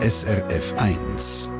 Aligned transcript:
SRF 0.00 0.74
1. 0.78 1.52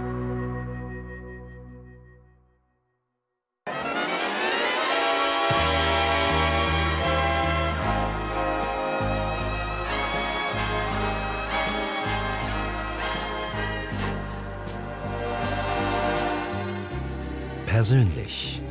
Persönlich. 17.66 18.62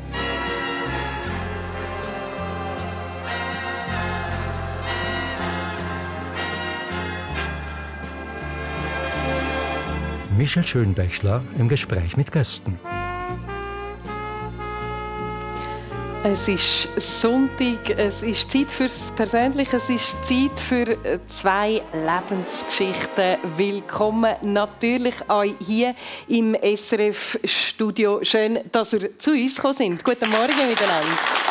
Michel 10.38 10.64
Schönbächler 10.64 11.44
im 11.58 11.68
Gespräch 11.68 12.16
mit 12.16 12.32
Gästen. 12.32 12.80
Es 16.24 16.48
ist 16.48 16.90
Sonntag, 16.98 17.90
es 17.90 18.22
ist 18.22 18.52
Zeit 18.52 18.72
fürs 18.72 19.12
Persönliche, 19.16 19.78
es 19.78 19.90
ist 19.90 20.24
Zeit 20.24 20.60
für 20.60 20.96
zwei 21.26 21.82
Lebensgeschichten. 21.92 23.38
Willkommen 23.56 24.36
natürlich 24.44 25.16
euch 25.28 25.56
hier 25.60 25.96
im 26.28 26.54
SRF-Studio. 26.54 28.20
Schön, 28.24 28.60
dass 28.72 28.94
ihr 28.94 29.18
zu 29.18 29.32
uns 29.32 29.56
gekommen 29.56 29.74
sind. 29.74 30.04
Guten 30.04 30.30
Morgen 30.30 30.70
miteinander. 30.70 31.47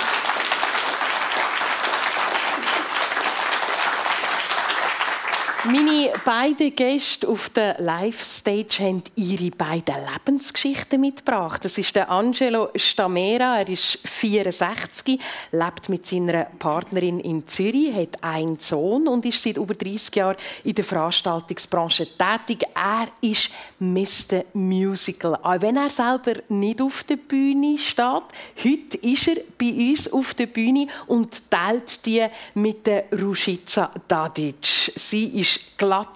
Beiden 6.27 6.75
Gäste 6.75 7.29
auf 7.29 7.51
der 7.51 7.81
Live-Stage 7.81 8.83
haben 8.83 9.05
ihre 9.15 9.49
beiden 9.53 9.95
Lebensgeschichten 10.13 11.01
mitgebracht. 11.01 11.65
Das 11.65 11.79
ist 11.79 11.95
der 11.95 12.11
Angelo 12.11 12.71
Stamera. 12.75 13.61
Er 13.61 13.69
ist 13.69 14.01
64, 14.03 15.21
lebt 15.53 15.89
mit 15.89 16.05
seiner 16.05 16.47
Partnerin 16.59 17.21
in 17.21 17.47
Zürich, 17.47 17.95
hat 17.95 18.25
einen 18.25 18.59
Sohn 18.59 19.07
und 19.07 19.25
ist 19.25 19.41
seit 19.41 19.57
über 19.57 19.75
30 19.75 20.17
Jahren 20.17 20.37
in 20.65 20.75
der 20.75 20.85
Veranstaltungsbranche 20.85 22.09
tätig. 22.19 22.67
Er 22.75 23.07
ist 23.21 23.51
Mr. 23.79 24.43
Musical. 24.53 25.37
Auch 25.41 25.61
wenn 25.61 25.77
er 25.77 25.91
selber 25.91 26.43
nicht 26.49 26.83
auf 26.83 27.05
der 27.05 27.19
Bühne 27.19 27.79
steht, 27.79 28.25
heute 28.65 28.99
ist 29.01 29.29
er 29.29 29.37
bei 29.57 29.73
uns 29.91 30.13
auf 30.13 30.35
der 30.35 30.47
Bühne 30.47 30.89
und 31.07 31.49
teilt 31.49 32.05
die 32.05 32.27
mit 32.55 32.85
der 32.85 33.05
Rušica 33.13 33.93
Dadic. 34.09 34.91
Sie 34.97 35.39
ist 35.39 35.61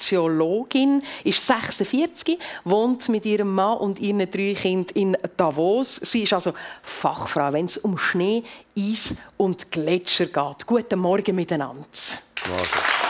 Glaziologin, 0.01 1.03
ist 1.25 1.47
46, 1.47 2.39
wohnt 2.65 3.09
mit 3.09 3.27
ihrem 3.27 3.55
Mann 3.55 3.79
und 3.79 3.99
ihren 3.99 4.19
drei 4.31 4.55
Kindern 4.55 4.97
in 4.97 5.17
Davos. 5.37 5.97
Sie 5.97 6.23
ist 6.23 6.33
also 6.33 6.55
Fachfrau, 6.83 7.53
wenn 7.53 7.67
es 7.67 7.77
um 7.77 7.99
Schnee, 7.99 8.43
Eis 8.77 9.17
und 9.37 9.71
Gletscher 9.71 10.27
geht. 10.27 10.67
Guten 10.67 10.99
Morgen 10.99 11.37
miteinander. 11.37 11.87
Morgen. 12.49 13.10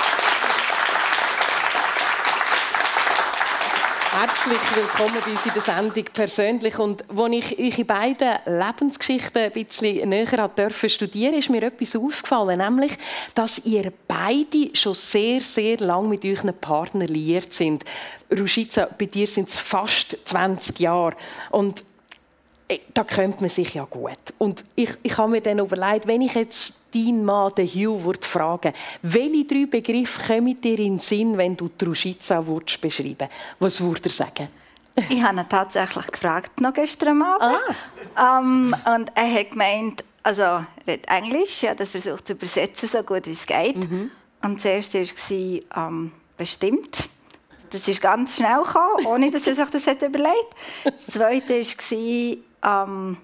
Herzlich 4.20 4.76
willkommen 4.76 5.16
bei 5.24 5.30
uns 5.30 5.46
in 5.46 5.52
der 5.54 5.62
Sendung 5.62 6.04
persönlich. 6.12 6.78
Und 6.78 7.04
als 7.08 7.32
ich 7.32 7.58
eure 7.58 7.84
beiden 7.86 8.34
Lebensgeschichten 8.44 9.44
ein 9.44 9.50
bisschen 9.50 10.10
näher 10.10 10.50
durfte 10.54 10.90
studieren, 10.90 11.32
ist 11.32 11.48
mir 11.48 11.62
etwas 11.62 11.96
aufgefallen, 11.96 12.58
nämlich, 12.58 12.98
dass 13.34 13.64
ihr 13.64 13.90
beide 14.06 14.76
schon 14.76 14.94
sehr, 14.94 15.40
sehr 15.40 15.78
lange 15.78 16.08
mit 16.08 16.26
euren 16.26 16.52
Partnern 16.52 17.08
liiert 17.08 17.54
sind. 17.54 17.82
Rušica, 18.30 18.90
bei 18.98 19.06
dir 19.06 19.26
sind 19.26 19.48
es 19.48 19.56
fast 19.56 20.18
20 20.24 20.78
Jahre. 20.80 21.16
Und 21.50 21.82
da 22.94 23.04
kennt 23.04 23.40
man 23.40 23.50
sich 23.50 23.74
ja 23.74 23.84
gut. 23.84 24.18
Und 24.38 24.64
ich, 24.74 24.90
ich 25.02 25.16
habe 25.16 25.30
mir 25.30 25.40
dann 25.40 25.58
überlegt, 25.58 26.06
wenn 26.06 26.22
ich 26.22 26.34
jetzt 26.34 26.74
deinen 26.94 27.24
Mann, 27.24 27.54
den 27.54 27.66
Hugh, 27.66 28.04
würde 28.04 28.26
fragen 28.26 28.72
welche 29.02 29.44
drei 29.44 29.66
Begriffe 29.66 30.20
kommen 30.26 30.60
dir 30.60 30.78
in 30.78 30.96
den 30.96 30.98
Sinn, 30.98 31.36
wenn 31.36 31.56
du 31.56 31.68
Truschiza 31.68 32.40
beschreiben 32.40 33.18
würdest? 33.20 33.30
Was 33.58 33.80
würde 33.80 34.08
er 34.08 34.10
sagen? 34.10 34.48
Ich 35.08 35.22
habe 35.22 35.38
ihn 35.38 35.48
tatsächlich 35.48 36.06
gefragt, 36.08 36.60
noch 36.60 36.74
gestern 36.74 37.22
Abend. 37.22 37.58
Ah. 38.16 38.38
Um, 38.38 38.74
und 38.94 39.12
er 39.14 39.34
hat 39.34 39.50
gemeint, 39.52 40.04
also 40.22 40.42
er 40.42 40.66
redet 40.86 41.08
Englisch, 41.08 41.62
hat 41.62 41.80
das 41.80 41.90
versucht 41.90 42.26
zu 42.26 42.32
übersetzen, 42.34 42.88
so 42.88 43.02
gut 43.02 43.26
wie 43.26 43.32
es 43.32 43.46
geht. 43.46 43.76
Mhm. 43.76 44.10
Und 44.42 44.56
das 44.56 44.64
erste 44.64 45.00
war 45.00 45.88
ähm, 45.88 46.12
bestimmt. 46.36 47.08
Das 47.70 47.86
ist 47.86 48.00
ganz 48.00 48.36
schnell 48.36 48.62
gekommen, 48.62 49.06
ohne 49.06 49.30
dass 49.30 49.46
er 49.46 49.54
sich 49.54 49.70
das 49.70 49.86
hat 49.86 50.02
überlegt 50.02 50.54
Das 50.84 51.06
zweite 51.06 51.60
war 51.60 52.36
ähm, 52.64 53.16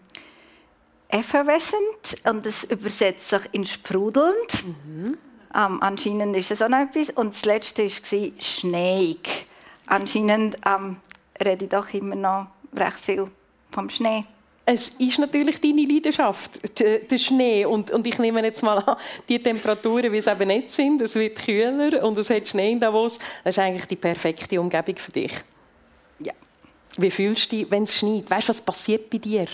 effervescent 1.09 2.17
und 2.25 2.45
das 2.45 2.65
übersetzt 2.65 3.29
sich 3.29 3.43
in 3.53 3.65
sprudelnd. 3.65 4.65
Mhm. 4.65 5.19
Ähm, 5.55 5.83
anscheinend 5.83 6.37
ist 6.37 6.51
das 6.51 6.63
auch 6.63 6.69
noch 6.69 6.81
etwas. 6.81 7.11
Und 7.11 7.35
das 7.35 7.45
letzte 7.45 7.85
war 7.85 8.43
schneeig. 8.43 9.47
Anscheinend 9.87 10.59
ähm, 10.67 10.97
rede 11.43 11.65
ich 11.65 11.71
doch 11.71 11.93
immer 11.95 12.17
noch 12.17 12.47
recht 12.75 13.01
viel 13.01 13.25
vom 13.71 13.89
Schnee. 13.89 14.25
Es 14.69 14.89
ist 14.89 15.21
natürlich 15.21 15.61
deine 15.61 15.85
Leidenschaft, 15.85 16.61
der 16.81 17.19
Schnee. 17.19 17.65
Und, 17.65 17.93
und 17.93 18.05
ich 18.05 18.19
nehme 18.19 18.43
jetzt 18.43 18.65
mal 18.65 18.79
an, 18.79 18.97
die 19.29 19.41
Temperaturen, 19.41 20.11
wie 20.13 20.19
es 20.19 20.27
eben 20.27 20.49
nicht 20.49 20.71
sind, 20.71 21.01
es 21.01 21.15
wird 21.15 21.39
kühler 21.39 22.03
und 22.05 22.19
es 22.19 22.29
hat 22.29 22.49
Schnee 22.49 22.73
in 22.73 22.81
Davos. 22.81 23.21
Das 23.45 23.57
ist 23.57 23.63
eigentlich 23.63 23.87
die 23.87 23.97
perfekte 23.97 24.61
Umgebung 24.61 24.97
für 24.97 25.13
dich. 25.13 25.33
Wie 26.97 27.11
fühlst 27.11 27.53
du 27.53 27.57
dich, 27.57 27.71
wenn 27.71 27.83
es 27.85 27.97
schneit? 27.97 28.31
Weißt 28.31 28.49
du, 28.49 28.51
was 28.51 28.61
passiert 28.61 29.11
bei 29.11 29.19
dir? 29.19 29.47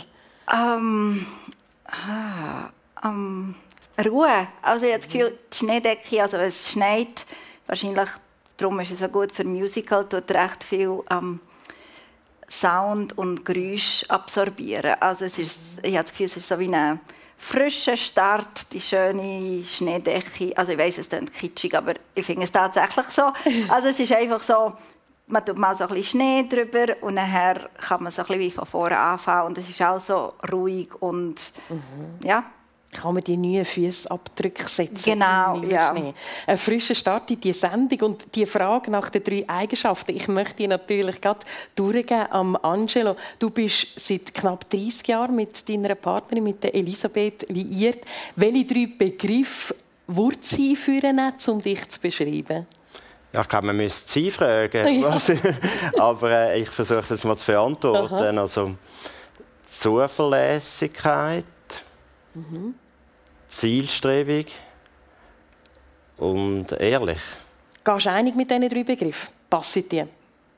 Ähm, 0.53 1.27
ah, 1.87 2.71
ähm, 3.05 3.55
Ruhe. 4.05 4.49
Also 4.63 4.87
ich 4.87 4.93
habe 4.93 5.03
das 5.03 5.13
Gefühl, 5.13 5.39
die 5.53 5.57
Schneedecke, 5.57 6.23
also 6.23 6.39
wenn 6.39 6.49
es 6.49 6.71
schneit, 6.71 7.27
wahrscheinlich, 7.67 8.09
darum 8.57 8.81
ist 8.81 8.93
es 8.93 9.01
so 9.01 9.09
gut 9.09 9.33
für 9.33 9.45
Musical, 9.45 10.09
tut 10.09 10.31
recht 10.31 10.65
viel 10.65 11.01
ähm, 11.11 11.41
Sound 12.49 13.17
und 13.17 13.45
Geräusch 13.45 14.05
absorbieren. 14.09 14.97
Also 15.01 15.25
es 15.25 15.39
ist, 15.39 15.59
ich 15.83 15.95
habe 15.95 16.05
das 16.05 16.13
Gefühl, 16.13 16.27
es 16.27 16.37
ist 16.37 16.49
so 16.49 16.59
wie 16.59 16.73
ein 16.73 17.01
frischer 17.39 17.97
Start, 17.97 18.73
die 18.73 18.81
schöne 18.81 19.65
Schneedecke. 19.65 20.57
Also 20.57 20.73
ich 20.73 20.79
weiß, 20.79 20.99
es 20.99 21.09
klingt 21.09 21.33
kitschig, 21.33 21.75
aber 21.75 21.95
ich 22.15 22.25
finde 22.25 22.45
es 22.45 22.53
tatsächlich 22.53 23.07
so. 23.07 23.33
Also 23.69 23.89
es 23.89 23.99
ist 23.99 24.13
einfach 24.13 24.41
so, 24.41 24.75
man 25.33 25.45
tut 25.45 25.57
mal 25.57 25.75
so 25.75 25.85
ein 25.85 25.95
bisschen 25.95 26.21
Schnee 26.21 26.47
drüber 26.49 26.95
und 27.01 27.15
nachher 27.15 27.71
kann 27.79 28.03
man 28.03 28.13
so 28.13 28.21
ein 28.23 28.27
bisschen 28.27 28.41
wie 28.41 28.51
von 28.51 28.67
vorne 28.67 28.99
anfangen 28.99 29.47
und 29.49 29.59
es 29.59 29.69
ist 29.69 29.83
auch 29.83 29.99
so 29.99 30.35
ruhig 30.53 30.89
und 31.01 31.37
mhm. 31.69 32.27
ja. 32.27 32.45
Kann 32.93 33.15
man 33.15 33.25
die 33.25 33.39
neuen 33.39 33.65
Fußabdrücke 33.65 34.69
setzen? 34.69 35.13
Genau, 35.13 35.63
ja. 35.63 35.91
Schnee. 35.93 36.13
Ein 36.47 36.59
frischer 36.59 36.95
Start 36.95 37.31
in 37.31 37.41
die 37.41 37.55
Sendung 37.55 38.11
und 38.11 38.35
die 38.35 38.45
Frage 38.45 38.91
nach 38.91 39.09
den 39.09 39.25
drei 39.25 39.49
Eigenschaften. 39.49 40.15
Ich 40.15 40.29
möchte 40.29 40.57
die 40.57 40.69
natürlich 40.69 41.19
gerade 41.19 41.41
durchgeben 41.75 42.27
am 42.31 42.55
Angelo. 42.57 43.17
Du 43.39 43.49
bist 43.49 43.87
seit 43.97 44.35
knapp 44.35 44.69
30 44.69 45.09
Jahren 45.09 45.35
mit 45.35 45.67
deiner 45.67 45.95
Partnerin, 45.95 46.45
mit 46.45 46.63
der 46.63 46.75
Elisabeth, 46.75 47.47
liiert. 47.49 48.05
Welche 48.37 48.67
drei 48.67 48.87
Begriffe 48.87 49.75
würden 50.07 50.43
sie 50.43 50.77
führen, 50.77 51.19
um 51.47 51.63
dich 51.63 51.89
zu 51.89 51.99
beschreiben? 51.99 52.67
Ja, 53.33 53.41
ich 53.41 53.49
glaube, 53.49 53.67
man 53.67 53.77
müsste 53.77 54.11
sie 54.11 54.31
fragen. 54.31 55.01
Ja. 55.01 55.17
Aber 55.99 56.31
äh, 56.31 56.61
ich 56.61 56.69
versuche 56.69 57.01
es 57.01 57.11
jetzt 57.11 57.25
mal 57.25 57.37
zu 57.37 57.47
beantworten. 57.47 58.15
Aha. 58.15 58.41
Also, 58.41 58.75
Zuverlässigkeit, 59.69 61.45
mhm. 62.35 62.75
Zielstrebig 63.49 64.53
und 66.19 66.73
ehrlich. 66.73 67.23
Gehst 67.83 68.07
du 68.07 68.11
einig 68.11 68.35
mit 68.35 68.51
diesen 68.51 68.69
drei 68.69 68.85
Begriffen? 68.85 69.33
Passen 69.49 69.89
die? 69.89 70.05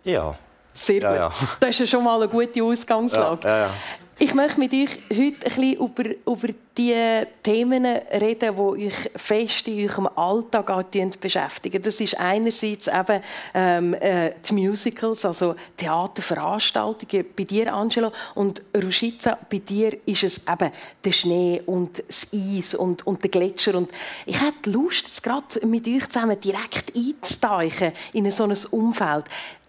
Ja. 0.04 0.36
Sehr 0.72 0.94
gut. 0.97 1.03
Ja, 1.04 1.15
ja. 1.15 1.30
Das 1.60 1.70
ist 1.70 1.78
ja 1.78 1.86
schon 1.86 2.04
mal 2.04 2.20
eine 2.20 2.28
gute 2.28 2.62
Ausgangslage. 2.62 3.47
Ja, 3.47 3.70
ich 4.19 4.34
möchte 4.34 4.61
mit 4.61 4.72
euch 4.72 4.91
heute 5.11 5.21
ein 5.21 5.34
bisschen 5.41 5.75
über, 5.75 6.05
über 6.05 6.49
die 6.77 6.95
Themen 7.43 7.84
reden, 7.84 8.55
die 8.57 8.87
euch 8.87 9.11
fest 9.16 9.66
in 9.66 9.89
eurem 9.89 10.09
Alltag 10.15 10.91
beschäftigen. 11.21 11.83
Das 11.83 12.01
ist 12.01 12.19
einerseits 12.19 12.87
eben 12.87 13.21
ähm, 13.55 13.95
äh, 13.95 14.33
die 14.49 14.55
Musicals, 14.55 15.25
also 15.25 15.57
Theaterveranstaltungen 15.77 17.27
bei 17.37 17.45
dir, 17.45 17.75
Angelo, 17.75 18.13
und 18.34 18.63
Rušica, 18.75 19.39
bei 19.51 19.59
dir 19.59 19.97
ist 20.07 20.22
es 20.22 20.39
eben 20.39 20.71
der 21.05 21.13
Schnee 21.13 21.63
und 21.66 22.03
das 22.07 22.28
Eis 22.33 22.75
und, 22.75 23.07
und 23.07 23.22
der 23.22 23.31
Gletscher. 23.31 23.75
Und 23.75 23.91
ich 24.27 24.41
hätte 24.41 24.71
Lust, 24.71 25.07
jetzt 25.07 25.22
gerade 25.22 25.66
mit 25.66 25.87
euch 25.89 26.09
zusammen 26.09 26.41
direkt 26.41 26.95
einzutauchen 26.95 27.93
in 28.13 28.31
so 28.31 28.45
ein 28.45 28.57
Umfeld. 28.71 29.25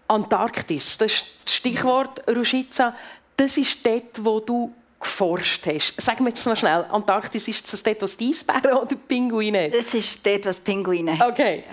Antarktis, 0.08 0.98
das 0.98 1.12
ist 1.12 1.24
das 1.44 1.54
Stichwort 1.54 2.22
Rušica 2.28 2.94
das 3.36 3.56
ist 3.56 3.84
dort, 3.84 4.24
wo 4.24 4.40
du 4.40 4.72
geforscht 4.98 5.66
hast. 5.66 5.94
Sag 5.98 6.20
mir 6.20 6.30
jetzt 6.30 6.46
noch 6.46 6.56
schnell, 6.56 6.84
Antarktis, 6.90 7.48
ist 7.48 7.70
das 7.70 7.82
dort, 7.82 8.02
was 8.02 8.16
die 8.16 8.30
Eisbären 8.30 8.78
oder 8.78 8.96
Pinguine 8.96 9.70
Das 9.70 9.92
ist 9.94 10.24
dort, 10.26 10.46
was 10.46 10.60
Pinguine 10.60 11.18
Okay. 11.20 11.64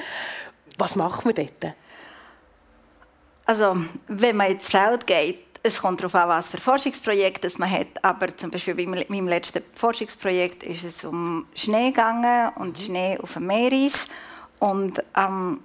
Was 0.77 0.95
macht 0.95 1.25
man 1.25 1.35
dort? 1.35 1.75
also 3.45 3.75
wenn 4.07 4.37
man 4.37 4.51
ins 4.51 4.67
Feld 4.67 5.05
geht, 5.05 5.39
es 5.63 5.81
kommt 5.81 6.01
darauf 6.01 6.15
an, 6.15 6.29
was 6.29 6.47
für 6.49 6.57
Forschungsprojekte 6.57 7.49
man 7.57 7.71
hat. 7.71 8.03
Aber 8.03 8.35
zum 8.35 8.51
Beispiel 8.51 8.75
bei 8.75 8.85
meinem 8.85 9.27
letzten 9.27 9.63
Forschungsprojekt 9.73 10.63
ist 10.63 10.83
es 10.83 11.05
um 11.05 11.47
Schnee 11.55 11.91
gegangen 11.91 12.51
und. 12.55 12.77
Schnee 12.77 13.17
auf 13.21 13.33
dem 13.33 13.47
Meeres. 13.47 14.07
Und 14.59 15.01
ähm, 15.15 15.61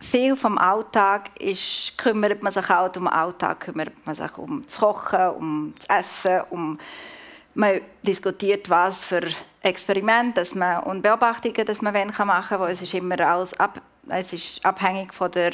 viel 0.00 0.34
vom 0.34 0.58
Alltag 0.58 1.30
ist, 1.40 1.96
kümmert 1.98 2.42
man 2.42 2.52
sich 2.52 2.68
auch 2.70 2.86
um 2.86 2.92
den 2.92 3.08
Alltag, 3.08 3.60
kümmert 3.60 3.92
man 4.06 4.14
sich 4.14 4.38
um 4.38 4.64
das 4.64 4.78
Kochen, 4.78 5.28
um 5.30 5.74
das 5.78 5.98
Essen, 5.98 6.40
um 6.50 6.78
man 7.54 7.80
diskutiert, 8.02 8.70
was 8.70 9.04
für 9.04 9.22
Experimente 9.62 10.40
dass 10.40 10.54
man, 10.54 10.82
und 10.84 11.02
Beobachtungen 11.02 11.66
dass 11.66 11.82
man 11.82 11.92
machen 11.92 12.16
kann, 12.16 12.60
weil 12.60 12.72
es 12.72 12.82
ist 12.82 12.94
immer 12.94 13.20
alles 13.20 13.52
ab, 13.60 13.80
es 14.08 14.32
ist 14.32 14.64
abhängig 14.64 15.12
von 15.12 15.30
der, 15.30 15.52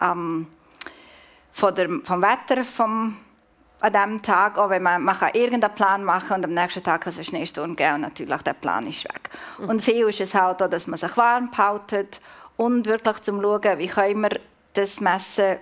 ähm, 0.00 0.48
von 1.50 1.74
der, 1.74 1.88
vom 2.04 2.22
Wetter 2.22 2.62
vom, 2.64 3.16
an 3.80 3.92
diesem 3.92 4.22
Tag. 4.22 4.58
Auch 4.58 4.68
wenn 4.68 4.82
man, 4.82 5.02
man 5.02 5.16
kann 5.16 5.30
irgendeinen 5.32 5.74
Plan 5.74 6.04
machen 6.04 6.36
und 6.36 6.44
am 6.44 6.52
nächsten 6.52 6.82
Tag 6.82 7.02
kann 7.02 7.12
es 7.12 7.16
einen 7.16 7.24
Schneesturm 7.24 7.74
geben 7.74 7.94
und 7.94 8.00
natürlich 8.02 8.42
der 8.42 8.52
Plan 8.52 8.86
ist 8.86 9.04
weg. 9.04 9.30
Mhm. 9.58 9.68
Und 9.70 9.82
viel 9.82 10.08
ist 10.08 10.20
es 10.20 10.34
halt 10.34 10.62
auch, 10.62 10.68
dass 10.68 10.86
man 10.86 10.98
sich 10.98 11.16
warm 11.16 11.50
hält 11.54 12.20
und 12.58 12.86
wirklich 12.86 13.20
zum 13.20 13.40
Schauen, 13.40 13.78
wie 13.78 13.86
können 13.86 14.20
wir 14.20 14.40
das 14.74 15.00
messen, 15.00 15.56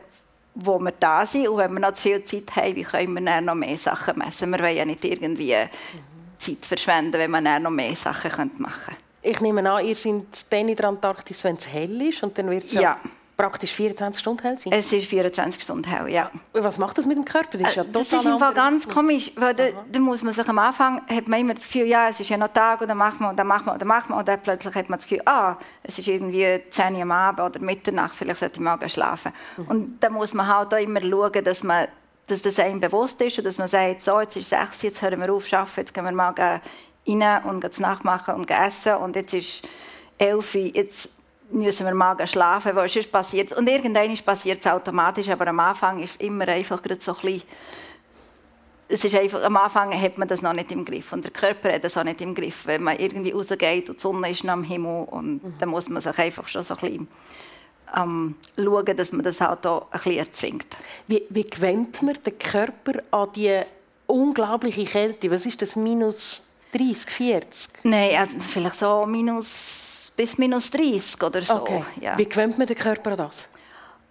wo 0.57 0.81
wir 0.81 0.93
da 0.99 1.25
sind. 1.25 1.47
Und 1.47 1.59
wenn 1.59 1.73
wir 1.73 1.81
noch 1.81 1.93
zu 1.93 2.03
viel 2.03 2.25
Zeit 2.25 2.57
haben, 2.57 2.75
wie 2.75 2.83
können 2.83 3.15
wir 3.15 3.21
dann 3.21 3.45
noch 3.45 3.55
mehr 3.55 3.79
Sachen 3.79 4.19
messen. 4.19 4.51
Wir 4.51 4.59
wollen 4.59 4.77
ja 4.77 4.85
nicht 4.85 5.05
irgendwie. 5.05 5.55
Zeit 6.39 6.67
verschwenden, 6.67 7.15
wenn 7.15 7.31
man 7.31 7.45
dann 7.45 7.63
noch 7.63 7.71
mehr 7.71 7.97
Sachen 7.97 8.51
machen 8.59 8.73
könnte. 8.87 9.01
Ich 9.23 9.41
nehme 9.41 9.69
an, 9.71 9.85
ihr 9.85 9.97
seid 9.97 10.53
dann 10.53 10.69
in 10.69 10.77
der 10.77 10.89
Antarktis, 10.89 11.43
wenn 11.45 11.57
es 11.57 11.67
hell 11.67 12.01
ist 12.03 12.23
und 12.23 12.37
dann 12.39 12.51
wird 12.51 12.65
es 12.65 12.75
ja, 12.75 12.81
ja 12.81 13.01
praktisch 13.37 13.73
24 13.73 14.21
Stunden 14.21 14.43
hell 14.43 14.59
sein? 14.59 14.73
Es 14.73 14.93
ist 14.93 15.07
24 15.07 15.63
Stunden 15.63 15.85
hell, 15.85 16.09
ja. 16.11 16.31
Was 16.55 16.79
macht 16.79 16.97
das 16.99 17.07
mit 17.07 17.17
dem 17.17 17.25
Körper? 17.25 17.59
Das 17.59 17.69
ist, 17.69 17.77
ja 17.77 17.83
äh, 17.83 17.89
das 17.93 18.13
ist 18.13 18.25
im 18.25 18.39
Fall 18.39 18.55
ganz 18.55 18.89
komisch, 18.89 19.31
weil 19.37 19.55
da, 19.55 19.65
da, 19.91 19.99
muss 20.01 20.23
man 20.23 20.33
sich 20.33 20.49
am 20.49 20.59
Anfang, 20.59 21.03
hat 21.09 21.29
man 21.29 21.41
immer 21.41 21.55
das 21.55 21.65
Gefühl, 21.65 21.87
ja, 21.87 22.09
es 22.09 22.19
ist 22.19 22.31
ja 22.31 22.37
noch 22.37 22.49
Tag 22.49 22.81
und 22.81 22.89
dann 22.89 22.99
macht 22.99 23.21
man 23.21 23.31
und 23.31 23.39
dann 23.39 23.47
macht 23.47 23.67
man 23.67 23.75
und 23.75 23.81
dann 23.81 23.89
macht 23.89 24.09
man 24.09 24.19
und 24.19 24.29
dann 24.29 24.41
plötzlich 24.41 24.75
hat 24.75 24.89
man 24.89 24.99
das 24.99 25.07
Gefühl, 25.07 25.23
ah, 25.27 25.57
es 25.83 25.99
ist 25.99 26.09
irgendwie 26.09 26.63
10 26.71 26.95
Uhr 26.95 27.03
am 27.03 27.13
Abend 27.13 27.41
oder 27.41 27.61
Mitternacht, 27.61 28.15
vielleicht 28.15 28.41
sollte 28.41 28.57
ich 28.57 28.61
morgen 28.61 28.89
schlafen. 28.89 29.33
Mhm. 29.57 29.67
Und 29.67 30.01
da 30.01 30.09
muss 30.09 30.33
man 30.33 30.47
halt 30.47 30.73
auch 30.73 30.79
immer 30.79 31.01
schauen, 31.01 31.45
dass 31.45 31.63
man 31.63 31.89
dass 32.29 32.43
das 32.43 32.59
einem 32.59 32.81
bewusst 32.81 33.21
ist 33.21 33.39
und 33.39 33.45
dass 33.45 33.59
man 33.59 33.69
sagt, 33.69 34.03
so, 34.03 34.21
jetzt 34.21 34.37
ist 34.37 34.49
6, 34.49 34.83
jetzt 34.83 35.01
hören 35.01 35.21
wir 35.21 35.33
auf, 35.33 35.53
arbeiten, 35.53 35.73
jetzt 35.77 35.95
gehen 35.95 36.05
wir 36.05 36.11
morgen 36.11 36.61
rein 37.07 37.45
und 37.45 37.61
gehen 37.61 37.71
nachmachen 37.79 38.35
und 38.35 38.51
essen 38.51 38.97
und 38.97 39.15
jetzt 39.15 39.33
ist 39.33 39.63
11 40.19 40.55
jetzt 40.75 41.09
müssen 41.51 41.87
wir 41.87 41.95
mal 41.95 42.27
schlafen, 42.27 42.75
weil 42.75 42.89
sonst 42.89 43.11
passiert 43.11 43.53
Und 43.53 43.69
irgendwann 43.69 44.17
passiert 44.19 44.61
es 44.61 44.67
automatisch, 44.67 45.29
aber 45.29 45.49
am 45.49 45.61
Anfang 45.61 46.03
ist 46.03 46.17
es 46.17 46.27
immer 46.27 46.49
einfach 46.49 46.81
so 46.99 47.13
ein 47.13 47.21
bisschen 47.21 47.43
es 48.89 49.05
ist 49.05 49.15
einfach, 49.15 49.43
am 49.43 49.57
Anfang 49.57 50.01
hat 50.01 50.17
man 50.17 50.29
das 50.29 50.43
noch 50.43 50.53
nicht 50.53 50.71
im 50.71 50.85
Griff 50.85 51.13
und 51.13 51.25
der 51.25 51.33
Körper 51.33 51.73
hat 51.73 51.85
das 51.85 51.97
auch 51.97 52.05
nicht 52.05 52.21
im 52.21 52.35
Griff, 52.35 52.67
wenn 52.67 52.85
man 52.85 52.99
irgendwie 52.99 53.33
rausgeht 53.33 53.89
und 53.89 53.99
die 53.99 54.01
Sonne 54.01 54.31
ist 54.31 54.45
noch 54.45 54.53
am 54.53 54.63
Himmel 54.63 55.07
und 55.11 55.43
mhm. 55.43 55.55
dann 55.59 55.71
muss 55.71 55.89
man 55.89 56.01
sich 56.01 56.17
einfach 56.19 56.47
schon 56.47 56.63
so 56.63 56.75
ein 56.75 56.81
bisschen 56.81 57.09
ähm, 57.97 58.37
schauen, 58.57 58.97
dass 58.97 59.13
man 59.13 59.25
das 59.25 59.41
halt 59.41 59.67
auch 59.67 59.91
ein 59.91 59.99
bisschen 59.99 60.19
erzwingt. 60.19 60.77
Wie, 61.09 61.23
wie 61.31 61.45
gewöhnt 61.45 62.03
man 62.03 62.17
den 62.25 62.39
Körper 62.39 63.03
an 63.11 63.29
die 63.35 63.61
unglaubliche 64.07 64.85
Kälte? 64.85 65.31
Was 65.31 65.47
ist 65.47 65.61
das, 65.63 65.75
minus 65.75 66.49
30, 66.73 67.11
40? 67.11 67.71
Nein, 67.85 68.11
also 68.17 68.39
vielleicht 68.39 68.77
so 68.77 69.05
minus 69.07 69.96
bis 70.17 70.39
minus 70.39 70.71
30 70.71 71.23
oder 71.23 71.43
so. 71.43 71.57
Okay. 71.57 71.85
Ja. 72.01 72.19
Wie 72.19 72.29
gewöhnt 72.29 72.59
man 72.59 72.67
den 72.67 72.77
Körper 72.77 73.13
an 73.13 73.19
das? 73.19 73.49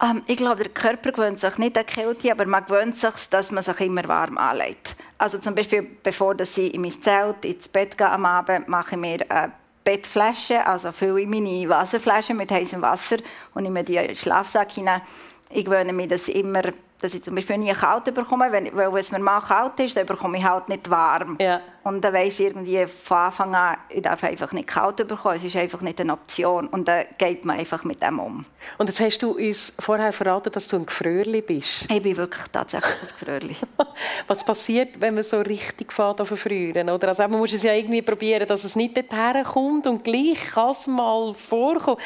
Ähm, 0.02 0.22
ich 0.28 0.38
glaube, 0.38 0.64
der 0.64 0.74
Körper 0.74 1.12
gewöhnt 1.12 1.40
sich 1.40 1.58
nicht 1.58 1.78
an 1.78 1.86
Kälte, 1.86 2.32
aber 2.32 2.46
man 2.46 2.66
gewöhnt 2.66 2.98
sich, 2.98 3.30
dass 3.30 3.52
man 3.52 3.64
sich 3.64 3.80
immer 3.82 4.08
warm 4.08 4.38
anlegt. 4.38 4.96
Also 5.18 5.38
zum 5.38 5.56
Beispiel, 5.56 5.84
bevor 6.04 6.40
ich 6.40 6.58
in 6.74 6.82
mein 6.82 6.92
Zelt 6.92 7.46
ins 7.46 7.70
Bett 7.70 7.98
gehe 7.98 8.10
am 8.10 8.26
Abend, 8.26 8.68
mache 8.68 8.96
ich 8.96 9.02
mir 9.02 9.20
eine 9.30 9.52
Bettflasche, 9.84 10.66
also 10.66 10.92
fülle 10.92 11.22
ich 11.22 11.28
meine 11.28 11.70
Wasserflasche 11.70 12.34
mit 12.34 12.52
heißem 12.52 12.82
Wasser 12.82 13.18
und 13.54 13.64
nehme 13.64 13.84
die 13.84 13.96
in 13.96 14.08
den 14.08 14.16
Schlafsack 14.16 14.72
hinein. 14.72 15.02
Ich 15.50 15.64
gewöhne 15.64 15.94
mich 15.94 16.10
das 16.10 16.28
immer 16.28 16.64
dass 17.00 17.14
ich 17.14 17.24
zum 17.24 17.36
Beispiel 17.36 17.58
nie 17.58 17.74
kalt 17.74 18.06
bekomme, 18.14 18.52
wenn, 18.52 18.76
weil 18.76 18.92
wenn 18.92 19.00
es 19.00 19.12
mir 19.12 19.20
mal 19.20 19.42
kalt 19.42 19.80
ist, 19.80 19.98
dann 19.98 20.06
bekomme 20.06 20.38
ich 20.38 20.44
halt 20.44 20.70
nicht 20.70 20.90
warm. 20.90 21.38
Ja. 21.40 21.62
Und 21.84 22.02
dann 22.02 22.14
weiss 22.14 22.40
ich 22.40 22.48
irgendwie 22.48 22.88
von 22.88 23.18
Anfang 23.18 23.54
an, 23.54 23.78
ich 23.90 24.02
darf 24.02 24.24
einfach 24.24 24.52
nicht 24.54 24.68
kalt 24.68 24.96
bekommen, 25.08 25.36
es 25.36 25.44
ist 25.44 25.56
einfach 25.56 25.82
nicht 25.82 26.02
eine 26.02 26.14
Option. 26.14 26.68
Und 26.68 26.88
dann 26.88 27.06
geht 27.18 27.46
man 27.46 27.60
einfach 27.60 27.84
mit 27.84 28.02
dem 28.02 28.20
um. 28.20 28.46
Und 28.78 28.88
jetzt 28.88 29.00
hast 29.02 29.20
du 29.20 29.38
uns 29.38 29.74
vorher 29.78 30.12
verraten, 30.12 30.52
dass 30.52 30.68
du 30.68 30.78
ein 30.78 30.86
Gefröhrli 30.86 31.42
bist. 31.42 31.88
Ich 31.92 32.02
bin 32.02 32.18
wirklich 32.18 32.48
tatsächlich 32.52 32.96
ein 33.04 33.08
Gefröhrli. 33.20 33.56
Was 34.28 34.44
passiert, 34.44 35.00
wenn 35.00 35.14
man 35.14 35.24
so 35.24 35.42
richtig 35.42 35.94
fährt 35.94 36.22
auf 36.22 36.28
verfrieren? 36.28 36.90
Oder 36.90 37.10
also 37.10 37.24
man 37.24 37.40
muss 37.40 37.54
es 37.54 37.64
ja 37.64 37.74
irgendwie 37.74 38.02
probieren, 38.02 38.48
dass 38.48 38.64
es 38.64 38.76
nicht 38.76 38.98
dorthin 38.98 39.44
kommt 39.44 39.88
und 39.88 40.04
gleich 40.04 40.52
kann 40.54 40.72
es 40.72 40.88
mal 40.88 41.34
vorkommen. 41.34 42.02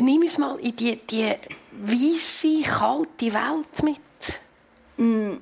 Nimm 0.00 0.22
uns 0.22 0.38
mal 0.38 0.58
in 0.60 0.74
die, 0.76 0.96
die 0.96 1.34
weisse, 1.72 2.62
kalte 2.62 3.34
Welt 3.34 3.82
mit. 3.82 4.00
Mm, 5.00 5.38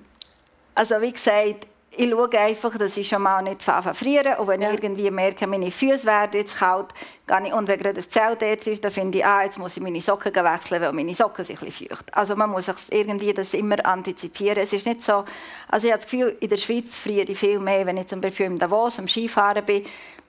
also 0.74 1.00
wie 1.00 1.12
gesagt, 1.12 1.66
ich 1.90 2.10
schaue 2.10 2.38
einfach, 2.38 2.78
dass 2.78 2.96
ich 2.96 3.08
schon 3.08 3.22
mal 3.22 3.42
nicht 3.42 3.62
frieren 3.62 4.36
Und 4.38 4.46
wenn 4.46 4.62
ja. 4.62 4.70
ich 4.70 4.82
irgendwie 4.82 5.10
merke, 5.10 5.48
meine 5.48 5.70
Füße 5.70 6.04
werden 6.04 6.30
jetzt 6.34 6.58
kalt, 6.58 6.86
gehe 7.26 7.46
ich, 7.46 7.52
und 7.52 7.66
wenn 7.66 7.80
gerade 7.80 7.94
das 7.94 8.08
Zelt 8.08 8.40
dort 8.40 8.66
ist, 8.68 8.84
dann 8.84 8.92
finde 8.92 9.18
ich, 9.18 9.26
ah, 9.26 9.42
jetzt 9.42 9.58
muss 9.58 9.76
ich 9.76 9.82
meine 9.82 10.00
Socken 10.00 10.32
wechseln, 10.32 10.80
weil 10.80 10.92
meine 10.92 11.12
Socken 11.14 11.44
sich 11.44 11.60
ein 11.60 11.72
feucht. 11.72 12.14
Also 12.14 12.36
man 12.36 12.50
muss 12.50 12.66
sich 12.66 12.76
irgendwie 12.90 13.32
das 13.32 13.52
immer 13.52 13.84
antizipieren. 13.84 14.58
Es 14.58 14.72
ist 14.72 14.86
nicht 14.86 15.02
so, 15.02 15.24
also 15.66 15.86
ich 15.88 15.92
habe 15.92 16.02
das 16.02 16.10
Gefühl, 16.10 16.36
in 16.38 16.48
der 16.48 16.56
Schweiz 16.56 16.96
friere 16.96 17.26
ich 17.26 17.38
viel 17.38 17.58
mehr, 17.58 17.84
wenn 17.84 17.96
ich 17.96 18.06
zum 18.06 18.20
Beispiel 18.20 18.46
im 18.46 18.58
Davos 18.58 18.98
am 19.00 19.08
Skifahren 19.08 19.64
bin, 19.64 19.84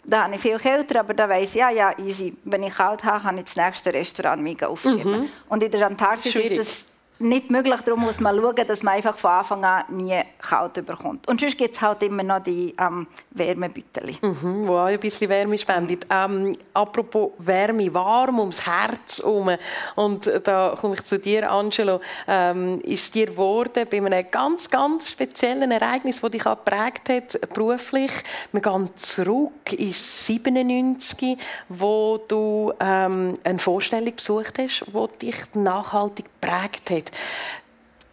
da 0.05 0.23
habe 0.23 0.35
ich 0.35 0.41
viel 0.41 0.57
kälter, 0.57 1.01
aber 1.01 1.13
da 1.13 1.29
weiss 1.29 1.53
ich, 1.53 1.59
ja, 1.59 1.69
ja, 1.69 1.93
easy. 1.99 2.33
Wenn 2.45 2.63
ich 2.63 2.73
kalt 2.73 3.03
habe, 3.03 3.21
kann 3.21 3.37
ich 3.37 3.43
das 3.43 3.57
nächste 3.57 3.93
Restaurant 3.93 4.41
mich 4.41 4.63
aufnehmen. 4.63 5.19
Mhm. 5.19 5.29
Und 5.49 5.61
in 5.61 5.71
der 5.71 5.85
Antarktis 5.85 6.35
ist 6.35 6.57
das 6.57 6.85
nicht 7.19 7.51
möglich. 7.51 7.81
Darum 7.81 8.01
muss 8.01 8.19
man 8.19 8.35
schauen, 8.35 8.55
dass 8.67 8.81
man 8.81 8.95
einfach 8.95 9.17
von 9.17 9.31
Anfang 9.31 9.63
an 9.63 9.83
nie 9.89 10.19
kalt 10.39 10.73
bekommt. 10.85 11.27
Und 11.27 11.39
sonst 11.39 11.57
gibt 11.57 11.75
es 11.75 11.81
halt 11.81 12.01
immer 12.03 12.23
noch 12.23 12.39
die 12.39 12.73
ähm, 12.79 13.07
Wärmebüttel. 13.31 14.15
Mhm, 14.21 14.67
wo 14.67 14.77
auch 14.77 14.85
ein 14.85 14.99
bisschen 14.99 15.29
Wärme 15.29 15.57
spendet. 15.57 16.05
Ähm, 16.09 16.55
apropos 16.73 17.31
Wärme, 17.37 17.93
warm 17.93 18.39
ums 18.39 18.65
Herz 18.65 19.19
herum. 19.19 19.51
Und 19.95 20.31
da 20.43 20.75
komme 20.79 20.95
ich 20.95 21.03
zu 21.03 21.19
dir, 21.19 21.51
Angelo. 21.51 21.99
Ähm, 22.27 22.79
ist 22.81 23.13
dir 23.13 23.27
geworden 23.27 23.85
bei 23.89 23.97
einem 23.97 24.25
ganz, 24.31 24.69
ganz 24.69 25.11
speziellen 25.11 25.71
Ereignis, 25.71 26.21
das 26.21 26.31
dich 26.31 26.45
auch 26.45 26.63
geprägt 26.63 27.09
hat, 27.09 27.53
beruflich? 27.53 28.11
Wir 28.51 28.61
gehen 28.61 28.89
zurück 28.95 29.73
ins 29.73 30.25
97, 30.25 31.37
wo 31.67 32.19
du 32.27 32.73
ähm, 32.79 33.33
eine 33.43 33.59
Vorstellung 33.59 34.15
besucht 34.15 34.57
hast, 34.57 34.85
die 34.87 35.25
dich 35.25 35.35
nachhaltig 35.53 36.25
geprägt 36.39 36.89
hat. 36.89 37.11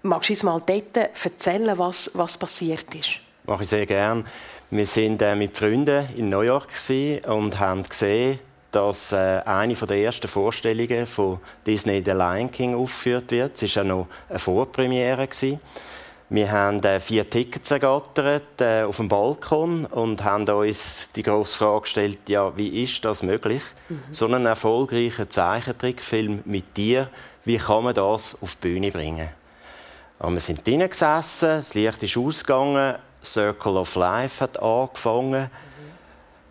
Magst 0.03 0.29
du 0.29 0.33
uns 0.35 0.43
mal 0.43 0.63
dort 0.65 0.97
erzählen, 0.97 1.79
was, 1.79 2.11
was 2.15 2.39
passiert 2.39 2.95
ist? 2.95 3.21
Mache 3.45 3.63
ich 3.63 3.69
sehr 3.69 3.87
gerne. 3.87 4.25
Wir 4.71 4.85
waren 4.85 5.21
äh, 5.21 5.37
mit 5.37 5.57
Freunden 5.57 6.09
in 6.17 6.29
New 6.29 6.41
York 6.41 6.71
und 7.27 7.59
haben 7.59 7.85
gesehen, 7.85 8.41
dass 8.73 9.13
äh, 9.13 9.41
eine 9.45 9.75
der 9.75 9.97
ersten 9.99 10.27
Vorstellungen 10.27 11.07
von 11.07 11.39
Disney 11.65 12.03
The 12.05 12.11
Lion 12.11 12.51
King 12.51 12.75
aufgeführt 12.75 13.31
wird. 13.31 13.63
Es 13.63 13.77
war 13.77 13.85
ja 13.85 13.89
noch 13.89 14.09
eine 14.29 14.39
Vorpremiere. 14.41 15.29
Wir 16.29 16.51
haben 16.51 16.83
äh, 16.83 16.99
vier 16.99 17.31
Tickets 17.31 17.71
ergattert 17.71 18.61
auf 18.61 18.97
dem 18.97 19.09
Balkon 19.09 19.87
und 19.87 20.25
haben 20.25 20.49
uns 20.49 21.11
die 21.15 21.23
grosse 21.23 21.59
Frage 21.59 21.83
gestellt, 21.83 22.19
ja, 22.29 22.57
wie 22.57 22.83
ist 22.83 23.05
das 23.05 23.23
möglich? 23.23 23.63
Mhm. 23.89 24.03
So 24.11 24.27
einen 24.27 24.47
erfolgreichen 24.47 25.31
Zeichentrickfilm 25.31 26.43
mit 26.45 26.77
dir, 26.77 27.09
wie 27.47 27.59
kann 27.59 27.85
man 27.85 27.95
das 27.95 28.37
auf 28.43 28.57
die 28.57 28.69
Bühne 28.69 28.91
bringen? 28.91 29.29
Und 30.19 30.35
wir 30.35 30.41
sind 30.41 30.67
drinnen 30.67 30.91
gesessen, 30.91 31.59
das 31.59 31.75
Licht 31.75 32.03
ist 32.03 32.17
ausgegangen, 32.17 32.97
Circle 33.23 33.77
of 33.77 33.95
Life 33.95 34.43
hat 34.43 34.61
angefangen. 34.61 35.51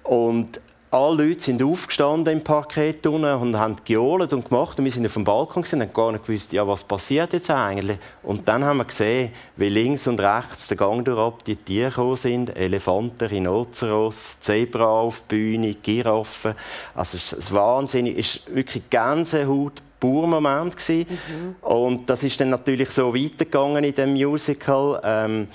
Und 0.04 0.62
alle 0.92 1.26
Leute 1.26 1.42
sind 1.42 1.62
aufgestanden 1.62 2.38
im 2.38 2.44
Parkett 2.44 3.06
und 3.08 3.26
haben 3.26 3.76
gejohlt 3.84 4.32
und 4.32 4.48
gemacht. 4.48 4.78
Und 4.80 4.86
wir 4.86 4.92
sind 4.92 5.06
auf 5.06 5.14
dem 5.14 5.26
Balkon 5.26 5.64
und 5.64 5.82
haben 5.82 5.94
gar 5.94 6.12
nicht 6.14 6.26
gewusst, 6.26 6.54
ja, 6.54 6.66
was 6.66 6.86
passiert 6.86 7.34
jetzt 7.34 7.50
eigentlich. 7.50 7.98
Und 8.24 8.48
dann 8.48 8.64
haben 8.64 8.78
wir 8.78 8.86
gesehen, 8.86 9.34
wie 9.58 9.68
links 9.68 10.08
und 10.08 10.22
rechts 10.22 10.70
der 10.70 10.78
Gang 10.78 11.04
durch 11.04 11.34
die 11.46 11.58
Tiere 11.58 11.90
gekommen 11.90 12.16
sind. 12.16 12.56
Elefanten, 12.56 13.28
Rhinoceros, 13.28 14.40
Zebra 14.40 15.02
auf 15.02 15.24
der 15.30 15.36
Bühne, 15.36 15.74
Giraffen. 15.74 16.56
Also 16.94 17.18
es 17.18 17.34
ist 17.34 17.54
wahnsinnig, 17.54 18.18
es 18.18 18.36
ist 18.36 18.56
wirklich 18.56 18.90
Gänsehaut 18.90 19.82
Moment 20.06 20.76
mhm. 20.90 21.56
Und 21.62 22.10
das 22.10 22.24
ist 22.24 22.40
dann 22.40 22.50
natürlich 22.50 22.90
so 22.90 23.14
weitergegangen 23.14 23.84
in 23.84 23.96
dem 23.96 24.14
Musical. 24.14 25.00
Ähm, 25.04 25.48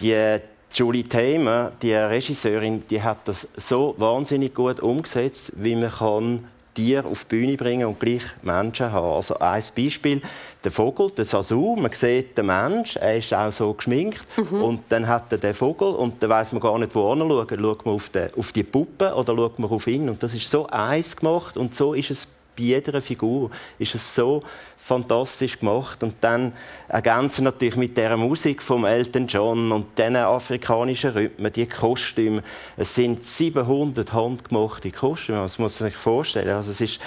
die 0.00 0.38
Julie 0.74 1.04
Tamer, 1.04 1.72
die 1.82 1.92
Regisseurin, 1.92 2.82
die 2.88 3.02
hat 3.02 3.18
das 3.26 3.46
so 3.56 3.94
wahnsinnig 3.98 4.54
gut 4.54 4.80
umgesetzt, 4.80 5.52
wie 5.56 5.76
man 5.76 5.90
kann 5.90 6.44
Tiere 6.74 7.06
auf 7.06 7.24
die 7.24 7.36
Bühne 7.36 7.56
bringen 7.56 7.86
und 7.86 8.00
gleich 8.00 8.22
Menschen 8.42 8.90
haben. 8.90 9.14
Also 9.14 9.38
ein 9.38 9.62
Beispiel, 9.76 10.22
der 10.64 10.70
Vogel, 10.70 11.10
der 11.10 11.24
Sasu, 11.24 11.76
man 11.76 11.92
sieht 11.92 12.38
den 12.38 12.46
Mensch, 12.46 12.96
er 12.96 13.18
ist 13.18 13.34
auch 13.34 13.52
so 13.52 13.74
geschminkt 13.74 14.24
mhm. 14.36 14.62
und 14.62 14.80
dann 14.88 15.06
hat 15.06 15.30
er 15.32 15.38
den 15.38 15.54
Vogel 15.54 15.88
und 15.88 16.22
dann 16.22 16.30
weiß 16.30 16.52
man 16.52 16.62
gar 16.62 16.78
nicht, 16.78 16.94
wo 16.94 17.12
er 17.12 17.18
schaut. 17.18 17.50
Schaut 17.50 17.86
man 17.86 17.94
auf 17.94 18.08
die, 18.08 18.28
auf 18.38 18.52
die 18.52 18.62
Puppe 18.62 19.14
oder 19.14 19.36
schaut 19.36 19.58
man 19.58 19.70
auf 19.70 19.86
ihn 19.86 20.08
und 20.08 20.22
das 20.22 20.34
ist 20.34 20.48
so 20.48 20.66
eins 20.68 21.16
gemacht 21.16 21.56
und 21.56 21.74
so 21.74 21.94
ist 21.94 22.10
es 22.10 22.28
bei 22.56 22.64
jeder 22.64 23.00
Figur 23.00 23.50
ist 23.78 23.94
es 23.94 24.14
so 24.14 24.42
fantastisch 24.78 25.58
gemacht 25.60 26.02
und 26.02 26.14
dann 26.20 26.52
ergänzen 26.88 27.44
natürlich 27.44 27.76
mit 27.76 27.96
der 27.96 28.16
Musik 28.16 28.62
vom 28.62 28.84
Elton 28.84 29.26
John 29.26 29.70
und 29.70 29.96
den 29.96 30.16
afrikanischen 30.16 31.10
Rhythmen, 31.10 31.52
die 31.52 31.66
Kostüme. 31.66 32.42
Es 32.76 32.94
sind 32.94 33.24
700 33.24 34.12
handgemachte 34.12 34.90
Kostüme, 34.90 35.38
das 35.38 35.58
muss 35.58 35.80
man 35.80 35.90
sich 35.90 35.98
vorstellen. 35.98 36.50
Also 36.50 36.72
es 36.72 36.80
ist, 36.80 37.00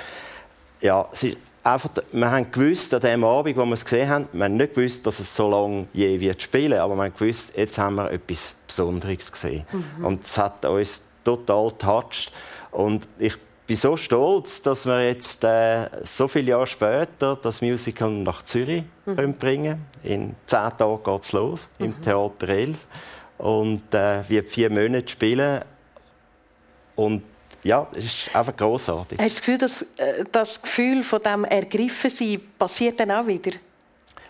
ja, 0.80 1.08
es 1.12 1.24
ist 1.24 1.38
einfach, 1.66 1.90
wir 2.12 2.32
haben 2.32 2.52
gewusst 2.52 2.94
an 2.94 3.02
dem 3.02 3.24
Abend, 3.24 3.58
wo 3.58 3.66
wir 3.66 3.74
es 3.74 3.84
gesehen 3.84 4.10
haben, 4.10 4.28
wir 4.32 4.46
haben 4.46 4.56
nicht 4.56 4.76
gewusst, 4.76 5.06
dass 5.06 5.20
es 5.20 5.36
so 5.36 5.50
lange 5.50 5.88
je 5.94 6.20
wird 6.20 6.42
spielen, 6.42 6.80
aber 6.80 6.96
wir 6.96 7.04
haben 7.04 7.14
gewusst, 7.14 7.54
jetzt 7.58 7.78
haben 7.78 7.96
wir 7.96 8.12
etwas 8.12 8.56
Besonderes 8.68 9.32
gesehen 9.32 9.66
mhm. 9.72 10.06
und 10.06 10.24
es 10.24 10.38
hat 10.38 10.64
uns 10.66 11.02
total 11.24 11.72
touched 11.72 12.32
und 12.72 13.08
ich 13.18 13.36
bin 13.66 13.76
so 13.76 13.98
stolz, 13.98 14.62
dass 14.62 14.86
wir 14.86 15.08
jetzt 15.08 15.44
äh, 15.44 15.90
so 16.04 16.28
viele 16.28 16.52
Jahre 16.52 16.68
später 16.68 17.36
das 17.36 17.62
Musical 17.62 18.12
nach 18.12 18.44
Zürich 18.44 18.84
mhm. 19.06 19.16
können 19.16 19.34
bringen 19.34 19.86
In 20.04 20.36
zehn 20.46 20.70
Tagen 20.78 21.04
geht 21.04 21.24
es 21.24 21.32
los, 21.32 21.70
mhm. 21.80 21.86
im 21.86 22.02
Theater 22.02 22.50
11. 22.50 22.78
Und 23.38 23.94
äh, 23.94 24.28
wird 24.30 24.50
vier 24.50 24.70
Monate 24.70 25.10
spielen. 25.10 25.62
Und 26.96 27.24
ja, 27.64 27.88
es 27.94 28.06
ist 28.06 28.36
einfach 28.36 28.56
großartig. 28.56 29.20
Hast 29.20 29.26
du 29.26 29.30
das 29.30 29.42
Gefühl, 29.42 29.58
dass 29.58 29.82
äh, 29.98 30.26
das 30.32 30.62
Gefühl 30.62 31.04
von 31.04 31.22
dem 31.22 31.44
Ergriffensein 31.46 32.40
passiert 32.58 33.00
dann 33.00 33.12
auch 33.12 33.28
wieder? 33.28 33.52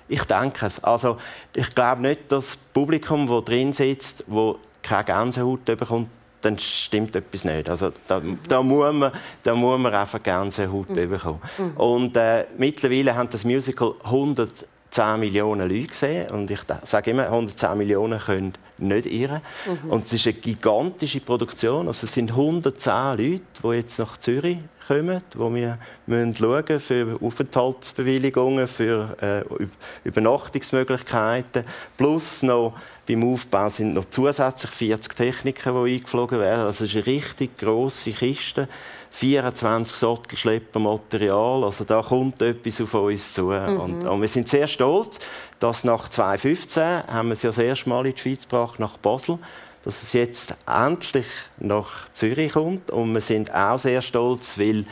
Ich 0.08 0.24
denke 0.24 0.66
es. 0.66 0.84
Also, 0.84 1.18
ich 1.54 1.74
glaube 1.76 2.04
nicht, 2.04 2.32
dass 2.32 2.46
das 2.46 2.56
Publikum, 2.56 3.28
das 3.28 3.44
drin 3.44 3.74
sitzt, 3.74 4.24
wo 4.28 4.60
keine 4.82 5.04
Gänsehaut 5.04 5.66
bekommt, 5.66 6.10
dann 6.46 6.60
stimmt 6.60 7.16
etwas 7.16 7.44
nicht. 7.44 7.70
Also 7.70 7.92
da, 8.08 8.22
da, 8.48 8.62
muss, 8.62 8.94
man, 8.94 9.12
da 9.44 9.56
muss 9.56 9.80
man 9.80 9.94
einfach 9.94 10.22
Gänsehaut 10.22 10.90
mhm. 10.90 11.10
bekommen. 11.10 11.42
Mhm. 11.58 11.78
Und 11.78 12.18
äh, 12.18 12.46
mittlerweile 12.58 13.16
haben 13.16 13.30
das 13.32 13.44
Musical 13.44 13.94
110 14.04 15.20
Millionen 15.20 15.70
Leute 15.70 15.88
gesehen 15.88 16.30
und 16.32 16.50
ich 16.52 16.62
sage 16.84 17.12
immer, 17.12 17.24
110 17.24 17.78
Millionen 17.78 18.20
können 18.20 18.54
nicht 18.78 19.06
irren. 19.06 19.42
Mhm. 19.66 19.90
Und 19.90 20.06
es 20.06 20.14
ist 20.14 20.28
eine 20.28 20.34
gigantische 20.34 21.20
Produktion. 21.20 21.88
Also 21.88 22.06
es 22.06 22.14
sind 22.14 22.32
110 22.32 22.94
Leute, 22.94 23.42
die 23.64 23.68
jetzt 23.70 24.00
nach 24.00 24.18
Zürich 24.18 24.58
kommen, 24.88 25.22
wo 25.36 25.54
wir 25.54 25.78
müssen 26.06 26.36
schauen 26.36 26.80
für 26.80 27.18
Aufenthaltsbewilligungen, 27.22 28.68
für 28.68 29.18
äh, 29.22 30.08
Übernachtungsmöglichkeiten, 30.08 31.64
plus 31.98 32.44
noch 32.44 32.74
beim 33.08 33.24
Aufbau 33.24 33.70
sind 33.70 33.94
noch 33.94 34.06
zusätzlich 34.10 34.72
40 34.72 35.16
Techniker, 35.16 35.86
die 35.86 35.96
eingeflogen 35.96 36.40
werden. 36.40 36.66
Also 36.66 36.86
es 36.86 36.94
ist 36.94 36.96
eine 36.96 37.06
richtig 37.06 37.58
grosse 37.58 38.12
Kiste. 38.12 38.68
24 39.12 39.96
Sattel 39.96 40.38
Schleppermaterial. 40.38 41.64
Also 41.64 41.86
da 41.86 42.02
kommt 42.02 42.42
etwas 42.42 42.82
auf 42.82 42.94
uns 42.96 43.32
zu. 43.32 43.44
Mhm. 43.44 43.80
Und, 43.80 44.04
und, 44.04 44.22
wir 44.22 44.28
sind 44.28 44.50
sehr 44.50 44.68
stolz, 44.68 45.20
dass 45.60 45.84
nach 45.84 46.10
2015 46.10 47.08
haben 47.08 47.30
wir 47.30 47.34
es 47.34 47.44
ja 47.44 47.50
das 47.50 47.58
erste 47.58 47.90
Mal 47.90 48.06
in 48.06 48.16
die 48.16 48.22
Schweiz 48.22 48.44
gebracht, 48.44 48.80
nach 48.80 48.98
Basel 48.98 49.40
dass 49.86 50.02
es 50.02 50.14
jetzt 50.14 50.56
endlich 50.66 51.28
nach 51.60 52.10
Zürich 52.12 52.54
kommt. 52.54 52.90
Und 52.90 53.14
wir 53.14 53.22
sind 53.22 53.54
auch 53.54 53.78
sehr 53.78 54.02
stolz, 54.02 54.58
weil 54.58 54.86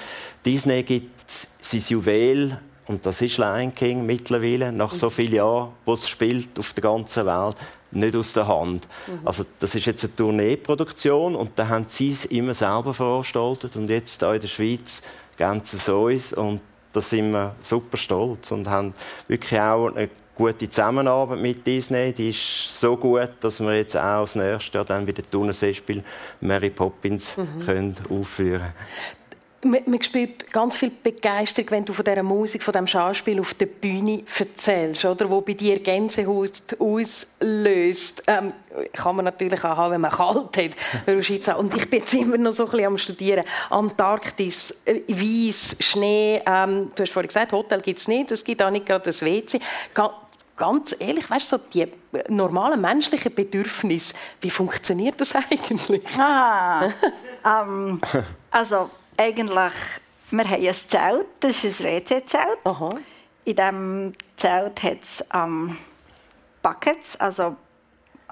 Disney 0.46 0.84
gibt 0.84 1.30
sein 1.60 1.84
Juwel 1.88 2.60
und 2.86 3.06
das 3.06 3.22
ist 3.22 3.38
Lion 3.38 3.74
King 3.74 4.06
mittlerweile, 4.06 4.72
nach 4.72 4.94
so 4.94 5.10
vielen 5.10 5.36
Jahren, 5.36 5.72
wo 5.86 5.94
es 5.94 6.08
spielt 6.08 6.60
auf 6.60 6.74
der 6.74 6.84
ganzen 6.84 7.26
Welt, 7.26 7.56
nicht 7.92 8.16
aus 8.16 8.34
der 8.34 8.48
Hand. 8.48 8.88
Mhm. 9.08 9.20
Also 9.26 9.46
das 9.60 9.74
ist 9.74 9.86
jetzt 9.86 10.04
eine 10.04 10.14
Tourneeproduktion 10.16 11.36
und 11.36 11.52
da 11.56 11.70
haben 11.70 11.86
sie 11.88 12.10
es 12.10 12.26
immer 12.26 12.54
selber 12.54 12.94
veranstaltet 12.94 13.76
und 13.76 13.90
jetzt 13.90 14.20
hier 14.20 14.34
in 14.34 14.42
der 14.42 14.48
Schweiz 14.48 15.02
geben 15.38 15.62
sie 15.64 15.78
es 15.78 15.90
uns 15.90 16.34
und 16.34 16.62
da 16.92 17.02
sind 17.02 17.32
wir 17.32 17.56
super 17.62 17.98
stolz 17.98 18.52
und 18.52 18.68
haben 18.68 18.94
wirklich 19.28 19.60
auch 19.60 19.88
eine 19.96 20.10
gute 20.36 20.70
Zusammenarbeit 20.70 21.40
mit 21.40 21.66
Disney. 21.66 22.14
Die 22.14 22.30
ist 22.30 22.80
so 22.80 22.98
gut, 22.98 23.30
dass 23.40 23.60
wir 23.60 23.76
jetzt 23.76 23.96
auch 23.96 24.22
das 24.22 24.36
nächste 24.36 24.78
Jahr 24.78 24.86
dann 24.86 25.06
wieder 25.06 25.24
Thunerseespiel 25.30 26.04
Mary 26.42 26.70
Poppins 26.70 27.38
mhm. 27.38 27.66
können 27.66 27.96
aufführen 28.10 28.62
können 28.62 28.74
man, 29.64 30.02
spürt 30.02 30.52
ganz 30.52 30.78
viel 30.78 30.92
Begeisterung, 30.92 31.72
wenn 31.72 31.86
du 31.86 31.94
von 31.94 32.06
dieser 32.06 32.24
Musik, 32.24 32.64
von 32.64 32.72
diesem 32.72 32.88
Schauspiel 32.88 33.40
auf 33.40 33.54
der 33.54 33.66
Bühne 33.68 34.24
erzählst, 34.38 35.06
oder? 35.06 35.30
wo 35.30 35.42
bei 35.42 35.54
dir 35.54 35.80
Gänsehaut 35.80 36.62
auslöst. 36.80 38.24
Ähm, 38.28 38.54
kann 38.94 39.16
man 39.16 39.26
natürlich 39.26 39.64
auch 39.64 39.78
haben, 39.78 39.94
wenn 39.94 40.02
man 40.02 40.12
kalt 40.12 40.58
hat. 40.58 41.58
Und 41.58 41.76
ich 41.76 41.90
bin 41.90 42.00
jetzt 42.00 42.14
immer 42.14 42.38
noch 42.38 42.52
so 42.52 42.66
ein 42.66 42.72
bisschen 42.72 42.88
am 42.88 42.98
Studieren. 42.98 43.44
Antarktis, 43.70 44.82
äh, 44.86 45.02
Weiss, 45.08 45.76
Schnee. 45.80 46.42
Ähm, 46.46 46.92
du 46.96 47.04
hast 47.04 47.12
vorhin 47.12 47.28
gesagt, 47.28 47.52
Hotel 47.52 47.82
gibt 47.82 48.00
es 48.00 48.08
nicht. 48.08 48.32
Es 48.32 48.44
gibt 48.44 48.62
auch 48.62 48.72
nicht 48.72 48.86
gerade 48.86 49.06
das 49.06 49.24
WC. 49.24 49.60
Ganz 50.56 50.96
ehrlich, 51.00 51.30
weißt 51.30 51.52
du, 51.52 51.58
so 51.58 51.64
die 51.74 51.92
normalen 52.30 52.80
menschlichen 52.80 53.34
Bedürfnisse, 53.34 54.14
wie 54.42 54.50
funktioniert 54.50 55.20
das 55.20 55.34
eigentlich? 55.36 56.04
Ah, 56.18 56.90
ähm, 57.46 58.00
also 58.52 58.90
eigentlich, 59.18 59.74
wir 60.32 60.44
haben 60.44 60.66
ein 60.66 60.74
Zelt, 60.74 61.26
das 61.40 61.64
ist 61.64 61.82
ein 61.82 61.88
WC-Zelt. 61.88 62.60
In 63.46 63.56
diesem 63.56 64.14
Zelt 64.38 64.84
hat 64.84 65.02
es 65.02 65.24
ähm, 65.34 65.78
Buckets, 66.62 67.20
also 67.20 67.56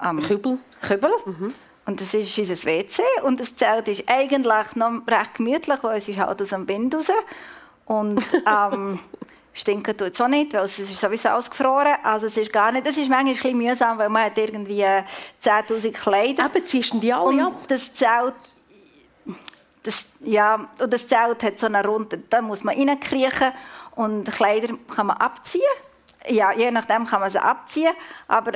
ähm, 0.02 0.20
Kübel. 0.20 0.58
Kübel. 0.80 1.10
Mhm. 1.26 1.54
Und 1.84 2.00
das 2.00 2.14
ist 2.14 2.38
unser 2.38 2.64
WC. 2.64 3.02
Und 3.24 3.40
das 3.40 3.54
Zelt 3.56 3.88
ist 3.88 4.04
eigentlich 4.08 4.76
noch 4.76 5.06
recht 5.06 5.34
gemütlich, 5.34 5.82
weil 5.82 5.98
es 5.98 6.08
ist 6.08 6.18
halt 6.18 6.40
aus 6.40 6.48
dem 6.50 6.68
Wind 6.68 6.94
raus. 6.94 7.10
Und 7.86 8.22
ähm, 8.46 8.98
stinken 9.52 9.96
tut 9.96 10.14
es 10.14 10.20
auch 10.20 10.28
nicht, 10.28 10.52
weil 10.54 10.64
es 10.64 10.78
ist 10.78 10.98
sowieso 10.98 11.30
ausgefroren. 11.30 11.96
Also 12.02 12.26
es 12.26 12.36
ist 12.36 12.52
gar 12.52 12.72
nicht, 12.72 12.86
es 12.86 12.96
ist 12.96 13.08
manchmal 13.08 13.34
ein 13.34 13.34
bisschen 13.34 13.58
mühsam, 13.58 13.98
weil 13.98 14.08
man 14.08 14.24
hat 14.24 14.38
irgendwie 14.38 14.84
10'000 14.84 15.92
Kleider. 15.92 16.46
Eben, 16.46 16.66
ziehst 16.66 16.94
du 16.94 16.98
die 16.98 17.12
alle 17.12 17.46
ab? 17.46 17.52
das 17.68 17.94
Zelt 17.94 18.34
das, 19.82 20.06
ja, 20.20 20.68
und 20.78 20.92
das 20.92 21.08
Zelt 21.08 21.42
hat 21.42 21.58
so 21.58 21.66
eine 21.66 21.84
Runde, 21.84 22.18
da 22.30 22.40
muss 22.40 22.62
man 22.62 22.76
reinkriechen 22.76 23.52
und 23.96 24.30
Kleider 24.30 24.74
kann 24.94 25.08
man 25.08 25.16
abziehen. 25.16 25.62
Ja, 26.28 26.52
je 26.52 26.70
nachdem 26.70 27.04
kann 27.04 27.20
man 27.20 27.30
sie 27.30 27.42
abziehen, 27.42 27.92
aber 28.28 28.52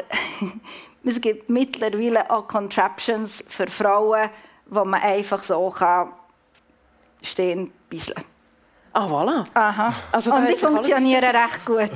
es 1.04 1.20
gibt 1.20 1.50
mittlerweile 1.50 2.30
auch 2.30 2.46
Contraptions 2.46 3.42
für 3.48 3.66
Frauen, 3.66 4.30
wo 4.66 4.84
man 4.84 5.02
einfach 5.02 5.42
so 5.42 5.68
kann 5.70 6.12
stehen 7.22 7.72
bisschen. 7.88 8.14
Ah, 8.98 9.06
voilà. 9.06 9.46
Aha. 9.52 9.92
Also, 10.10 10.32
und 10.32 10.48
die 10.48 10.56
funktionieren 10.56 11.24
recht 11.24 11.64
gut. 11.66 11.90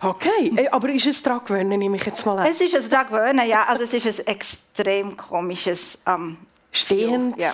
Okay, 0.00 0.68
aber 0.70 0.88
ist 0.88 1.06
es 1.06 1.22
daran 1.22 1.40
gewöhnen, 1.44 1.78
nehme 1.78 1.96
ich 1.96 2.06
jetzt 2.06 2.24
mal 2.24 2.38
an? 2.38 2.46
Es 2.46 2.60
ist 2.60 2.74
ein 2.74 2.88
daran 2.88 3.08
gewöhnen, 3.08 3.46
ja. 3.46 3.64
Also 3.64 3.82
es 3.84 3.92
ist 3.92 4.20
ein 4.20 4.26
extrem 4.26 5.16
komisches 5.16 5.98
ähm, 6.06 6.38
Stehend. 6.72 7.40
Ja 7.40 7.52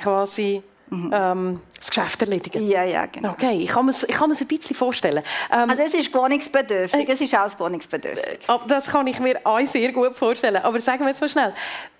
quasi 0.00 0.62
mhm. 0.88 1.10
ähm, 1.12 1.60
das 1.76 1.90
Geschäft 1.90 2.20
erledigen. 2.22 2.66
Ja, 2.68 2.84
ja, 2.84 3.06
genau. 3.06 3.30
Okay, 3.30 3.58
ich 3.62 3.68
kann 3.68 3.86
mir 3.86 3.92
ich 3.92 4.14
kann 4.14 4.30
ein 4.30 4.46
bisschen 4.46 4.76
vorstellen. 4.76 5.22
Ähm, 5.50 5.70
also 5.70 5.82
es 5.82 5.94
ist 5.94 6.12
wohnungsbedürftig, 6.12 7.08
äh, 7.08 7.12
es 7.12 7.20
ist 7.20 7.34
auch 7.34 7.58
wohnungsbedürftig. 7.58 8.48
Äh, 8.48 8.58
das 8.66 8.90
kann 8.90 9.06
ich 9.06 9.20
mir 9.20 9.40
auch 9.44 9.64
sehr 9.66 9.92
gut 9.92 10.16
vorstellen. 10.16 10.62
Aber 10.62 10.80
sagen 10.80 11.00
wir 11.00 11.08
jetzt 11.08 11.20
mal 11.20 11.28
schnell, 11.28 11.54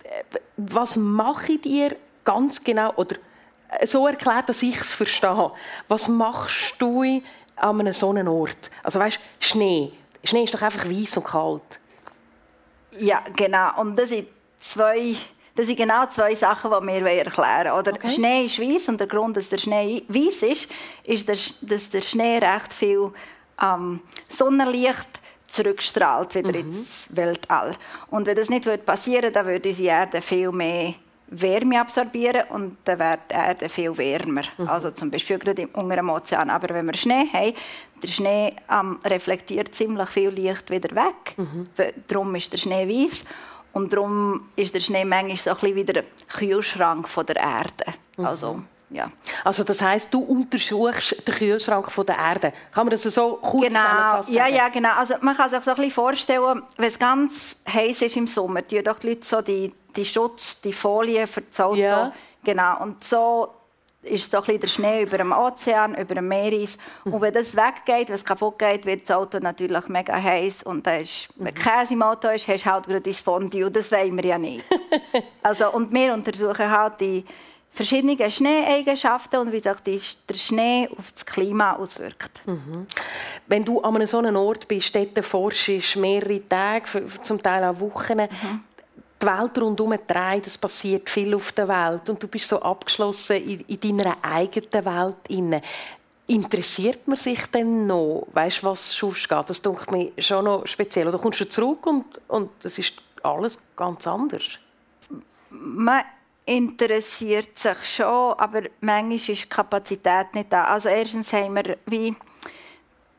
äh, 0.05 0.39
was 0.57 0.97
mache 0.97 1.53
ich 1.53 1.61
dir 1.61 1.97
ganz 2.25 2.63
genau, 2.63 2.93
oder 2.97 3.17
so 3.85 4.07
erklärt, 4.07 4.49
dass 4.49 4.63
ich 4.63 4.77
es 4.77 4.93
verstehe, 4.93 5.53
was 5.89 6.09
machst 6.09 6.75
du 6.79 7.23
an 7.57 7.81
einem 7.81 7.93
so 7.93 8.09
Ort? 8.11 8.71
Also 8.83 8.99
weißt, 8.99 9.19
Schnee. 9.39 9.93
Schnee 10.25 10.45
ist 10.45 10.55
doch 10.55 10.63
einfach 10.63 10.89
weiß 10.89 11.17
und 11.17 11.25
kalt. 11.25 11.81
Ja, 12.99 13.23
genau. 13.37 13.81
Und 13.81 13.97
das 13.97 14.11
sind 14.11 14.29
zwei 14.59 15.17
das 15.55 15.67
sind 15.67 15.77
genau 15.77 16.07
zwei 16.07 16.35
Sachen, 16.35 16.71
die 16.71 16.87
wir 17.05 17.25
erklären 17.25 17.73
wollen. 17.73 17.95
okay. 17.95 18.09
Schnee 18.09 18.45
ist 18.45 18.59
weiß 18.59 18.89
und 18.89 18.99
der 18.99 19.07
Grund, 19.07 19.37
dass 19.37 19.49
der 19.49 19.59
Schnee 19.59 20.05
weiß 20.09 20.43
ist, 20.45 20.71
ist, 21.05 21.29
dass 21.61 21.91
der 21.91 22.03
Schnee 22.03 22.39
recht 22.39 22.73
viel 22.73 23.11
ähm, 23.61 24.01
Sonnenlicht 24.29 25.21
zurückstrahlt 25.47 26.35
wieder 26.35 26.51
mhm. 26.51 26.73
ins 26.73 27.07
Weltall. 27.11 27.73
Und 28.11 28.27
wenn 28.27 28.37
das 28.37 28.49
nicht 28.49 28.87
passieren 28.87 29.25
würde, 29.25 29.33
dann 29.33 29.47
würde 29.47 29.69
unsere 29.69 29.89
Erde 29.89 30.21
viel 30.21 30.53
mehr 30.53 30.95
Wärme 31.31 31.81
absorbieren 31.81 32.43
und 32.51 32.77
dann 32.85 32.99
wird 32.99 33.21
die 33.31 33.35
Erde 33.35 33.69
viel 33.69 33.97
wärmer. 33.97 34.43
Mhm. 34.59 34.69
Also 34.69 34.91
zum 34.91 35.11
Beispiel 35.11 35.39
gerade 35.39 35.69
unter 35.69 35.97
dem 35.97 36.11
Ozean. 36.11 36.51
Aber 36.51 36.75
wenn 36.75 36.87
wir 36.87 36.97
Schnee 36.97 37.27
haben, 37.33 37.55
der 38.03 38.09
Schnee 38.09 38.57
ähm, 38.71 38.99
reflektiert 39.05 39.75
ziemlich 39.75 40.09
viel 40.09 40.31
Licht 40.31 40.71
wieder 40.71 40.95
weg. 40.95 41.37
Mhm. 41.37 41.69
Darum 42.09 42.35
ist 42.35 42.53
der 42.53 42.59
Schnee 42.59 42.89
weiß. 42.89 43.25
Und 43.73 43.93
darum 43.93 44.49
ist 44.57 44.75
der 44.75 44.81
Schnee 44.81 45.05
manchmal 45.05 45.37
so 45.37 45.51
ein 45.51 45.57
bisschen 45.57 45.77
wie 45.77 45.85
der 45.85 46.05
Kühlschrank 46.29 47.09
von 47.09 47.27
der 47.27 47.37
Erde. 47.37 47.85
Mhm. 48.17 48.25
Also 48.25 48.61
ja. 48.91 49.11
Also 49.45 49.63
das 49.63 49.81
heißt, 49.81 50.13
du 50.13 50.21
untersuchst 50.21 51.27
den 51.27 51.35
Kühlschrank 51.35 51.91
von 51.91 52.05
der 52.05 52.17
Erde. 52.17 52.53
Kann 52.73 52.87
man 52.87 52.91
das 52.91 53.03
so 53.03 53.39
kurz 53.41 53.69
genau. 53.69 53.81
zusammenfassen? 53.81 54.35
Ja, 54.35 54.49
ja, 54.49 54.69
genau. 54.69 54.95
Also 54.97 55.15
man 55.21 55.37
kann 55.37 55.49
sich 55.49 55.61
so 55.61 55.71
ein 55.71 55.77
bisschen 55.77 55.93
vorstellen, 55.93 56.63
wenn 56.77 56.89
es 56.89 56.99
ganz 56.99 57.57
heiß 57.73 58.03
ist 58.03 58.17
im 58.17 58.27
Sommer, 58.27 58.65
tun 58.65 58.83
doch 58.83 58.99
die 58.99 59.11
Leute 59.11 59.25
so 59.25 59.41
die, 59.41 59.73
die 59.97 60.05
Schutz, 60.05 60.61
die 60.61 60.73
Folie 60.73 61.27
für 61.27 61.43
das 61.43 61.61
Auto. 61.61 61.77
Ja. 61.77 62.13
Genau. 62.45 62.83
Und 62.83 63.05
so 63.05 63.49
ist 64.03 64.31
so 64.31 64.39
ein 64.39 64.45
bisschen 64.45 64.61
der 64.61 64.67
Schnee 64.69 65.03
über 65.03 65.19
dem 65.19 65.33
Ozean, 65.33 65.95
über 65.95 66.15
dem 66.15 66.29
Meeres. 66.29 66.79
Und 67.05 67.21
wenn 67.21 67.35
das 67.35 67.55
weggeht, 67.55 68.09
wenn 68.09 68.15
es 68.15 68.25
kaputt 68.25 68.59
geht, 68.59 68.87
wird 68.87 69.03
das 69.03 69.17
Auto 69.17 69.39
natürlich 69.39 69.89
mega 69.89 70.15
heiß. 70.15 70.63
Und 70.63 70.87
dann 70.87 71.03
ist, 71.03 71.29
wenn 71.37 71.55
Käse 71.55 71.95
im 71.95 72.03
Auto 72.03 72.29
ist, 72.29 72.49
hast 72.49 72.65
du 72.65 72.71
halt 72.71 72.87
gerade 72.87 73.01
das 73.03 73.21
Fondue. 73.21 73.67
Und 73.67 73.77
das 73.77 73.93
wollen 73.93 74.17
wir 74.17 74.25
ja 74.25 74.39
nicht. 74.39 74.65
also, 75.43 75.71
und 75.71 75.93
wir 75.93 76.15
untersuchen 76.15 76.71
halt 76.71 77.01
die 77.01 77.25
verschiedenen 77.73 78.31
Schneeeigenschaften 78.31 79.39
und 79.41 79.53
wie 79.53 79.61
sich 79.61 79.81
die, 79.81 80.01
der 80.29 80.35
Schnee 80.35 80.89
auf 80.97 81.13
das 81.13 81.25
Klima 81.25 81.75
auswirkt. 81.75 82.43
Wenn 83.47 83.65
du 83.65 83.81
an 83.81 83.95
einem 83.95 84.07
so 84.07 84.19
einem 84.19 84.37
Ort 84.37 84.67
bist, 84.67 84.95
dort 84.95 85.25
forschst 85.25 85.97
mehrere 85.97 86.47
Tage, 86.47 87.05
zum 87.23 87.41
Teil 87.41 87.65
auch 87.65 87.79
Wochen, 87.81 88.23
die 89.21 89.27
Welt 89.27 89.59
rundherum 89.61 89.95
dreht, 90.07 90.47
es 90.47 90.57
passiert 90.57 91.11
viel 91.11 91.35
auf 91.35 91.53
der 91.53 91.69
Welt 91.69 92.09
und 92.09 92.23
du 92.23 92.29
bist 92.29 92.49
so 92.49 92.61
abgeschlossen 92.61 93.37
in, 93.37 93.61
in 93.61 93.99
deiner 93.99 94.17
eigenen 94.23 94.85
Welt. 94.85 95.63
Interessiert 96.27 97.09
man 97.09 97.17
sich 97.17 97.45
denn 97.47 97.87
noch, 97.87 98.27
weißt, 98.33 98.63
was 98.63 98.93
sonst 98.93 99.29
geht? 99.29 99.51
Das 99.51 99.61
denke 99.61 99.91
mir 99.91 100.13
schon 100.19 100.45
noch 100.45 100.67
speziell. 100.67 101.09
Oder 101.09 101.19
kommst 101.19 101.41
du 101.41 101.49
zurück 101.49 101.85
und, 101.87 102.05
und 102.29 102.65
ist 102.65 102.95
alles 103.23 103.59
ganz 103.75 104.07
anders? 104.07 104.59
Man 105.51 106.05
interessiert 106.47 107.59
sich 107.59 107.97
schon, 107.97 108.35
aber 108.35 108.63
manchmal 108.81 109.15
ist 109.15 109.29
die 109.29 109.49
Kapazität 109.49 110.35
nicht 110.35 110.53
da. 110.53 110.65
Also 110.65 110.89
erstens 110.89 111.33
haben 111.33 111.55
wir 111.55 111.79
wie 111.87 112.15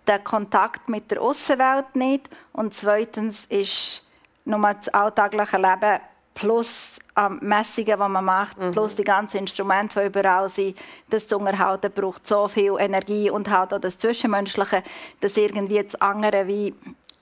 den 0.08 0.24
Kontakt 0.24 0.89
mit 0.89 1.12
der 1.12 1.22
Außenwelt 1.22 1.96
nicht 1.96 2.29
und 2.53 2.74
zweitens 2.74 3.46
ist 3.48 4.03
nur 4.45 4.74
das 4.74 4.89
alltägliche 4.89 5.57
Leben 5.57 6.00
plus 6.33 6.98
ähm, 7.17 7.39
Messungen, 7.41 7.86
die 7.86 7.95
man 7.98 8.24
macht, 8.24 8.57
plus 8.71 8.95
die 8.95 9.03
ganzen 9.03 9.38
Instrumente, 9.38 10.00
die 10.00 10.07
überall 10.07 10.50
sind, 10.50 10.77
das 11.10 11.27
zu 11.27 11.38
unterhalten, 11.38 11.91
braucht 11.93 12.25
so 12.25 12.48
viel 12.48 12.75
Energie 12.79 13.29
und 13.29 13.50
halt 13.50 13.74
auch 13.74 13.79
das 13.79 13.98
Zwischenmenschliche, 13.98 14.81
dass 15.19 15.38
irgendwie 15.38 15.83
das 15.83 15.95
andere 15.95 16.48
wie 16.48 16.74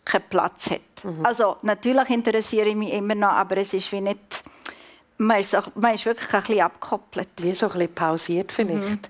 keinen 0.06 0.24
Platz 0.30 0.70
hat. 0.70 0.82
Also 1.24 1.58
natürlich 1.64 2.10
interessiere 2.10 2.70
ich 2.70 2.76
mich 2.76 2.94
immer 2.94 3.16
noch, 3.16 3.30
aber 3.30 3.58
es 3.58 3.74
ist 3.74 3.92
wie 3.92 4.02
nicht 4.02 4.44
man 5.20 5.42
ist, 5.42 5.56
auch, 5.56 5.68
man 5.76 5.94
ist 5.96 6.06
wirklich 6.06 6.34
ein 6.34 6.42
bisschen 6.42 6.62
abgekoppelt. 6.62 7.30
Wie 7.42 7.54
so 7.54 7.68
ein 7.68 7.74
bisschen 7.74 7.94
pausiert 7.94 8.52
vielleicht. 8.52 9.10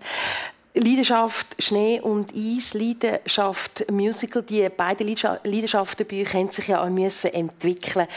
Leidenschaft 0.73 1.47
Schnee 1.57 1.99
und 1.99 2.33
Eis, 2.35 2.73
Leidenschaft 2.73 3.89
Musical, 3.91 4.43
die 4.43 4.69
beiden 4.69 5.07
Leidenscha- 5.07 5.39
Leidenschaften 5.43 6.05
bei 6.07 6.21
euch 6.21 6.33
haben 6.33 6.51
sich 6.51 6.67
ja 6.67 6.83
auch 6.83 6.89
müssen 6.89 7.33
entwickeln. 7.33 8.07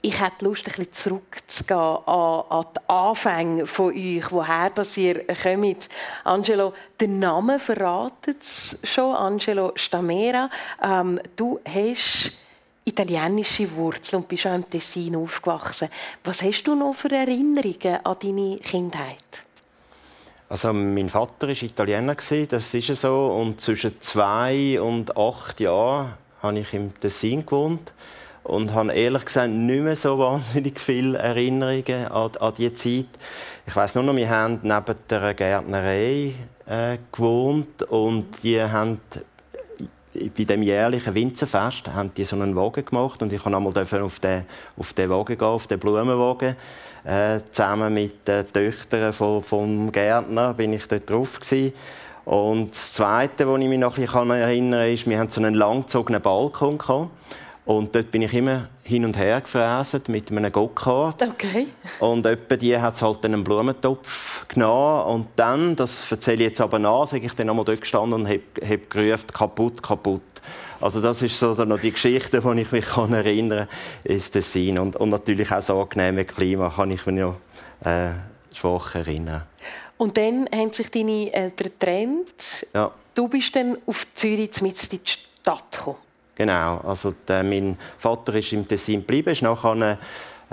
Ich 0.00 0.20
hätte 0.20 0.44
Lust, 0.44 0.66
ein 0.66 0.72
bisschen 0.72 0.92
zurückzugehen 0.92 1.78
an, 1.78 2.44
an 2.48 2.64
die 2.74 2.88
Anfänge 2.88 3.66
von 3.66 3.92
euch, 3.92 4.30
woher 4.30 4.70
das 4.70 4.96
ihr 4.96 5.26
kommt. 5.26 5.88
Angelo, 6.24 6.74
der 7.00 7.08
Name 7.08 7.58
verratet 7.58 8.40
es 8.40 8.78
schon, 8.84 9.14
Angelo 9.14 9.72
Stamera. 9.74 10.48
Ähm, 10.82 11.20
du 11.34 11.60
hast 11.66 12.32
italienische 12.84 13.70
Wurzeln 13.74 14.22
und 14.22 14.28
bist 14.28 14.46
auch 14.46 14.54
im 14.54 14.70
Tessin 14.70 15.16
aufgewachsen. 15.16 15.88
Was 16.24 16.42
hast 16.42 16.62
du 16.64 16.74
noch 16.74 16.94
für 16.94 17.10
Erinnerungen 17.10 17.98
an 18.04 18.16
deine 18.22 18.58
Kindheit? 18.58 19.44
Also 20.48 20.72
mein 20.72 21.08
Vater 21.08 21.48
war 21.48 21.62
Italiener, 21.62 22.14
das 22.14 22.74
ist 22.74 23.00
so. 23.00 23.26
Und 23.26 23.60
zwischen 23.60 24.00
zwei 24.00 24.80
und 24.80 25.16
acht 25.16 25.58
Jahren 25.58 26.14
habe 26.40 26.60
ich 26.60 26.72
im 26.72 26.94
Tessin 27.00 27.44
gewohnt 27.44 27.92
und 28.44 28.72
habe 28.72 28.92
ehrlich 28.92 29.24
gesagt 29.24 29.50
nicht 29.50 29.82
mehr 29.82 29.96
so 29.96 30.18
wahnsinnig 30.20 30.80
viele 30.80 31.18
Erinnerungen 31.18 32.06
an, 32.06 32.30
an 32.38 32.52
diese 32.56 32.74
Zeit. 32.74 33.08
Ich 33.66 33.74
weiß 33.74 33.96
nur 33.96 34.04
noch, 34.04 34.14
wir 34.14 34.30
haben 34.30 34.60
neben 34.62 34.94
der 35.10 35.34
Gärtnerei 35.34 36.34
äh, 36.66 36.98
gewohnt 37.10 37.82
und 37.82 38.42
die 38.44 38.62
haben 38.62 39.00
bei 40.36 40.44
dem 40.44 40.62
jährlichen 40.62 41.14
Winzerfest 41.14 41.88
haben 41.88 42.12
die 42.16 42.24
so 42.24 42.36
einen 42.36 42.56
Wagen 42.56 42.84
gemacht 42.84 43.20
und 43.20 43.32
ich 43.32 43.42
konnte 43.42 43.56
einmal 43.56 43.76
auf 43.76 44.20
den, 44.20 44.46
auf 44.76 44.92
den 44.92 45.10
Wagen 45.10 45.36
gehen, 45.36 45.46
auf 45.46 45.66
den 45.66 45.78
Blumenwagen. 45.78 46.56
Äh, 47.06 47.40
zusammen 47.52 47.94
mit 47.94 48.26
den 48.26 48.52
Töchtern 48.52 49.12
vom, 49.12 49.40
vom 49.40 49.92
Gärtner 49.92 50.54
bin 50.54 50.72
ich 50.72 50.88
dort 50.88 51.08
drauf 51.08 51.38
gewesen. 51.38 51.72
Und 52.24 52.72
das 52.72 52.94
Zweite, 52.94 53.48
was 53.48 53.60
ich 53.60 53.68
mich 53.68 53.78
noch 53.78 53.96
ein 53.96 54.04
bisschen 54.04 54.30
erinnern 54.30 54.80
kann, 54.80 54.92
ist, 54.92 55.08
wir 55.08 55.18
hatten 55.20 55.30
so 55.30 55.40
einen 55.40 55.54
langgezogenen 55.54 56.20
Balkon 56.20 56.78
gehabt. 56.78 57.10
Und 57.64 57.94
dort 57.94 58.10
bin 58.10 58.22
ich 58.22 58.34
immer 58.34 58.68
hin 58.82 59.04
und 59.04 59.16
her 59.16 59.40
gefräset 59.40 60.08
mit 60.08 60.32
einem 60.32 60.50
Go-Kart. 60.50 61.22
Okay. 61.22 61.68
Und 62.00 62.26
etwa 62.26 62.56
die 62.56 62.76
hat 62.76 63.00
halt 63.00 63.24
einen 63.24 63.44
Blumentopf 63.44 64.46
genommen. 64.48 65.02
Und 65.06 65.26
dann, 65.36 65.76
das 65.76 66.10
erzähle 66.10 66.38
ich 66.38 66.48
jetzt 66.48 66.60
aber 66.60 66.80
nach, 66.80 67.06
sage 67.06 67.26
ich 67.26 67.34
dann 67.34 67.48
einmal 67.48 67.64
dort 67.64 67.80
gestanden 67.80 68.20
und 68.20 68.28
habe 68.28 68.40
hab 68.68 68.90
gerufen, 68.90 69.26
kaputt, 69.32 69.80
kaputt. 69.80 70.22
Also 70.80 71.00
das 71.00 71.22
ist 71.22 71.38
so 71.38 71.54
noch 71.64 71.80
die 71.80 71.92
Geschichte, 71.92 72.40
die 72.40 72.60
ich 72.60 72.72
mich 72.72 72.86
kann 72.86 73.12
erinnern 73.12 73.66
kann, 73.68 74.12
ist 74.12 74.32
Tessin. 74.32 74.78
Und, 74.78 74.96
und 74.96 75.08
natürlich 75.08 75.50
auch 75.50 75.56
das 75.56 75.70
angenehme 75.70 76.24
Klima 76.24 76.70
kann 76.74 76.90
ich 76.90 77.04
mich 77.06 77.16
noch 77.16 77.36
äh, 77.84 78.10
schwach 78.54 78.94
erinnern. 78.94 79.42
Und 79.96 80.16
dann 80.16 80.48
haben 80.52 80.72
sich 80.72 80.90
deine 80.90 81.32
Eltern 81.32 81.70
getrennt. 81.78 82.66
Ja. 82.74 82.92
Du 83.14 83.28
bist 83.28 83.56
dann 83.56 83.78
auf 83.86 84.06
Zürich 84.14 84.60
mit 84.60 84.82
in 84.82 84.98
die 84.98 85.00
Stadt 85.04 85.72
gekommen. 85.72 85.96
Genau, 86.34 86.78
also 86.84 87.14
der, 87.26 87.42
mein 87.42 87.78
Vater 87.96 88.34
ist 88.34 88.52
im 88.52 88.68
Tessin 88.68 89.00
geblieben, 89.00 89.30
ist 89.30 89.40
nachher 89.40 89.98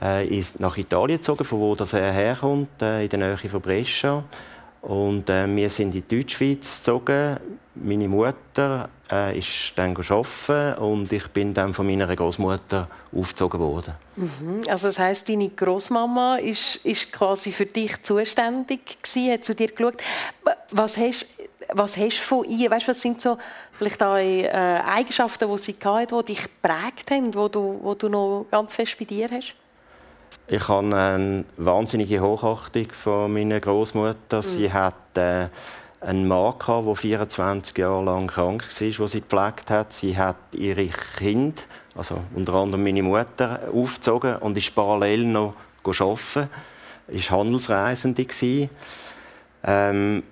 äh, 0.01 0.25
ist 0.27 0.59
nach 0.59 0.77
Italien 0.77 1.17
gezogen, 1.17 1.43
von 1.43 1.59
wo 1.59 1.75
das 1.75 1.93
er 1.93 2.12
herkommt, 2.12 2.81
äh, 2.81 3.03
in 3.03 3.09
der 3.09 3.19
Nähe 3.19 3.38
von 3.38 3.62
Brescia. 3.62 4.23
Und 4.81 5.29
äh, 5.29 5.45
wir 5.55 5.69
sind 5.69 5.93
in 5.93 6.03
die 6.03 6.15
Deutschschweiz 6.15 6.77
gezogen. 6.77 7.38
Meine 7.75 8.07
Mutter 8.07 8.89
äh, 9.13 9.38
ist 9.38 9.73
dann 9.76 9.95
arbeiten 9.95 10.82
und 10.82 11.13
ich 11.13 11.28
bin 11.28 11.54
dann 11.54 11.73
von 11.73 11.86
meiner 11.86 12.13
Großmutter 12.15 12.88
aufgezogen 13.15 13.60
worden. 13.60 13.93
Also 14.67 14.88
das 14.88 14.99
heißt, 14.99 15.30
deine 15.30 15.49
Großmama 15.49 16.38
ist, 16.38 16.78
ist 16.78 17.12
quasi 17.12 17.52
für 17.52 17.65
dich 17.65 18.02
zuständig 18.02 19.02
gewesen, 19.02 19.32
hat 19.32 19.45
zu 19.45 19.56
dir 19.56 19.67
geschaut. 19.67 20.02
Was 20.71 20.97
hast, 20.97 21.28
was 21.71 21.97
hast 21.97 22.17
du 22.17 22.23
von 22.23 22.45
ihr? 22.45 22.71
Weißt, 22.71 22.88
was 22.88 23.02
sind 23.02 23.21
so 23.21 23.38
vielleicht 23.71 24.02
auch 24.02 24.15
äh, 24.15 24.47
Eigenschaften, 24.49 25.49
die 25.49 25.58
sie 25.58 25.76
hatte, 25.84 26.17
die 26.17 26.34
dich 26.34 26.43
geprägt 26.43 27.12
haben, 27.12 27.32
die 27.32 27.52
du, 27.52 27.80
wo 27.82 27.93
du 27.93 28.10
noch 28.10 28.45
ganz 28.49 28.73
fest 28.73 28.97
bei 28.97 29.06
dir 29.06 29.30
hast? 29.30 29.54
Ich 30.47 30.67
habe 30.67 30.95
eine 30.95 31.45
wahnsinnige 31.58 32.19
Hochachtung 32.19 32.88
von 32.91 33.32
meiner 33.32 33.60
Großmutter. 33.60 34.41
Sie 34.41 34.71
hat 34.71 34.95
äh, 35.15 35.47
einen 36.03 36.27
Mann 36.27 36.57
gehabt, 36.59 36.87
der 36.87 36.95
24 36.95 37.77
Jahre 37.77 38.03
lang 38.03 38.27
krank 38.27 38.63
war, 38.63 38.87
den 38.89 39.07
sie 39.07 39.21
gepflegt 39.21 39.69
hat. 39.71 39.93
Sie 39.93 40.17
hat 40.17 40.37
ihre 40.53 40.87
Kinder, 41.17 41.61
also 41.95 42.19
unter 42.35 42.53
anderem 42.53 42.83
meine 42.83 43.03
Mutter, 43.03 43.61
aufgezogen 43.73 44.35
und 44.37 44.57
ist 44.57 44.75
parallel 44.75 45.25
noch 45.25 45.55
arbeiten. 45.83 46.49
Ist 47.07 47.31
Handelsreisende 47.31 48.25
gewesen. 48.25 48.69
Ähm, 49.65 50.23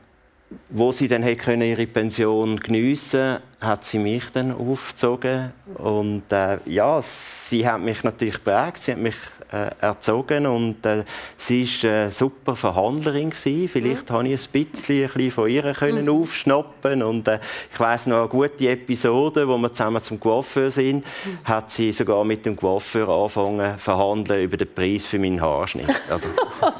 wo 0.70 0.92
sie 0.92 1.08
dann 1.08 1.24
hätte 1.24 1.54
ihre 1.54 1.88
Pension 1.88 2.58
geniessen 2.58 3.38
hat 3.60 3.86
sie 3.86 4.00
mich 4.00 4.30
dann 4.34 4.52
aufgezogen 4.52 5.54
und 5.76 6.24
äh, 6.32 6.58
ja 6.66 7.02
sie 7.02 7.66
hat 7.68 7.82
mich 7.82 8.04
natürlich 8.04 8.36
geprägt 8.36 8.80
sie 8.80 8.92
hat 8.92 9.00
mich 9.00 9.16
äh, 9.52 9.70
erzogen 9.82 10.48
und 10.48 10.86
äh, 10.86 11.04
sie 11.38 11.64
ist 11.64 11.84
eine 11.86 12.12
super 12.12 12.56
Verhandlerin 12.56 13.30
gewesen. 13.30 13.68
vielleicht 13.68 14.10
mhm. 14.10 14.14
habe 14.14 14.28
ich 14.30 14.48
ein 14.48 14.66
bisschen, 14.66 15.04
ein 15.04 15.14
bisschen 15.14 15.32
von 15.32 15.50
ihr 15.50 15.74
können 15.74 16.06
mhm. 16.06 16.22
aufschnappen 16.22 17.04
und 17.04 17.28
äh, 17.28 17.40
ich 17.72 17.80
weiß 17.80 18.08
noch 18.08 18.20
eine 18.20 18.28
gute 18.30 18.70
Episode 18.70 19.48
wo 19.48 19.58
wir 19.58 19.72
zusammen 19.72 20.02
zum 20.02 20.20
Coiffeur 20.20 20.72
sind 20.72 21.06
mhm. 21.06 21.40
hat 21.44 21.70
sie 21.70 21.92
sogar 21.92 22.24
mit 22.24 22.46
dem 22.46 22.56
Coiffeur 22.56 23.10
angefangen 23.10 23.78
verhandeln 23.78 24.44
über 24.44 24.58
den 24.58 24.74
Preis 24.74 25.06
für 25.06 25.20
meinen 25.20 25.42
Haarschnitt 25.42 25.90
also. 26.10 26.30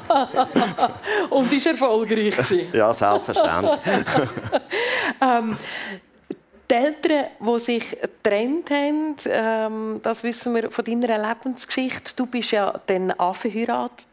und 1.30 1.52
ist 1.52 1.66
erfolgreich 1.66 2.34
ja 2.72 2.92
selbstverständlich 2.94 3.78
ähm, 5.20 5.56
die 6.72 6.76
Eltern, 6.76 7.26
die 7.38 7.60
sich 7.60 7.90
getrennt 8.00 8.70
haben, 8.70 9.16
ähm, 9.26 10.00
das 10.02 10.22
wissen 10.22 10.54
wir 10.54 10.70
von 10.70 10.84
deiner 10.84 11.18
Lebensgeschichte. 11.18 12.14
Du 12.16 12.26
bist 12.26 12.50
ja 12.52 12.80
dann 12.86 13.10
anverheiratet 13.10 14.06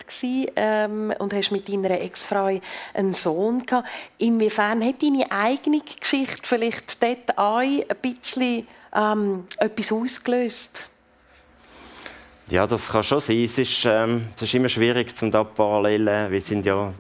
ähm, 0.56 1.14
und 1.20 1.34
hast 1.34 1.52
mit 1.52 1.70
deiner 1.70 1.92
Ex-Frau 1.92 2.60
einen 2.94 3.14
Sohn 3.14 3.66
gehabt. 3.66 3.88
Inwiefern 4.18 4.84
hat 4.84 5.02
deine 5.02 5.32
eigene 5.32 5.82
Geschichte 5.82 6.42
vielleicht 6.44 7.02
dort 7.02 7.38
ein 7.38 7.84
bisschen 8.02 8.68
ähm, 8.94 9.46
etwas 9.58 9.92
ausgelöst? 9.92 10.90
Ja, 12.50 12.68
das 12.68 12.90
kann 12.90 13.04
schon 13.04 13.20
sein. 13.20 13.44
Es 13.44 13.58
ist, 13.58 13.86
ähm, 13.86 14.28
es 14.36 14.42
ist 14.42 14.54
immer 14.54 14.70
schwierig, 14.70 15.16
zum 15.16 15.32
da 15.32 15.44
parallelen. 15.44 16.32
Wir 16.32 16.42
sind 16.42 16.66
ja 16.66 16.92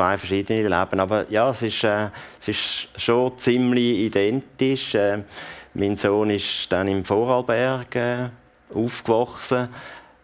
zwei 0.00 0.16
verschiedene 0.16 0.62
Leben. 0.62 0.98
Aber 0.98 1.30
ja, 1.30 1.50
es 1.50 1.60
ist, 1.60 1.84
äh, 1.84 2.08
es 2.40 2.48
ist 2.48 2.88
schon 2.96 3.36
ziemlich 3.36 3.98
identisch. 3.98 4.94
Äh, 4.94 5.24
mein 5.74 5.96
Sohn 5.98 6.30
ist 6.30 6.68
dann 6.70 6.88
im 6.88 7.04
Vorarlberg 7.04 7.94
äh, 7.96 8.28
aufgewachsen, 8.74 9.68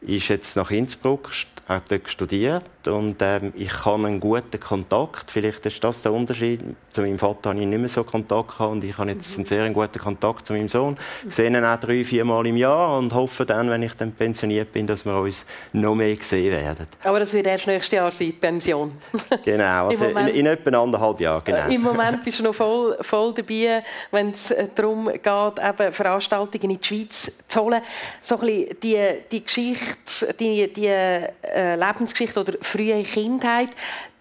ist 0.01 0.29
jetzt 0.29 0.57
nach 0.57 0.71
Innsbruck, 0.71 1.31
hat 1.69 1.91
dort 1.91 2.09
studiert 2.09 2.65
und 2.89 3.17
ähm, 3.21 3.53
ich 3.57 3.85
habe 3.85 4.07
einen 4.07 4.21
guten 4.21 4.59
Kontakt. 4.61 5.31
Vielleicht 5.31 5.65
ist 5.67 5.83
das 5.83 6.03
der 6.03 6.13
Unterschied. 6.13 6.61
Zu 6.91 7.03
meinem 7.03 7.19
Vater 7.19 7.51
habe 7.51 7.61
ich 7.61 7.67
nicht 7.67 7.79
mehr 7.79 7.89
so 7.89 8.05
Kontakt 8.05 8.49
gehabt 8.49 8.73
und 8.73 8.85
ich 8.85 8.97
habe 8.97 9.11
jetzt 9.11 9.37
einen 9.37 9.45
sehr 9.45 9.69
guten 9.71 9.99
Kontakt 9.99 10.47
zu 10.47 10.53
meinem 10.53 10.69
Sohn. 10.69 10.97
Ich 11.29 11.35
sehe 11.35 11.49
ihn 11.49 11.65
auch 11.65 11.79
drei, 11.79 12.05
vier 12.05 12.25
Mal 12.25 12.47
im 12.47 12.57
Jahr 12.57 12.99
und 12.99 13.13
hoffe 13.13 13.45
dann, 13.45 13.69
wenn 13.71 13.83
ich 13.83 13.95
dann 13.95 14.13
pensioniert 14.13 14.73
bin, 14.73 14.87
dass 14.87 15.05
wir 15.05 15.19
uns 15.19 15.45
noch 15.73 15.95
mehr 15.95 16.17
sehen 16.21 16.53
werden. 16.53 16.87
Aber 17.05 17.21
das 17.21 17.33
wird 17.33 17.47
erst 17.47 17.67
nächstes 17.67 17.97
Jahr 17.97 18.13
sein, 18.13 18.29
die 18.29 18.33
Pension. 18.33 18.93
genau, 19.45 19.89
also 19.89 20.05
in, 20.05 20.29
in 20.29 20.47
etwa 20.47 20.83
anderthalb 20.83 21.21
Jahren. 21.21 21.45
Genau. 21.45 21.69
Im 21.69 21.83
Moment 21.83 22.23
bist 22.25 22.39
du 22.39 22.45
noch 22.45 22.55
voll, 22.55 22.97
voll 23.01 23.35
dabei, 23.35 23.83
wenn 24.11 24.31
es 24.31 24.51
äh, 24.51 24.69
darum 24.75 25.09
geht, 25.09 25.25
eben 25.27 25.93
Veranstaltungen 25.93 26.71
in 26.71 26.81
die 26.81 26.87
Schweiz 26.87 27.33
zu 27.49 27.61
holen. 27.61 27.83
So 28.21 28.37
ein 28.37 28.41
bisschen 28.41 28.81
die, 28.83 28.99
die 29.31 29.43
Geschichte, 29.43 30.35
die, 30.39 30.73
die 30.73 30.87
äh, 30.87 31.77
Lebensgeschichte 31.77 32.41
oder 32.41 32.55
frühe 32.77 33.03
Kindheit. 33.03 33.71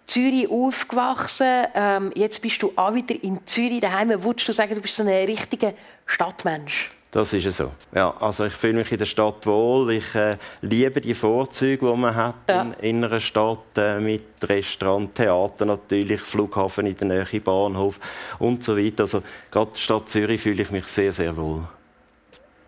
Zürich 0.06 0.50
aufgewachsen. 0.50 1.66
Ähm, 1.74 2.12
jetzt 2.16 2.42
bist 2.42 2.62
du 2.62 2.72
auch 2.76 2.94
wieder 2.94 3.16
in 3.24 3.46
Zürich 3.46 3.82
daheim. 3.82 4.24
Würdest 4.24 4.48
du 4.48 4.54
sagen, 4.54 4.76
du 4.76 4.82
bist 4.82 4.96
so 4.96 5.04
ein 5.04 5.10
richtiger 5.10 5.74
Stadtmensch? 6.06 6.92
Das 7.12 7.32
ist 7.34 7.56
so. 7.56 7.72
Ja, 7.94 8.14
also 8.20 8.46
ich 8.46 8.54
fühle 8.54 8.74
mich 8.74 8.92
in 8.92 8.98
der 8.98 9.06
Stadt 9.06 9.46
wohl. 9.46 9.94
Ich 9.94 10.14
äh, 10.16 10.38
liebe 10.62 11.00
die 11.00 11.14
Vorzüge, 11.14 11.90
die 11.90 11.98
man 11.98 12.14
hat 12.14 12.36
ja. 12.50 12.62
in, 12.62 12.74
in, 12.74 13.04
einer 13.06 13.22
Stadt 13.22 13.78
äh, 13.78 14.00
mit 14.00 14.26
Restaurant, 14.44 15.16
Theater 15.16 15.66
natürlich, 15.66 16.20
Flughafen 16.20 16.86
in 16.86 16.98
der 16.98 17.08
Nähe, 17.08 17.42
Bahnhof 17.42 18.00
und 18.38 18.64
so 18.64 18.78
weiter. 18.78 19.04
Also 19.04 19.24
gerade 19.50 19.70
in 19.70 19.74
der 19.74 19.80
Stadt 19.80 20.10
Zürich 20.10 20.42
fühle 20.42 20.62
ich 20.62 20.72
mich 20.72 20.88
sehr, 20.88 21.14
sehr 21.14 21.36
wohl. 21.38 21.64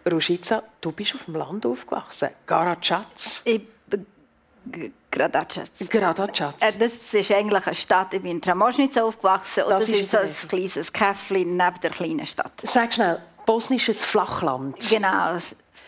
Ruschitza, 0.09 0.63
du 0.79 0.93
bist 0.93 1.13
auf 1.13 1.25
dem 1.25 1.35
Land 1.35 1.65
aufgewachsen. 1.65 2.29
Garatschatz. 2.45 3.41
Ich 3.43 3.61
Gradacaz. 5.11 5.69
Gradacaz. 5.89 6.55
Äh, 6.61 6.77
das 6.77 7.13
ist 7.13 7.31
eigentlich 7.31 7.65
eine 7.65 7.75
Stadt, 7.75 8.13
ich 8.13 8.21
bin 8.21 8.31
in 8.31 8.41
Tramoschnitz 8.41 8.97
aufgewachsen 8.97 9.63
und 9.63 9.71
das, 9.71 9.85
das 9.85 9.95
ist 9.95 10.11
so 10.11 10.17
ein 10.17 10.47
kleines 10.49 10.93
Käffchen 10.93 11.57
neben 11.57 11.81
der 11.81 11.91
kleinen 11.91 12.25
Stadt. 12.25 12.53
Sag 12.63 12.93
schnell, 12.93 13.21
bosnisches 13.45 14.03
Flachland. 14.03 14.77
Genau, 14.89 15.37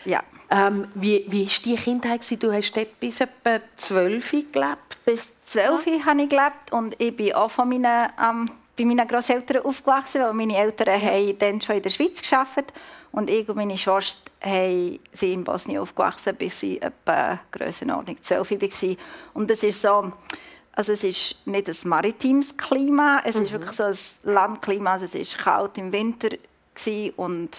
ja. 0.04 0.22
Ähm, 0.50 0.88
wie 0.94 1.24
war 1.26 1.50
die 1.64 1.76
Kindheit? 1.76 2.42
Du 2.42 2.52
hast 2.52 2.72
dort 2.76 2.98
bis 2.98 3.20
etwa 3.20 3.60
zwölf 3.76 4.30
gelebt? 4.30 5.04
Bis 5.04 5.32
zwölf 5.44 5.86
ja. 5.86 6.04
habe 6.06 6.22
ich 6.22 6.28
gelebt 6.28 6.72
und 6.72 7.00
ich 7.00 7.14
bin 7.14 7.32
auch 7.34 7.50
von 7.50 7.68
meinen, 7.68 8.08
ähm, 8.20 8.50
bei 8.76 8.84
meinen 8.84 9.06
Großeltern 9.06 9.62
aufgewachsen, 9.62 10.22
weil 10.22 10.32
meine 10.32 10.56
Eltern 10.56 11.00
haben 11.00 11.38
dann 11.38 11.60
schon 11.60 11.76
in 11.76 11.82
der 11.82 11.90
Schweiz 11.90 12.20
gearbeitet 12.22 12.72
und 13.12 13.28
ich 13.28 13.48
und 13.48 13.56
meine 13.56 13.76
Schwester 13.76 14.30
sind 14.42 15.32
in 15.32 15.44
Bosnien 15.44 15.80
aufgewachsen, 15.80 16.34
bis 16.36 16.62
ich 16.62 16.82
etwa 16.82 17.38
Grössenordnung 17.50 18.22
12 18.22 18.50
war. 18.50 18.96
Und 19.34 19.50
es 19.50 19.62
ist 19.62 19.82
so, 19.82 20.12
also 20.72 20.92
es 20.92 21.04
ist 21.04 21.46
nicht 21.46 21.68
ein 21.68 21.88
maritimes 21.88 22.56
Klima, 22.56 23.20
es 23.24 23.34
mhm. 23.34 23.42
ist 23.42 23.52
wirklich 23.52 23.72
so 23.72 23.82
ein 23.84 23.96
Landklima. 24.22 24.92
Also 24.92 25.06
es 25.12 25.36
war 25.36 25.44
kalt 25.44 25.78
im 25.78 25.92
Winter 25.92 26.28
und 27.16 27.50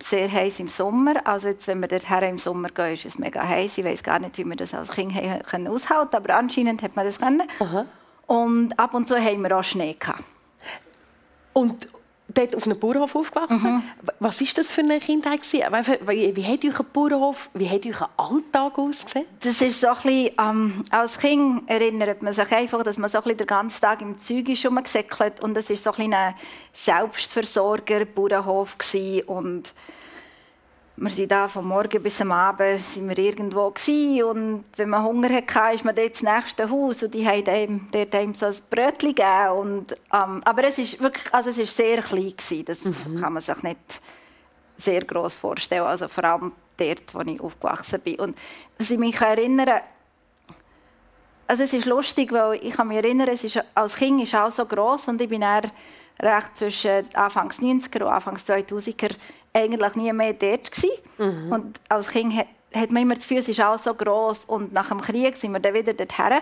sehr 0.00 0.30
heiß 0.30 0.60
im 0.60 0.68
Sommer. 0.68 1.26
Also 1.26 1.48
jetzt, 1.48 1.66
wenn 1.66 1.80
wir 1.80 1.88
dorthin 1.88 2.30
im 2.30 2.38
Sommer 2.38 2.68
gehen, 2.70 2.94
ist 2.94 3.04
es 3.04 3.18
mega 3.18 3.42
heiß. 3.46 3.78
Ich 3.78 3.84
weiß 3.84 4.02
gar 4.02 4.18
nicht, 4.18 4.36
wie 4.38 4.44
wir 4.44 4.56
das 4.56 4.74
als 4.74 4.90
Kind 4.90 5.14
können 5.46 5.68
aushalten 5.68 6.16
aber 6.16 6.36
anscheinend 6.36 6.82
hat 6.82 6.96
man 6.96 7.04
das 7.04 7.18
können. 7.18 7.42
Mhm. 7.60 7.84
Und 8.26 8.78
ab 8.78 8.94
und 8.94 9.06
zu 9.06 9.16
haben 9.16 9.42
wir 9.42 9.56
auch 9.56 9.62
Schnee 9.62 9.94
gehabt. 9.98 10.24
Und 11.52 11.88
dort 12.32 12.56
auf 12.56 12.64
einem 12.64 12.78
Bauernhof 12.78 13.14
aufgewachsen. 13.16 13.74
Mhm. 13.74 13.82
Was 14.18 14.40
war 14.40 14.48
das 14.54 14.70
für 14.70 14.80
eine 14.80 14.98
Kindheit? 14.98 15.40
Wie, 15.52 16.34
wie 16.36 16.46
hat 16.46 16.64
euch 16.64 16.80
ein 16.80 16.86
Bauernhof, 16.92 17.50
wie 17.54 17.68
hat 17.68 17.84
euch 17.84 18.00
ein 18.00 18.08
Alltag 18.16 18.78
ausgesehen? 18.78 19.26
Das 19.40 19.60
ist 19.60 19.80
so 19.80 19.88
ein 19.88 19.94
bisschen, 19.94 20.30
ähm, 20.38 20.84
als 20.90 21.18
Kind 21.18 21.68
erinnert 21.68 22.22
man 22.22 22.32
sich 22.32 22.50
einfach, 22.52 22.82
dass 22.82 22.96
man 22.96 23.10
so 23.10 23.18
ein 23.18 23.24
bisschen 23.24 23.38
den 23.38 23.46
ganzen 23.46 23.80
Tag 23.80 24.00
im 24.00 24.16
Zeug 24.16 24.48
ist 24.48 24.64
rumgesäckelt 24.64 25.42
und 25.42 25.56
es 25.56 25.68
war 25.70 25.76
so 25.76 25.92
ein, 26.02 26.14
ein 26.14 26.34
Selbstversorger-Bauernhof 26.72 28.76
und 29.26 29.74
wir 30.96 31.10
sind 31.10 31.32
da 31.32 31.48
von 31.48 31.66
morgen 31.66 32.00
bis 32.00 32.20
am 32.20 32.30
Abend 32.30 32.80
sind 32.80 33.08
wir 33.08 33.18
irgendwo 33.18 33.70
gewesen. 33.70 34.22
und 34.22 34.64
wenn 34.76 34.90
man 34.90 35.02
Hunger 35.02 35.28
hatte, 35.28 35.74
ist 35.74 35.84
man 35.84 35.94
dort 35.94 36.10
ins 36.10 36.22
nächste 36.22 36.70
Haus 36.70 37.02
und 37.02 37.12
die 37.12 37.26
haben 37.26 37.48
einem, 37.48 37.88
dort 37.90 38.14
einem 38.14 38.34
so 38.34 38.46
ein 38.46 38.54
Brötchen 38.70 39.14
gegeben. 39.14 39.50
Und, 39.58 39.92
ähm, 40.12 40.40
aber 40.44 40.64
es 40.64 40.78
ist 40.78 41.02
wirklich, 41.02 41.34
also 41.34 41.50
es 41.50 41.58
ist 41.58 41.76
sehr 41.76 42.00
klein 42.00 42.32
gewesen. 42.36 42.64
Das 42.64 42.84
mhm. 42.84 43.20
kann 43.20 43.32
man 43.32 43.42
sich 43.42 43.62
nicht 43.64 44.00
sehr 44.76 45.04
groß 45.04 45.34
vorstellen. 45.34 45.82
Also 45.82 46.06
vor 46.06 46.24
allem 46.24 46.52
dort, 46.76 47.12
wo 47.12 47.20
ich 47.20 47.40
aufgewachsen 47.40 48.00
bin. 48.00 48.20
Und 48.20 48.38
was 48.78 48.90
ich 48.90 48.98
mich 48.98 49.20
erinnere, 49.20 49.80
also 51.48 51.64
es 51.64 51.72
ist 51.72 51.86
lustig, 51.86 52.30
weil 52.30 52.64
ich 52.64 52.72
kann 52.72 52.88
mich 52.88 52.98
erinnern, 52.98 53.28
es 53.28 53.42
ist, 53.42 53.58
als 53.74 53.96
Kind 53.96 54.22
ist 54.22 54.34
auch 54.34 54.50
so 54.50 54.64
groß 54.64 55.08
und 55.08 55.20
ich 55.20 55.28
bin 55.28 55.42
eher 55.42 55.70
recht 56.20 56.56
zwischen 56.56 57.14
Anfangs 57.14 57.60
90er 57.60 58.02
und 58.02 58.08
Anfangs 58.08 58.44
2000er 58.44 59.16
eigentlich 59.52 59.94
nie 59.96 60.12
mehr 60.12 60.32
dort 60.32 60.70
Mhm. 61.16 61.52
Und 61.52 61.80
als 61.88 62.08
Kind 62.08 62.34
hat, 62.34 62.48
hat 62.74 62.90
man 62.90 63.02
immer 63.02 63.14
das 63.14 63.22
Gefühl, 63.22 63.38
es 63.38 63.48
ist 63.48 63.60
auch 63.60 63.78
so 63.78 63.94
groß 63.94 64.46
und 64.46 64.72
nach 64.72 64.88
dem 64.88 65.00
Krieg 65.00 65.36
sind 65.36 65.52
wir 65.52 65.60
dann 65.60 65.74
wieder 65.74 65.94
dorthin. 65.94 66.40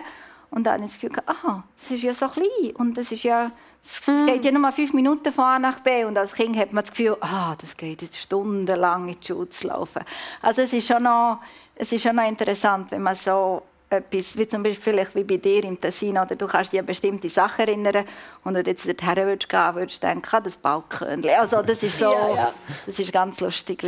Und 0.49 0.65
dann 0.65 0.73
habe 0.73 0.85
ich 0.85 0.93
das 0.93 1.01
Gefühl, 1.01 1.23
aha, 1.25 1.63
es 1.79 1.91
ist 1.91 2.03
ja 2.03 2.13
so 2.13 2.27
klein 2.27 2.75
und 2.75 2.97
es 2.97 3.11
ist 3.11 3.23
ja, 3.23 3.51
es 3.83 4.07
mhm. 4.07 4.27
geht 4.27 4.45
ja 4.45 4.51
nur 4.51 4.61
mal 4.61 4.71
fünf 4.71 4.93
Minuten 4.93 5.31
von 5.31 5.43
A 5.43 5.59
nach 5.59 5.79
B 5.79 6.05
und 6.05 6.17
als 6.17 6.33
Kind 6.33 6.55
hat 6.57 6.73
man 6.73 6.83
das 6.83 6.91
Gefühl, 6.91 7.17
ah, 7.21 7.55
das 7.59 7.75
geht 7.75 8.01
jetzt 8.01 8.17
stundenlang 8.17 9.07
in 9.07 9.19
die 9.19 9.27
Schule 9.27 9.49
zu 9.49 9.67
laufen. 9.67 10.03
Also 10.41 10.61
es 10.61 10.73
ist 10.73 10.87
schon 10.87 11.03
noch, 11.03 11.39
es 11.75 11.91
ist 11.91 12.03
schon 12.03 12.15
noch 12.15 12.27
interessant, 12.27 12.91
wenn 12.91 13.01
man 13.01 13.15
so 13.15 13.63
etwas, 13.93 14.37
wie 14.37 14.47
zum 14.47 14.63
Beispiel 14.63 14.83
vielleicht 14.83 15.15
wie 15.15 15.23
bei 15.23 15.37
dir 15.37 15.63
im 15.63 15.79
Tessin, 15.79 16.17
oder 16.17 16.35
du 16.35 16.47
kannst 16.47 16.73
dich 16.73 16.79
an 16.79 16.85
bestimmte 16.85 17.29
Sachen 17.29 17.67
erinnern 17.67 18.05
und 18.43 18.55
wenn 18.55 18.63
du 18.63 18.69
jetzt 18.69 18.87
dorthin 18.87 19.25
würdest 19.25 19.49
gehen, 19.49 19.75
würdest 19.75 20.03
du 20.03 20.07
denken, 20.07 20.29
ah, 20.31 20.41
das 20.41 20.57
Balkönchen. 20.57 21.31
Also 21.39 21.61
das 21.61 21.83
ist 21.83 21.97
so, 21.97 22.11
ja, 22.11 22.35
ja. 22.35 22.53
das 22.85 22.99
ist 22.99 23.11
ganz 23.11 23.39
lustig. 23.39 23.85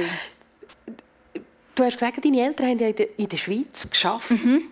Du 1.75 1.83
hast 1.83 1.99
gesagt, 1.99 2.23
deine 2.23 2.41
Eltern 2.41 2.67
haben 2.67 2.79
ja 2.79 2.87
in 2.87 3.27
der 3.27 3.37
Schweiz 3.37 3.89
geschafft. 3.89 4.31
Mhm. 4.31 4.63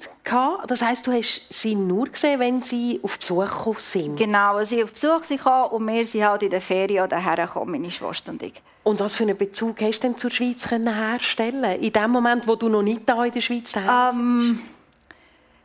Das 0.68 0.82
heißt, 0.82 1.06
du 1.06 1.12
hast 1.12 1.42
sie 1.50 1.76
nur 1.76 2.08
gesehen, 2.08 2.40
wenn 2.40 2.62
sie 2.62 3.02
auf 3.04 3.20
Besuch 3.20 3.46
gekommen 3.46 3.80
sind. 3.80 4.16
Genau, 4.16 4.64
sie 4.64 4.82
auf 4.82 4.94
Besuch 4.94 5.22
kamen 5.44 5.70
und 5.72 5.86
wir 5.86 6.06
sind 6.06 6.24
halt 6.24 6.44
in 6.44 6.50
der 6.50 6.62
Ferien 6.62 7.10
daher 7.10 7.46
gekommen, 7.46 7.72
meine 7.72 7.92
Schwester 7.92 8.32
und 8.32 8.42
ich. 8.42 8.54
Und 8.84 9.02
was 9.02 9.16
für 9.16 9.24
einen 9.24 9.38
Bezug 9.38 9.82
hast 9.82 10.00
du 10.00 10.08
denn 10.08 10.18
zur 10.18 10.30
Schweiz 10.30 10.70
herstellen 10.70 11.82
In 11.82 11.92
dem 11.92 12.12
Moment, 12.12 12.48
wo 12.48 12.56
du 12.56 12.70
noch 12.70 12.82
nicht 12.82 13.02
da 13.06 13.26
in 13.26 13.32
der 13.32 13.42
Schweiz 13.42 13.76
warst? 13.76 14.18
Ähm, 14.18 14.60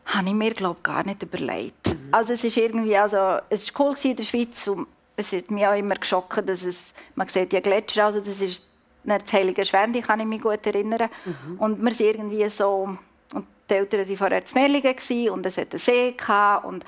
habe 0.09 0.29
ich 0.29 0.35
mir 0.35 0.53
glaube 0.53 0.81
gar 0.83 1.05
nicht 1.05 1.23
überlegt. 1.23 1.89
Mhm. 1.89 2.09
Also 2.13 2.33
es 2.33 2.45
ist 2.45 2.57
irgendwie, 2.57 2.97
also 2.97 3.39
es 3.49 3.65
ist 3.65 3.79
cool 3.79 3.95
in 4.03 4.17
der 4.17 4.25
Schweiz 4.25 4.67
und 4.67 4.87
es 5.17 5.33
hat 5.33 5.51
mich 5.51 5.67
auch 5.67 5.77
immer 5.77 5.95
geschockt, 5.95 6.49
dass 6.49 6.63
es, 6.63 6.93
man 7.15 7.29
sieht 7.29 7.53
ja 7.53 7.61
Gletscher, 7.61 8.07
also 8.07 8.21
das 8.21 8.41
ist 8.41 8.63
das 9.05 9.33
Heilige 9.33 9.65
Schwende, 9.65 10.01
kann 10.01 10.21
ich 10.21 10.27
mich 10.27 10.41
gut 10.41 10.67
erinnern. 10.67 11.09
Mhm. 11.25 11.59
Und 11.59 11.83
wir 11.83 11.95
sind 11.95 12.15
irgendwie 12.15 12.49
so, 12.49 12.95
und 13.35 13.47
die 13.69 13.75
Eltern 13.75 14.01
waren 14.01 14.17
vorher 14.17 14.45
zu 14.45 14.55
Merlingen 14.55 15.31
und 15.31 15.47
es 15.47 15.57
hatte 15.57 15.73
einen 15.73 15.79
See 15.79 16.13
gehabt, 16.13 16.65
und 16.65 16.85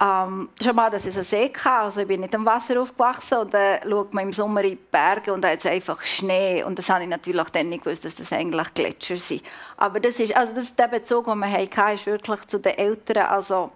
ähm, 0.00 0.48
schon 0.62 0.76
mal, 0.76 0.90
dass 0.90 1.06
es 1.06 1.16
einen 1.16 1.24
See 1.24 1.52
hatte. 1.52 1.70
Also 1.70 2.00
ich 2.00 2.06
bin 2.06 2.20
nicht 2.20 2.34
am 2.34 2.46
Wasser 2.46 2.80
aufgewachsen 2.80 3.38
und 3.38 3.54
dann 3.54 3.80
schaut 3.82 4.14
man 4.14 4.24
im 4.24 4.32
Sommer 4.32 4.62
in 4.62 4.70
die 4.70 4.76
Berge 4.76 5.32
und 5.32 5.42
da 5.42 5.48
hat 5.48 5.58
es 5.58 5.66
einfach 5.66 6.00
Schnee. 6.02 6.62
Und 6.62 6.78
das 6.78 6.88
habe 6.88 7.02
ich 7.02 7.08
natürlich 7.08 7.40
auch 7.40 7.50
dann 7.50 7.68
nicht 7.68 7.84
gewusst, 7.84 8.04
dass 8.04 8.14
das 8.14 8.32
eigentlich 8.32 8.74
Gletscher 8.74 9.16
sind. 9.16 9.42
Aber 9.76 9.98
das 9.98 10.20
ist, 10.20 10.36
also 10.36 10.52
das, 10.54 10.74
der 10.74 10.88
Bezug, 10.88 11.24
den 11.24 11.38
wir 11.38 11.50
hatten, 11.50 11.94
ist 11.94 12.06
wirklich 12.06 12.46
zu 12.46 12.58
den 12.58 12.78
Eltern. 12.78 13.26
Also 13.26 13.70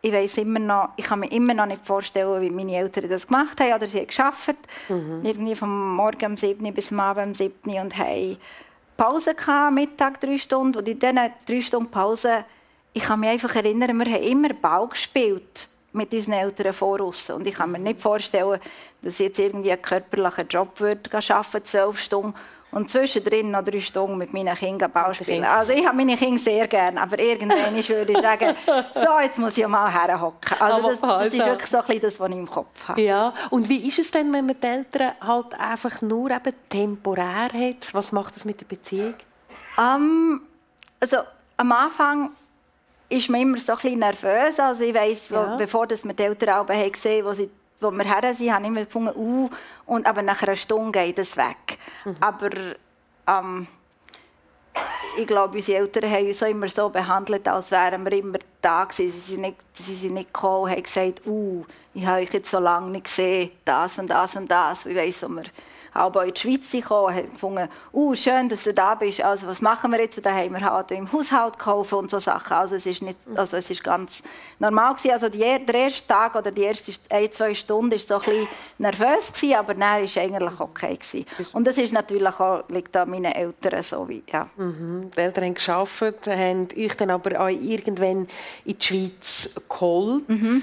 ich 0.00 0.12
weiß 0.12 0.38
immer 0.38 0.60
noch, 0.60 0.90
ich 0.96 1.06
kann 1.06 1.20
mir 1.20 1.32
immer 1.32 1.54
noch 1.54 1.66
nicht 1.66 1.84
vorstellen, 1.84 2.40
wie 2.42 2.50
meine 2.50 2.76
Eltern 2.76 3.08
das 3.08 3.26
gemacht 3.26 3.60
haben 3.60 3.72
oder 3.72 3.88
sie 3.88 3.98
haben 3.98 4.06
geschafft. 4.06 4.56
Mhm. 4.88 5.20
Irgendwie 5.24 5.56
vom 5.56 5.96
Morgen 5.96 6.26
um 6.26 6.36
7 6.36 6.72
bis 6.72 6.92
am 6.92 7.00
Abend 7.00 7.28
um 7.28 7.34
7 7.34 7.52
und 7.80 7.96
haben 7.96 8.36
Pause 8.96 9.34
gehabt, 9.34 9.74
Mittag 9.74 10.20
drei 10.20 10.38
Stunden. 10.38 10.78
Und 10.78 10.88
in 10.88 10.98
diesen 10.98 11.18
drei 11.46 11.60
Stunden 11.60 11.90
Pause 11.90 12.44
ich 12.94 13.02
kann 13.02 13.20
mich 13.20 13.28
einfach 13.28 13.54
erinnern, 13.56 13.98
wir 13.98 14.14
haben 14.14 14.22
immer 14.22 14.48
Ball 14.54 14.88
gespielt 14.88 15.68
mit 15.92 16.12
unseren 16.12 16.34
Eltern 16.34 16.72
voraus. 16.72 17.28
Und 17.30 17.46
ich 17.46 17.54
kann 17.54 17.70
mir 17.70 17.78
nicht 17.78 18.00
vorstellen, 18.00 18.60
dass 19.02 19.14
ich 19.14 19.26
jetzt 19.26 19.38
irgendwie 19.38 19.72
einen 19.72 19.82
körperlichen 19.82 20.48
Job 20.48 20.80
würde 20.80 21.10
arbeiten, 21.12 21.64
zwölf 21.64 22.00
Stunden, 22.00 22.34
und 22.74 22.90
zwischendrin 22.90 23.52
noch 23.52 23.62
drei 23.62 23.80
Stunden 23.80 24.18
mit 24.18 24.32
meinen 24.32 24.54
Kindern 24.56 24.90
Ball 24.90 25.14
spielen. 25.14 25.44
Also 25.44 25.72
ich 25.72 25.86
habe 25.86 25.96
meine 25.96 26.16
Kinder 26.16 26.40
sehr 26.40 26.66
gerne, 26.66 27.00
aber 27.00 27.20
irgendwann 27.20 27.72
würde 27.72 28.12
ich 28.12 28.18
sagen, 28.18 28.56
so, 28.94 29.20
jetzt 29.22 29.38
muss 29.38 29.56
ich 29.56 29.66
mal 29.68 29.88
herhocken. 29.88 30.60
Also 30.60 30.88
das, 30.88 31.00
das, 31.00 31.26
ist 31.34 31.46
wirklich 31.46 31.70
so 31.70 31.78
ein 31.78 32.00
das, 32.00 32.18
was 32.18 32.30
ich 32.30 32.36
im 32.36 32.50
Kopf 32.50 32.88
habe. 32.88 33.00
Ja, 33.00 33.32
und 33.50 33.68
wie 33.68 33.86
ist 33.86 34.00
es 34.00 34.10
denn, 34.10 34.32
wenn 34.32 34.46
man 34.46 34.56
die 34.60 34.66
Eltern 34.66 35.12
halt 35.20 35.54
einfach 35.56 36.02
nur 36.02 36.32
eben 36.32 36.52
temporär 36.68 37.48
hat? 37.52 37.94
Was 37.94 38.10
macht 38.10 38.34
das 38.34 38.44
mit 38.44 38.60
der 38.60 38.66
Beziehung? 38.66 39.14
Um, 39.76 40.40
also 40.98 41.18
am 41.56 41.70
Anfang 41.70 42.30
ist 43.08 43.30
man 43.30 43.40
immer 43.40 43.60
so 43.60 43.72
ein 43.72 43.78
bisschen 43.78 43.98
nervös. 43.98 44.58
Also 44.58 44.82
ich 44.84 44.94
weiss, 44.94 45.28
ja. 45.28 45.56
bevor 45.56 45.86
das 45.86 46.04
wir 46.04 46.14
die 46.14 46.22
Eltern 46.22 46.54
haben 46.54 46.92
gesehen, 46.92 47.24
wo 47.24 47.32
sie 47.32 47.50
wo 47.80 47.90
wir 47.90 48.04
her 48.04 48.34
sind, 48.34 48.52
habe 48.52 48.62
ich 48.62 48.68
immer 48.68 48.84
gefunden, 48.84 49.12
uh, 49.16 49.50
und, 49.86 50.06
aber 50.06 50.22
nach 50.22 50.42
einer 50.42 50.56
Stunde 50.56 50.92
geht 50.92 51.18
es 51.18 51.36
weg. 51.36 51.78
Mhm. 52.04 52.16
Aber 52.20 52.50
ähm, 53.26 53.68
ich 55.18 55.26
glaube, 55.26 55.56
unsere 55.56 55.78
Eltern 55.78 56.10
haben 56.10 56.26
uns 56.26 56.42
immer 56.42 56.68
so 56.68 56.88
behandelt, 56.88 57.46
als 57.46 57.70
wären 57.70 58.04
wir 58.04 58.12
immer 58.12 58.38
da 58.64 58.84
gewesen. 58.84 59.12
Sie 59.12 59.32
sind 59.32 59.40
nicht, 59.42 59.56
sie 59.74 59.94
sind 59.94 60.14
nicht 60.14 60.32
gekommen 60.32 60.64
und 60.64 60.70
haben 60.70 60.82
gesagt, 60.82 61.26
uh, 61.26 61.64
ich 61.92 62.04
habe 62.04 62.22
euch 62.22 62.32
jetzt 62.32 62.50
so 62.50 62.58
lange 62.58 62.90
nicht 62.90 63.04
gesehen, 63.04 63.50
das 63.64 63.98
und 63.98 64.08
das 64.08 64.34
und 64.36 64.50
das. 64.50 64.86
Ich 64.86 64.96
weiss, 64.96 65.22
wo 65.22 65.28
wir 65.28 65.44
auch 65.94 66.14
in 66.22 66.34
die 66.34 66.40
Schweiz 66.40 66.70
gekommen 66.72 67.06
und 67.06 67.14
haben 67.14 67.28
gefunden, 67.30 67.68
uh, 67.92 68.14
schön, 68.14 68.48
dass 68.48 68.64
du 68.64 68.74
da 68.74 68.94
bist. 68.96 69.22
Also 69.22 69.46
was 69.46 69.60
machen 69.60 69.92
wir 69.92 70.00
jetzt? 70.00 70.16
Und 70.16 70.26
dann 70.26 70.34
haben 70.34 70.52
wir 70.52 70.60
halt 70.60 70.90
im 70.90 71.10
Haushalt 71.12 71.56
gekauft 71.58 71.92
und 71.92 72.10
so 72.10 72.18
Sachen. 72.18 72.52
Also 72.52 72.74
es 72.74 72.84
ist, 72.84 73.02
nicht, 73.02 73.18
also 73.36 73.56
es 73.56 73.70
ist 73.70 73.82
ganz 73.82 74.22
normal 74.58 74.94
gewesen. 74.94 75.12
Also 75.12 75.28
die, 75.28 75.38
der 75.38 75.74
erste 75.74 76.06
Tag 76.06 76.34
oder 76.34 76.50
die 76.50 76.64
ersten 76.64 76.92
ein, 77.10 77.30
zwei 77.30 77.54
Stunden 77.54 77.92
war 77.92 77.98
so 77.98 78.14
ein 78.14 78.20
bisschen 78.20 78.48
nervös 78.78 79.32
gewesen, 79.32 79.54
aber 79.54 79.74
dann 79.74 79.80
war 79.80 80.00
es 80.00 80.18
eigentlich 80.18 80.60
okay 80.60 80.96
gewesen. 80.96 81.26
Und 81.52 81.66
das 81.66 81.78
ist 81.78 81.92
natürlich 81.92 82.40
auch, 82.40 82.64
liegt 82.68 82.96
an 82.96 83.10
meinen 83.10 83.32
Eltern 83.32 83.82
so 83.82 84.08
wie, 84.08 84.22
ja. 84.32 84.44
Mhm. 84.56 85.10
Die 85.16 85.20
Eltern 85.20 85.44
haben 85.44 85.54
gearbeitet, 85.54 86.26
haben 86.26 86.68
euch 86.76 86.96
dann 86.96 87.10
aber 87.10 87.40
auch 87.40 87.48
irgendwann 87.48 88.26
in 88.64 88.78
die 88.78 88.84
Schweiz 88.84 89.54
geholt. 89.68 90.28
Mhm. 90.28 90.62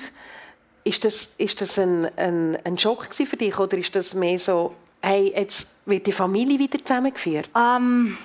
Ist 0.83 1.05
das, 1.05 1.35
ist 1.37 1.61
das 1.61 1.77
ein, 1.77 2.09
ein, 2.17 2.57
ein 2.63 2.77
Schock 2.77 3.13
für 3.13 3.37
dich 3.37 3.57
oder 3.59 3.77
ist 3.77 3.95
das 3.95 4.13
mehr 4.13 4.39
so 4.39 4.75
Hey, 5.01 5.33
jetzt 5.35 5.67
wird 5.85 6.05
die 6.05 6.11
Familie 6.11 6.59
wieder 6.59 6.77
zusammengeführt? 6.77 7.49
Ähm, 7.55 8.17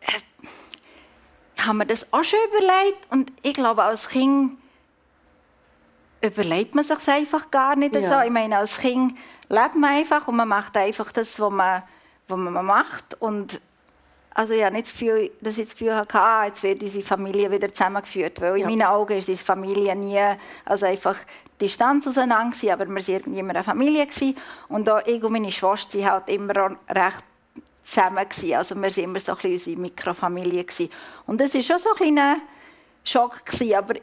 äh, 0.00 1.62
haben 1.62 1.78
wir 1.78 1.84
das 1.84 2.12
auch 2.12 2.22
schon 2.22 2.38
überlegt. 2.48 3.10
Und 3.10 3.32
ich 3.42 3.54
glaube, 3.54 3.82
als 3.82 4.08
Kind 4.08 4.56
überlegt 6.20 6.76
man 6.76 6.84
sich 6.84 7.08
einfach 7.08 7.50
gar 7.50 7.74
nicht 7.74 7.94
ja. 7.96 8.20
so. 8.20 8.24
Ich 8.24 8.32
meine, 8.32 8.58
als 8.58 8.78
Kind 8.78 9.18
lebt 9.48 9.74
man 9.74 9.94
einfach 9.94 10.28
und 10.28 10.36
man 10.36 10.48
macht 10.48 10.76
einfach 10.76 11.10
das, 11.10 11.40
was 11.40 11.52
man, 11.52 11.82
was 12.28 12.38
man 12.38 12.64
macht. 12.64 13.20
Und 13.20 13.60
also 14.36 14.52
ich 14.52 14.62
habe 14.62 14.74
nicht 14.74 14.88
das 14.88 14.92
Gefühl, 14.92 15.30
dass 15.40 15.56
ich 15.56 15.64
das 15.64 15.72
Gefühl 15.72 15.94
hatte, 15.94 16.20
ah, 16.20 16.44
jetzt 16.44 16.62
wird 16.62 16.82
unsere 16.82 17.02
Familie 17.02 17.50
wieder 17.50 17.68
zusammengeführt. 17.68 18.38
Weil 18.42 18.58
ja. 18.58 18.68
in 18.68 18.78
meinen 18.78 18.86
Augen 18.86 19.16
ist 19.16 19.28
die 19.28 19.36
Familie 19.36 19.96
nie, 19.96 20.20
also 20.66 20.84
einfach 20.84 21.16
Distanz 21.58 22.06
auseinander 22.06 22.54
gewesen, 22.54 22.70
aber 22.70 22.86
wir 22.86 23.08
waren 23.08 23.34
immer 23.34 23.54
eine 23.54 23.62
Familie. 23.62 24.04
Gewesen. 24.04 24.36
Und 24.68 24.90
auch 24.90 25.00
ich 25.06 25.24
und 25.24 25.32
meine 25.32 25.50
Schwester 25.50 25.98
waren 26.00 26.10
halt 26.10 26.28
immer 26.28 26.76
recht 26.90 27.24
zusammen. 27.82 28.28
Gewesen. 28.28 28.54
Also 28.54 28.74
wir 28.74 28.82
waren 28.82 29.04
immer 29.04 29.20
so 29.20 29.32
ein 29.32 29.38
bisschen 29.38 29.52
unsere 29.52 29.80
Mikrofamilie. 29.80 30.64
Gewesen. 30.64 30.90
Und 31.26 31.40
das 31.40 31.54
war 31.54 31.62
schon 31.62 31.78
so 31.78 31.88
ein 31.92 31.96
kleiner 31.96 32.36
Schock. 33.04 33.46
Gewesen. 33.46 33.74
Aber 33.74 33.94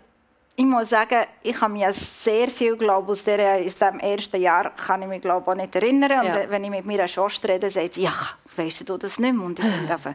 ich 0.56 0.66
muss 0.66 0.90
sagen, 0.90 1.26
ich 1.42 1.60
habe 1.60 1.74
mich 1.74 1.86
sehr 1.96 2.48
viel 2.50 2.78
glaube 2.78 3.12
aus, 3.12 3.24
der, 3.24 3.66
aus 3.66 3.76
dem 3.76 4.00
ersten 4.00 4.40
Jahr 4.40 4.70
kann 4.72 5.02
ich 5.02 5.08
mich 5.08 5.22
glaube 5.22 5.50
auch 5.50 5.56
nicht 5.56 5.76
erinnern. 5.76 6.12
Ja. 6.12 6.42
Und 6.42 6.50
wenn 6.50 6.64
ich 6.64 6.70
mit 6.70 6.86
meiner 6.86 7.08
Schwester 7.08 7.50
rede, 7.50 7.72
sagt 7.72 7.96
sie, 7.96 8.04
ja, 8.04 8.14
weißt 8.56 8.88
du 8.88 8.98
das 8.98 9.18
nicht 9.18 9.34
mehr? 9.34 9.46
Und 9.46 9.60
ich 9.60 9.66
denke 9.66 9.94
einfach, 9.94 10.14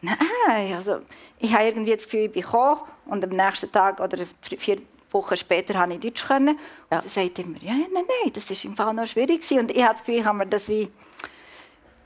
nein, 0.00 0.74
also 0.74 1.00
ich 1.38 1.52
habe 1.52 1.64
irgendwie 1.64 1.94
das 1.94 2.04
Gefühl, 2.04 2.20
ich 2.20 2.32
bin 2.32 2.42
gekommen 2.42 2.80
und 3.06 3.24
am 3.24 3.30
nächsten 3.30 3.70
Tag 3.70 4.00
oder 4.00 4.24
vier 4.56 4.78
Wochen 5.10 5.36
später 5.36 5.74
habe 5.74 5.94
ich 5.94 6.00
Deutsch 6.00 6.26
können. 6.26 6.58
Ja. 6.90 6.98
Und 6.98 7.02
sie 7.02 7.08
sagt 7.08 7.38
immer, 7.40 7.58
ja, 7.60 7.72
nein, 7.72 7.88
nein, 7.92 8.32
das 8.32 8.48
war 8.48 8.64
im 8.64 8.74
Fall 8.74 8.94
noch 8.94 9.06
schwierig 9.06 9.42
gewesen. 9.42 9.58
Und 9.60 9.70
ich 9.70 9.82
habe 9.82 9.94
das 9.94 10.00
Gefühl, 10.00 10.20
ich 10.20 10.24
habe 10.24 10.38
mir 10.38 10.46
das 10.46 10.66
wie 10.68 10.90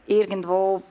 irgendwo 0.06 0.82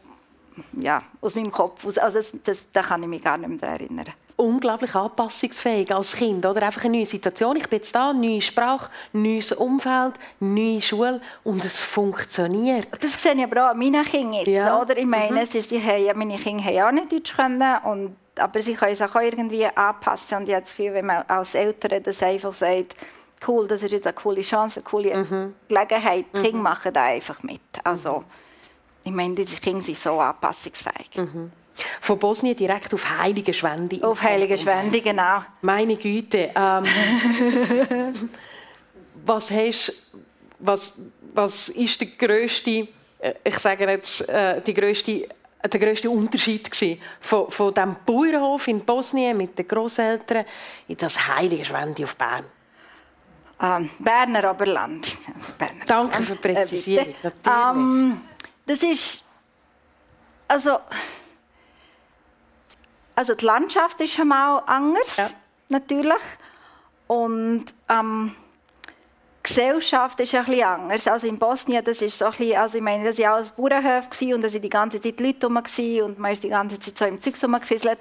ja, 0.80 1.02
aus 1.20 1.36
meinem 1.36 1.52
Kopf, 1.52 1.86
aus, 1.86 1.98
also 1.98 2.18
das, 2.18 2.32
das, 2.44 2.66
da 2.72 2.82
kann 2.82 3.04
ich 3.04 3.10
mich 3.10 3.22
gar 3.22 3.38
nicht 3.38 3.50
mehr 3.50 3.58
daran 3.58 3.80
erinnern 3.80 4.14
unglaublich 4.38 4.94
anpassungsfähig 4.96 5.94
als 5.94 6.16
Kind. 6.16 6.46
Oder 6.46 6.64
einfach 6.64 6.86
eine 6.86 6.98
neue 6.98 7.06
Situation. 7.06 7.58
Ich 7.58 7.68
bin 7.68 7.78
jetzt 7.78 7.94
da, 7.94 8.14
neue 8.14 8.40
Sprache, 8.40 8.90
neues 9.12 9.52
Umfeld, 9.52 10.14
neue 10.40 10.82
Schule 10.82 11.20
und 11.44 11.66
es 11.66 11.82
funktioniert. 11.82 12.88
Das 13.02 13.22
sehe 13.22 13.34
ich 13.34 13.44
aber 13.44 13.66
auch 13.66 13.72
an 13.72 13.80
meinen 13.80 14.06
Kindern 14.06 14.46
Ja. 14.46 14.82
Oder? 14.82 14.98
Ich 14.98 15.06
meine, 15.06 15.32
mhm. 15.32 15.38
es 15.38 15.56
ist, 15.56 15.70
sie 15.70 15.82
haben, 15.82 16.20
meine 16.20 16.38
Kinder 16.38 16.64
haben 16.64 16.82
auch 16.82 16.92
nicht 16.92 17.12
Deutsch 17.12 17.36
können 17.36 17.78
und, 17.84 18.16
aber 18.40 18.60
sie 18.60 18.76
können 18.76 18.96
sich 18.96 19.06
auch 19.06 19.20
irgendwie 19.20 19.66
anpassen. 19.66 20.38
Und 20.38 20.48
ich 20.48 20.54
habe 20.54 20.64
das 20.64 20.76
Gefühl, 20.76 20.94
wenn 20.94 21.06
man 21.08 21.24
als 21.28 21.56
Eltern 21.56 22.04
das 22.04 22.22
einfach 22.22 22.54
sagt, 22.54 22.96
cool, 23.48 23.68
das 23.68 23.82
ist 23.82 23.92
jetzt 23.92 24.08
eine 24.08 24.14
coole 24.14 24.42
Chance, 24.42 24.80
eine 24.80 24.84
coole 24.84 25.16
mhm. 25.16 25.56
Gelegenheit, 25.68 26.26
die 26.34 26.38
mhm. 26.38 26.44
Kinder 26.44 26.62
machen 26.62 26.94
da 26.94 27.04
einfach 27.04 27.42
mit. 27.42 27.62
Also, 27.84 28.24
ich 29.04 29.12
meine, 29.12 29.34
diese 29.36 29.58
Kinder 29.58 29.84
sind 29.84 29.98
so 29.98 30.20
anpassungsfähig. 30.20 31.18
Mhm. 31.18 31.52
Von 32.02 32.20
Bosnien 32.20 32.56
direkt 32.56 32.94
auf 32.94 33.20
Heilige 33.20 33.54
Schwende. 33.54 34.04
Auf 34.04 34.22
Heilige 34.22 34.58
Schwende, 34.58 35.02
genau. 35.02 35.42
Meine 35.62 35.96
Güte. 35.96 36.52
Ähm, 36.56 36.84
was 39.26 39.52
hast, 39.52 39.94
was, 40.60 40.96
was 41.34 41.70
ist 41.70 42.02
der 42.02 42.08
größte, 42.08 42.88
äh, 43.20 43.34
ich 43.44 43.60
sage 43.60 43.86
jetzt, 43.90 44.28
äh, 44.30 44.62
die 44.62 44.74
größte 44.74 45.28
der 45.66 45.80
größte 45.80 46.10
Unterschied 46.10 46.70
von, 47.20 47.50
von 47.50 47.74
dem 47.74 47.96
Bauernhof 48.06 48.68
in 48.68 48.86
Bosnien 48.86 49.36
mit 49.36 49.58
den 49.58 49.68
Großeltern 49.68 50.46
in 50.88 50.98
das 50.98 51.28
Heilige 51.28 51.66
Schwende 51.66 52.04
auf 52.04 52.16
Bern? 52.16 52.46
Ähm, 53.60 53.90
Berner 54.00 54.52
Oberland. 54.52 55.18
Berner 55.58 55.86
Danke 55.86 56.22
für 56.22 56.36
die 56.36 56.42
Präzisierung. 56.42 57.08
Äh, 57.24 57.32
ähm, 57.50 58.22
das 58.66 58.84
ist 58.84 59.26
also 60.48 60.80
also 63.18 63.34
die 63.34 63.46
Landschaft 63.46 64.00
ist 64.00 64.20
einmal 64.20 64.62
anders, 64.68 65.18
ja. 65.18 65.28
natürlich. 65.70 66.22
Und 67.08 67.66
ähm, 67.90 68.36
die 68.88 69.42
Gesellschaft 69.42 70.20
ist 70.20 70.36
ein 70.36 70.46
bisschen 70.46 70.64
anders. 70.64 71.08
Also 71.08 71.26
in 71.26 71.40
Bosnien, 71.40 71.84
das 71.84 72.04
ist 72.04 72.20
so 72.20 72.26
ein 72.26 72.32
bisschen, 72.32 72.58
also 72.58 72.78
ich 72.78 72.84
meine, 72.84 73.06
das 73.06 73.18
war 73.18 73.34
alles 73.34 73.52
Bauernhof 73.52 74.06
und 74.22 74.44
da 74.44 74.54
waren 74.54 74.62
die 74.62 74.70
ganze 74.70 75.02
Zeit 75.02 75.20
Leute 75.20 75.48
rum 75.48 75.58
und 75.58 76.20
man 76.20 76.32
ist 76.32 76.44
die 76.44 76.50
ganze 76.50 76.80
Zeit 76.80 76.96
so 76.96 77.06
im 77.06 77.20
Zeug 77.20 77.34
rumgefisselt. 77.42 77.98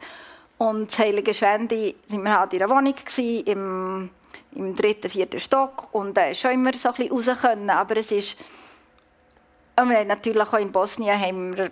Und 0.58 0.90
das 0.90 0.98
Heilige 0.98 1.32
Schwende 1.32 1.94
waren 2.08 2.22
wir 2.22 2.38
halt 2.38 2.52
in 2.52 2.62
einer 2.62 2.70
Wohnung 2.70 2.94
gewesen, 2.94 3.46
im, 3.46 4.10
im 4.54 4.74
dritten, 4.74 5.08
vierten 5.08 5.40
Stock 5.40 5.94
und 5.94 6.14
da 6.14 6.26
äh, 6.26 6.34
schon 6.34 6.50
immer 6.50 6.74
so 6.74 6.90
ein 6.90 6.94
bisschen 6.94 7.12
raus 7.12 7.40
können. 7.40 7.70
Aber 7.70 7.96
es 7.96 8.10
ist, 8.10 8.36
und 9.80 9.88
wir 9.88 10.04
natürlich 10.04 10.42
auch 10.42 10.58
in 10.58 10.72
Bosnien 10.72 11.18
haben 11.18 11.56
wir 11.56 11.70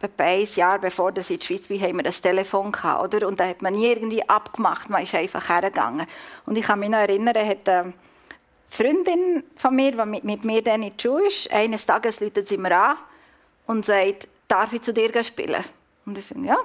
etwa 0.00 0.24
ein 0.24 0.46
Jahr 0.54 0.78
bevor 0.78 1.12
das 1.12 1.30
in 1.30 1.38
die 1.38 1.46
Schweiz 1.46 1.70
war, 1.70 1.78
haben 1.78 1.96
wir 1.96 2.02
das 2.02 2.20
Telefon 2.20 2.72
gehabt, 2.72 3.14
oder? 3.14 3.26
Und 3.26 3.40
da 3.40 3.48
hat 3.48 3.62
man 3.62 3.74
nie 3.74 3.86
irgendwie 3.86 4.28
abgemacht, 4.28 4.90
man 4.90 5.02
ist 5.02 5.14
einfach 5.14 5.48
hergegangen. 5.48 6.06
Und 6.46 6.56
ich 6.56 6.64
kann 6.64 6.78
mich 6.78 6.90
noch 6.90 6.98
erinnern, 6.98 7.34
hat 7.36 7.68
eine 7.68 7.92
Freundin 8.68 9.44
von 9.56 9.74
mir, 9.74 9.92
die 9.92 10.04
mit, 10.04 10.24
mit 10.24 10.44
mir 10.44 10.62
dann 10.62 10.82
in 10.82 10.96
die 10.96 11.02
Schule 11.02 11.28
ist, 11.28 11.50
eines 11.52 11.86
Tages 11.86 12.20
läutet 12.20 12.48
sie 12.48 12.58
mir 12.58 12.76
an 12.76 12.96
und 13.66 13.84
sagt, 13.84 14.28
darf 14.48 14.72
ich 14.72 14.82
zu 14.82 14.92
dir 14.92 15.22
spielen? 15.22 15.64
Und 16.06 16.18
ich 16.18 16.24
finde, 16.24 16.48
ja, 16.48 16.58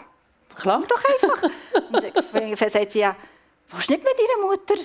klar 0.55 0.83
doch 0.87 1.03
einfach. 1.03 1.43
und 1.43 2.03
dann 2.33 2.55
sagt 2.57 2.91
sie, 2.91 2.99
ja, 2.99 3.15
willst 3.69 3.89
du 3.89 3.93
nicht 3.93 4.03
mit 4.03 4.13
deiner 4.17 4.47
Mutter 4.47 4.75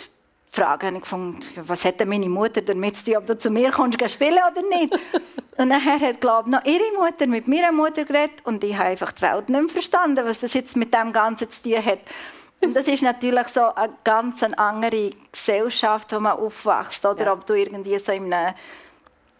Frage. 0.54 0.88
Und 0.88 0.96
ich 0.96 1.04
fand, 1.04 1.68
was 1.68 1.84
hätte 1.84 2.06
meine 2.06 2.28
Mutter 2.28 2.62
damit 2.62 2.96
zu 2.96 3.04
tun, 3.06 3.16
ob 3.16 3.26
du 3.26 3.38
zu 3.38 3.50
mir 3.50 3.70
kommst, 3.72 3.98
spielen 4.10 4.38
oder 4.50 4.62
nicht? 4.62 4.94
und 5.56 5.68
nachher 5.68 6.00
hat, 6.00 6.20
glaube 6.20 6.50
noch 6.50 6.64
ihre 6.64 6.92
Mutter 6.98 7.26
mit 7.26 7.48
meiner 7.48 7.72
Mutter 7.72 8.04
geredet 8.04 8.40
und 8.44 8.62
ich 8.62 8.76
habe 8.76 8.90
einfach 8.90 9.12
die 9.12 9.22
Welt 9.22 9.48
nicht 9.48 9.60
mehr 9.60 9.68
verstanden, 9.68 10.24
was 10.24 10.40
das 10.40 10.54
jetzt 10.54 10.76
mit 10.76 10.94
dem 10.94 11.12
Ganzen 11.12 11.50
zu 11.50 11.62
tun 11.62 11.84
hat. 11.84 12.00
Und 12.60 12.74
das 12.74 12.88
ist 12.88 13.02
natürlich 13.02 13.48
so 13.48 13.74
eine 13.74 13.92
ganz 14.04 14.42
andere 14.42 15.10
Gesellschaft, 15.30 16.12
wo 16.12 16.20
man 16.20 16.38
aufwächst, 16.38 17.04
oder 17.04 17.26
ja. 17.26 17.32
ob 17.32 17.46
du 17.46 17.54
irgendwie 17.54 17.98
so 17.98 18.12
in 18.12 18.32
einer, 18.32 18.54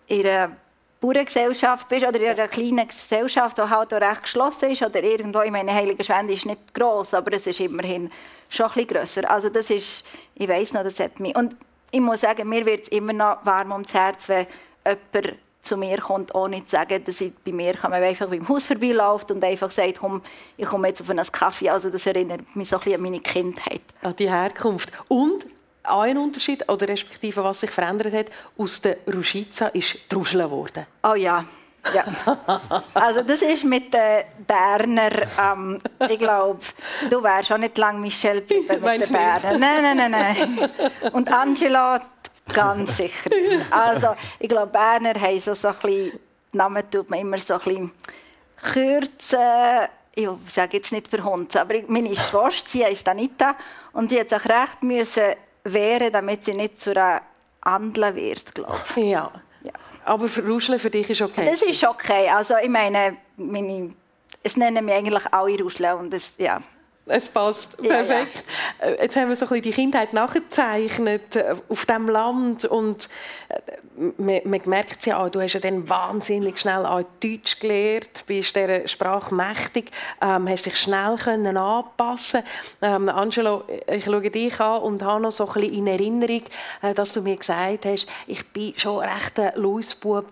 in 0.08 0.26
einer 0.26 0.56
Bauerngesellschaft 1.04 1.88
bist 1.88 2.06
oder 2.06 2.18
in 2.18 2.28
einer 2.28 2.48
kleinen 2.48 2.88
Gesellschaft, 2.88 3.58
die 3.58 3.62
halt 3.62 3.92
auch 3.92 4.00
recht 4.00 4.22
geschlossen 4.22 4.70
ist 4.70 4.82
oder 4.82 5.02
irgendwo, 5.02 5.42
ich 5.42 5.50
meine, 5.50 5.74
Heilige 5.74 6.02
Schwende 6.02 6.32
ist 6.32 6.46
nicht 6.46 6.72
gross, 6.72 7.12
aber 7.12 7.32
es 7.34 7.46
ist 7.46 7.60
immerhin 7.60 8.10
schon 8.48 8.66
bisschen 8.68 8.88
grösser. 8.88 9.30
Also 9.30 9.48
das 9.50 9.70
ist, 9.70 10.04
ich 10.34 10.48
weiß 10.48 10.72
noch, 10.72 10.82
das 10.82 10.98
hat 11.00 11.20
mich... 11.20 11.36
Und 11.36 11.56
ich 11.90 12.00
muss 12.00 12.22
sagen, 12.22 12.48
mir 12.48 12.64
wird 12.66 12.84
es 12.84 12.88
immer 12.88 13.12
noch 13.12 13.44
warm 13.44 13.72
ums 13.72 13.94
Herz, 13.94 14.28
wenn 14.28 14.46
jemand 14.84 15.38
zu 15.60 15.76
mir 15.76 15.98
kommt, 15.98 16.34
ohne 16.34 16.64
zu 16.64 16.70
sagen, 16.70 17.02
dass 17.04 17.20
ich 17.20 17.32
bei 17.44 17.52
mir 17.52 17.74
kann 17.74 17.90
man 17.90 18.02
einfach 18.02 18.28
beim 18.28 18.48
Haus 18.48 18.66
vorbeiläuft 18.66 19.30
und 19.30 19.42
einfach 19.44 19.70
sagt, 19.70 19.98
komm, 19.98 20.22
ich 20.56 20.66
komme 20.66 20.88
jetzt 20.88 21.00
auf 21.00 21.10
einen 21.10 21.24
Kaffee. 21.24 21.70
Also 21.70 21.90
das 21.90 22.06
erinnert 22.06 22.54
mich 22.54 22.68
so 22.68 22.76
ein 22.76 22.80
bisschen 22.80 22.96
an 22.96 23.02
meine 23.02 23.20
Kindheit. 23.20 23.82
An 24.02 24.16
die 24.16 24.30
Herkunft. 24.30 24.90
Und 25.08 25.44
ein 25.84 26.18
Unterschied, 26.18 26.68
oder 26.68 26.88
respektive 26.88 27.44
was 27.44 27.60
sich 27.60 27.70
verändert 27.70 28.14
hat, 28.14 28.26
aus 28.58 28.80
der 28.80 28.98
Ruschica 29.12 29.68
ist 29.68 29.96
Druscheln 30.08 30.44
geworden. 30.44 30.86
Oh 31.02 31.14
ja. 31.14 31.44
ja. 31.94 32.04
Also 32.94 33.22
das 33.22 33.42
ist 33.42 33.64
mit 33.64 33.92
den 33.92 34.24
Berner, 34.46 35.10
ähm, 35.40 35.80
ich 36.08 36.18
glaube, 36.18 36.60
du 37.10 37.22
wärst 37.22 37.48
schon 37.48 37.60
nicht 37.60 37.76
lange 37.78 38.00
Michelle 38.00 38.40
Piper 38.40 38.78
mit 38.78 39.02
den 39.02 39.12
Berner. 39.12 39.58
Nein, 39.58 39.82
nein, 39.82 39.96
nein, 39.96 40.10
nein. 40.10 40.70
Und 41.12 41.30
Angela 41.32 42.00
ganz 42.52 42.96
sicher. 42.96 43.30
Also 43.70 44.14
ich 44.38 44.48
glaube, 44.48 44.72
Berner 44.72 45.20
haben 45.20 45.40
so, 45.40 45.54
so 45.54 45.68
ein 45.68 45.74
bisschen, 45.74 46.20
die 46.52 46.56
Namen 46.56 46.90
tut 46.90 47.10
man 47.10 47.18
immer 47.18 47.38
so 47.38 47.54
ein 47.54 47.60
bisschen 47.60 47.92
kürzen 48.72 49.38
ich 50.16 50.28
sage 50.46 50.76
jetzt 50.76 50.92
nicht 50.92 51.08
für 51.08 51.24
Hund, 51.24 51.56
aber 51.56 51.74
meine 51.88 52.14
Schwester, 52.14 52.68
sie 52.68 52.82
ist 52.82 53.08
Anita, 53.08 53.56
und 53.92 54.10
sie 54.10 54.20
hat 54.20 54.30
sich 54.30 54.44
recht 54.44 54.82
müssen 54.82 55.34
wehren, 55.64 56.12
damit 56.12 56.44
sie 56.44 56.54
nicht 56.54 56.80
zu 56.80 56.90
einer 56.90 57.22
Andle 57.60 58.14
wird, 58.14 58.54
glaube 58.54 58.78
ich. 58.96 59.04
Ja. 59.04 59.30
ja. 59.62 59.72
Aber 60.04 60.28
für 60.28 60.46
Ruscheln 60.46 60.78
für 60.78 60.90
dich 60.90 61.08
ist 61.10 61.22
okay? 61.22 61.46
Das 61.46 61.62
ist 61.62 61.84
okay. 61.84 62.28
Also 62.28 62.54
ich 62.62 62.68
meine, 62.68 63.16
meine, 63.36 63.90
es 64.42 64.56
nennen 64.56 64.84
mich 64.84 64.94
eigentlich 64.94 65.32
alle 65.32 65.58
Ruscheln 65.58 65.98
und 65.98 66.12
das, 66.12 66.34
ja. 66.38 66.60
Es 67.06 67.28
passt 67.28 67.76
perfekt. 67.76 68.44
Ja, 68.80 68.88
ja. 68.88 68.94
Äh, 68.94 69.02
jetzt 69.02 69.16
haben 69.16 69.28
wir 69.28 69.36
so 69.36 69.44
ein 69.44 69.48
bisschen 69.50 69.62
die 69.62 69.72
Kindheit 69.72 70.14
nachgezeichnet 70.14 71.36
äh, 71.36 71.54
auf 71.68 71.84
dem 71.84 72.08
Land 72.08 72.64
und 72.64 73.10
äh, 73.50 73.60
man, 74.16 74.40
man 74.44 74.60
merkt 74.64 75.00
es 75.00 75.04
ja 75.04 75.22
auch, 75.22 75.28
du 75.28 75.40
hast 75.42 75.52
ja 75.52 75.60
dann 75.60 75.88
wahnsinnig 75.88 76.58
schnell 76.58 76.86
auch 76.86 77.02
Deutsch 77.22 77.60
gelernt, 77.60 78.24
bist 78.26 78.56
dieser 78.56 78.88
Sprache 78.88 79.34
mächtig, 79.34 79.90
ähm, 80.22 80.48
hast 80.48 80.64
dich 80.64 80.76
schnell 80.76 81.16
können 81.16 81.58
anpassen 81.58 82.42
ähm, 82.80 83.10
Angelo, 83.10 83.64
ich 83.86 84.04
schaue 84.04 84.30
dich 84.30 84.58
an 84.58 84.80
und 84.80 85.02
habe 85.02 85.22
noch 85.22 85.30
so 85.30 85.46
ein 85.46 85.52
bisschen 85.52 85.74
in 85.74 85.86
Erinnerung, 85.86 86.42
dass 86.94 87.12
du 87.12 87.20
mir 87.20 87.36
gesagt 87.36 87.84
hast, 87.84 88.06
ich 88.26 88.44
bin 88.48 88.76
schon 88.76 88.98
recht 88.98 89.38
ein 89.38 89.52
Luisbub 89.56 90.26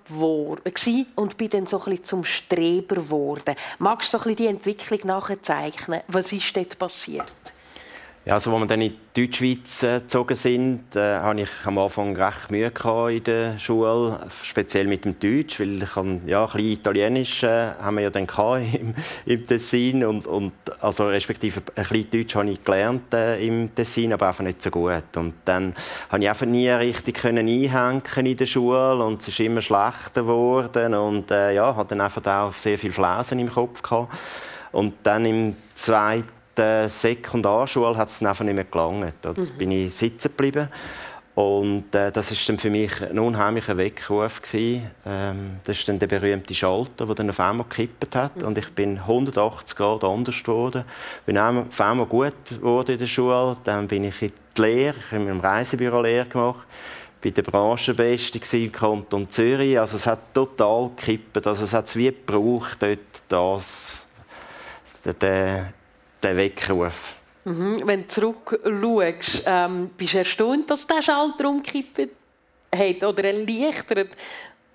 und 1.14 1.36
bin 1.36 1.50
dann 1.50 1.66
so 1.66 1.78
ein 1.78 1.84
bisschen 1.84 2.04
zum 2.04 2.24
Streber 2.24 2.96
geworden. 2.96 3.54
Magst 3.78 4.12
du 4.12 4.18
so 4.18 4.24
ein 4.24 4.34
bisschen 4.34 4.36
die 4.36 4.46
Entwicklung 4.46 5.00
nachzeichnen? 5.04 6.00
Was 6.08 6.32
ist 6.32 6.44
dort 6.64 6.78
passiert? 6.78 7.34
Ja, 8.24 8.34
also, 8.34 8.52
als 8.52 8.60
wir 8.60 8.66
dann 8.68 8.80
in 8.82 8.92
die 9.14 9.26
Deutschschweiz 9.26 9.82
äh, 9.82 9.98
gezogen 9.98 10.36
sind, 10.36 10.94
äh, 10.94 11.18
hatte 11.18 11.40
ich 11.40 11.50
am 11.64 11.76
Anfang 11.76 12.14
recht 12.14 12.52
Mühe 12.52 12.70
in 13.10 13.24
der 13.24 13.58
Schule, 13.58 14.20
speziell 14.44 14.86
mit 14.86 15.04
dem 15.04 15.18
Deutsch, 15.18 15.58
weil 15.58 15.82
ich 15.82 15.90
kann, 15.90 16.20
ja, 16.28 16.44
ein 16.44 16.52
bisschen 16.52 16.68
Italienisch 16.68 17.42
äh, 17.42 17.72
haben 17.80 17.96
wir 17.96 18.04
ja 18.04 18.10
dann 18.10 18.28
im, 18.74 18.94
im 19.26 19.44
Tessin 19.44 20.04
und, 20.04 20.28
und 20.28 20.52
also 20.80 21.08
respektive 21.08 21.62
ein 21.74 21.82
bisschen 21.82 22.10
Deutsch 22.12 22.36
habe 22.36 22.50
ich 22.50 22.62
gelernt 22.62 23.12
äh, 23.12 23.44
im 23.44 23.74
Tessin, 23.74 24.12
aber 24.12 24.28
einfach 24.28 24.44
nicht 24.44 24.62
so 24.62 24.70
gut. 24.70 25.16
Und 25.16 25.34
dann 25.44 25.74
konnte 26.08 26.22
ich 26.22 26.30
einfach 26.30 26.46
nie 26.46 26.68
richtig 26.68 27.16
können 27.16 27.48
einhängen 27.48 28.02
in 28.24 28.36
der 28.36 28.46
Schule 28.46 29.04
und 29.04 29.20
es 29.20 29.26
ist 29.26 29.40
immer 29.40 29.62
schlechter 29.62 30.22
geworden 30.22 30.94
und 30.94 31.28
äh, 31.32 31.54
ja, 31.54 31.74
hatte 31.74 31.96
dann 31.96 32.02
einfach 32.02 32.24
auch 32.24 32.52
sehr 32.52 32.78
viel 32.78 32.92
Fläsen 32.92 33.40
im 33.40 33.50
Kopf 33.50 33.82
gehabt. 33.82 34.12
Und 34.70 34.94
dann 35.02 35.26
im 35.26 35.56
zweiten 35.74 36.41
der 36.56 36.88
Sekundarschule 36.88 37.96
hat 37.96 38.08
es 38.08 38.22
einfach 38.22 38.44
nicht 38.44 38.54
mehr 38.54 38.64
gelangt. 38.64 39.14
Da 39.22 39.32
mhm. 39.32 39.48
bin 39.58 39.70
ich 39.70 39.94
sitzen 39.94 40.28
geblieben. 40.28 40.68
Und 41.34 41.94
äh, 41.94 42.12
das 42.12 42.30
ist 42.30 42.46
dann 42.46 42.58
für 42.58 42.68
mich 42.68 43.02
ein 43.02 43.18
unheimlicher 43.18 43.76
Weckruf 43.78 44.42
gewesen. 44.42 44.90
Ähm, 45.06 45.60
das 45.64 45.78
ist 45.78 45.88
dann 45.88 45.98
der 45.98 46.06
berühmte 46.06 46.54
Schalter, 46.54 47.06
der 47.06 47.14
dann 47.14 47.30
auf 47.30 47.40
einmal 47.40 47.66
gekippt 47.68 48.14
hat. 48.14 48.36
Mhm. 48.36 48.48
Und 48.48 48.58
ich 48.58 48.68
bin 48.72 48.98
180 48.98 49.76
Grad 49.76 50.04
anders 50.04 50.42
geworden. 50.42 50.84
Bin 51.24 51.38
auf 51.38 51.80
einmal 51.80 52.06
gut 52.06 52.34
geworden 52.50 52.92
in 52.92 52.98
der 52.98 53.06
Schule. 53.06 53.56
Dann 53.64 53.88
bin 53.88 54.04
ich 54.04 54.20
in 54.20 54.32
die 54.56 54.60
Lehre, 54.60 54.96
ich 54.98 55.12
habe 55.12 55.30
im 55.30 55.40
Reisebüro 55.40 56.02
Lehre 56.02 56.26
gemacht. 56.26 56.66
Bei 57.22 57.30
der 57.30 57.42
Branchenbeste 57.42 58.38
im 58.58 58.72
Kanton 58.72 59.30
Zürich. 59.30 59.78
Also 59.78 59.96
es 59.96 60.06
hat 60.06 60.34
total 60.34 60.90
gekippt. 60.96 61.46
Also 61.46 61.64
es 61.64 61.72
hat 61.72 61.86
es 61.86 61.96
wie 61.96 62.08
gebraucht, 62.08 62.76
dort 62.80 62.98
das, 63.28 64.04
den, 65.04 65.72
den 66.22 66.36
Weckruf. 66.36 67.14
Mhm. 67.44 67.82
Wenn 67.84 68.02
du 68.02 68.08
zurückschaust, 68.08 69.42
ähm, 69.46 69.90
bist 69.96 70.14
du 70.14 70.18
erstaunt, 70.18 70.70
dass 70.70 70.86
der 70.86 71.02
Schalter 71.02 71.48
umgekippt 71.48 72.10
hat 72.74 73.04
oder 73.04 73.24
erleichtert? 73.24 74.10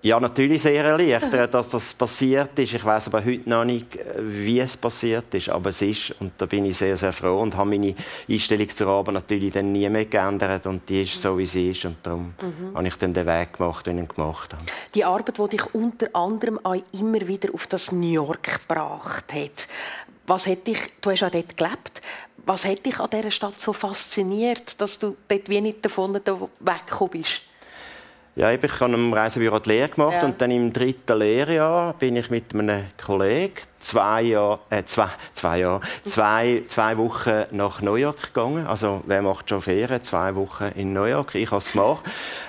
Ja, 0.04 0.20
natürlich 0.20 0.62
sehr 0.62 0.86
erleichtert, 0.86 1.54
dass 1.54 1.70
das 1.70 1.94
passiert 1.94 2.58
ist. 2.60 2.76
Ich 2.76 2.86
weiß 2.86 3.08
aber 3.08 3.26
heute 3.26 3.50
noch 3.50 3.66
nicht, 3.66 3.98
wie 4.20 4.60
es 4.60 4.78
passiert 4.78 5.34
ist, 5.34 5.50
aber 5.50 5.72
es 5.72 5.82
ist 5.82 6.14
und 6.20 6.34
da 6.38 6.46
bin 6.46 6.66
ich 6.66 6.78
sehr, 6.78 6.96
sehr 6.96 7.12
froh 7.12 7.42
und 7.42 7.58
habe 7.58 7.72
meine 7.72 7.96
Einstellung 8.30 8.70
zur 8.70 8.88
Arbeit 8.88 9.16
natürlich 9.16 9.52
dann 9.52 9.72
nie 9.72 9.90
mehr 9.90 10.06
geändert 10.06 10.68
und 10.68 10.88
die 10.88 11.02
ist 11.02 11.20
so, 11.20 11.38
wie 11.38 11.48
sie 11.48 11.72
ist 11.72 11.84
und 11.86 11.98
darum 12.04 12.36
mhm. 12.40 12.76
habe 12.76 12.88
ich 12.88 12.96
dann 12.96 13.14
den 13.14 13.26
Weg 13.26 13.54
gemacht, 13.54 13.88
den 13.88 14.04
ich 14.04 14.08
gemacht 14.08 14.54
habe. 14.54 14.64
Die 14.94 15.04
Arbeit, 15.04 15.40
die 15.40 15.58
dich 15.58 15.74
unter 15.74 16.16
anderem 16.16 16.60
auch 16.64 16.78
immer 16.94 17.28
wieder 17.28 17.52
auf 17.54 17.66
das 17.66 17.92
New 17.92 18.12
York 18.12 18.62
gebracht 18.62 19.34
hat, 19.34 19.68
was 20.28 20.46
hat 20.46 20.68
dich, 20.68 20.80
du 21.02 21.10
hast 21.12 21.22
ja 21.22 21.30
dort 21.30 21.58
gelebt, 21.58 22.02
was 22.46 22.66
hat 22.66 22.86
dich 22.86 23.00
an 23.00 23.10
dieser 23.10 23.32
Stadt 23.32 23.60
so 23.60 23.74
fasziniert, 23.74 24.80
dass 24.80 25.00
du 25.00 25.16
dort 25.28 25.50
wie 25.50 25.62
nicht 25.62 25.84
davon 25.84 26.14
weggekommen 26.14 27.12
bist? 27.12 27.42
Ja, 28.36 28.52
ich 28.52 28.62
habe 28.62 28.94
im 28.94 29.14
Reisebüro 29.14 29.58
die 29.60 29.70
Lehre 29.70 29.90
gemacht 29.90 30.14
ja. 30.14 30.26
und 30.26 30.40
dann 30.40 30.52
im 30.52 30.72
dritten 30.72 31.18
Lehrjahr 31.18 31.94
bin 31.94 32.16
ich 32.18 32.30
mit 32.30 32.54
einem 32.54 32.86
Kollegen 33.04 33.56
zwei 33.88 34.22
Jahre, 34.24 34.60
äh, 34.70 34.84
zwei, 34.84 35.10
zwei 35.34 35.60
Jahre, 35.60 35.82
zwei, 36.06 36.64
zwei 36.68 36.98
Wochen 36.98 37.46
nach 37.52 37.82
New 37.82 37.96
York 37.96 38.34
gegangen. 38.34 38.68
Also 38.68 39.02
wer 39.06 39.22
macht 39.22 39.50
schon 39.50 39.62
Ferien? 39.62 40.04
Zwei 40.04 40.36
Wochen 40.36 40.66
in 40.76 40.94
New 40.94 41.06
York. 41.06 41.36
Ich 41.36 41.50
habe 41.50 41.60
es 41.60 41.72
gemacht. 41.72 42.04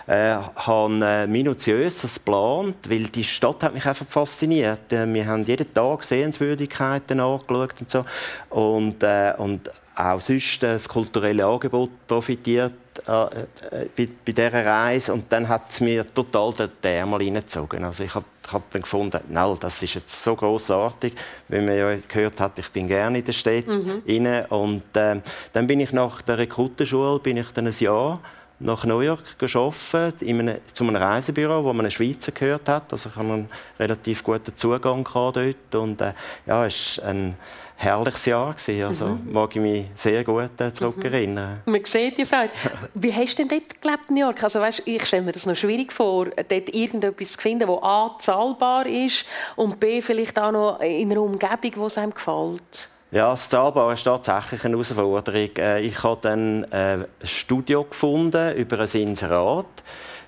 Äh, 0.07 0.35
habe 0.57 1.05
äh, 1.05 1.27
minutiös 1.27 2.01
das 2.03 2.15
geplant, 2.15 2.77
weil 2.89 3.05
die 3.05 3.25
Stadt 3.25 3.63
hat 3.63 3.75
mich 3.75 3.87
einfach 3.87 4.07
fasziniert. 4.09 4.93
Äh, 4.93 5.07
wir 5.13 5.27
haben 5.27 5.45
jeden 5.45 5.73
Tag 5.73 6.03
Sehenswürdigkeiten 6.03 7.21
angeschaut 7.21 7.75
und 7.81 7.91
so 7.91 8.05
und, 8.51 9.03
äh, 9.03 9.35
und 9.39 9.71
auch 9.95 10.21
sonst 10.21 10.63
das 10.63 10.89
kulturelle 10.89 11.45
Angebot 11.45 11.91
profitiert 12.07 12.73
äh, 13.09 13.87
bei, 13.97 14.09
bei 14.25 14.33
dieser 14.33 14.67
Reise 14.67 15.15
und 15.15 15.33
dann 15.33 15.49
hat 15.49 15.71
es 15.71 15.81
mir 15.81 16.07
total 16.07 16.69
den 16.69 16.93
Ärmel 16.93 17.23
reingezogen. 17.23 17.85
Also 17.85 18.05
ich 18.05 18.15
habe 18.15 18.27
hab 18.53 18.71
dann 18.71 18.83
gefunden, 18.83 19.21
nein, 19.29 19.57
das 19.61 19.83
ist 19.83 19.95
jetzt 19.95 20.23
so 20.23 20.37
großartig, 20.37 21.15
wie 21.49 21.61
man 21.61 21.77
ja 21.77 21.95
gehört 22.07 22.41
hat, 22.41 22.59
ich 22.59 22.69
bin 22.71 22.87
gerne 22.87 23.19
in 23.19 23.25
der 23.25 23.33
Stadt 23.33 23.67
mhm. 23.67 24.03
und 24.51 24.97
äh, 24.97 25.21
dann 25.53 25.67
bin 25.67 25.81
ich 25.81 25.93
nach 25.93 26.23
der 26.23 26.39
Rekrutenschule 26.39 27.19
bin 27.19 27.39
ich 27.39 27.51
dann 27.53 27.67
ein 27.67 27.75
Jahr 27.79 28.21
nach 28.61 28.85
New 28.85 29.01
York 29.01 29.39
gearbeitet, 29.39 30.23
in 30.23 30.41
einem, 30.41 30.59
zu 30.73 30.85
einem 30.85 30.97
Reisebüro, 30.97 31.63
wo 31.63 31.73
man 31.73 31.87
einen 31.87 31.91
Schweizer 31.93 32.33
gehört 32.33 32.69
hat. 32.69 32.93
Also 32.93 33.09
ich 33.09 33.17
hatte 33.17 33.27
einen 33.27 33.49
relativ 33.79 34.25
guten 34.25 34.57
Zugang 34.57 35.07
dort 35.15 35.75
und 35.75 36.01
äh, 36.01 36.13
ja, 36.47 36.67
es 36.67 36.99
war 36.99 37.09
ein 37.09 37.37
herrliches 37.81 38.27
Jahr 38.27 38.55
gewesen. 38.55 38.83
Also 38.83 39.07
mhm. 39.07 39.33
mag 39.33 39.55
ich 39.55 39.63
mich 39.63 39.87
sehr 39.95 40.25
gut 40.25 40.61
äh, 40.61 40.73
zurückerinnern. 40.73 41.63
Mhm. 41.65 41.73
Man 41.73 41.85
sieht 41.85 42.19
die 42.19 42.25
Freude. 42.25 42.51
Wie 42.95 43.15
hast 43.15 43.39
du 43.39 43.47
denn 43.47 43.49
dort 43.49 43.81
gelebt 43.81 44.09
in 44.09 44.17
New 44.17 44.21
York? 44.21 44.43
Also 44.43 44.61
weißt, 44.61 44.83
ich 44.85 45.07
stelle 45.07 45.23
mir 45.23 45.33
das 45.33 45.47
noch 45.47 45.55
schwierig 45.55 45.93
vor, 45.93 46.27
dort 46.27 46.75
irgendetwas 46.75 47.35
zu 47.35 47.39
finden, 47.39 47.69
das 47.69 47.83
a 47.83 48.17
zahlbar 48.19 48.87
ist 48.87 49.25
und 49.55 49.79
b 49.79 50.03
vielleicht 50.03 50.39
auch 50.39 50.51
noch 50.51 50.81
in 50.81 51.11
einer 51.11 51.23
Umgebung, 51.23 51.89
die 51.89 51.99
einem 51.99 52.13
gefällt. 52.13 52.89
Ja, 53.11 53.31
das 53.31 53.49
Zahlbare 53.49 53.95
ist 53.95 54.05
tatsächlich 54.05 54.65
eine 54.65 54.75
Herausforderung. 54.75 55.51
Äh, 55.57 55.81
ich 55.81 56.03
habe 56.03 56.19
dann 56.21 56.65
äh, 56.65 56.99
ein 56.99 57.07
Studio 57.23 57.85
gefunden 57.85 58.55
über 58.57 58.81
ein 58.81 58.89
Inserat. 58.89 59.67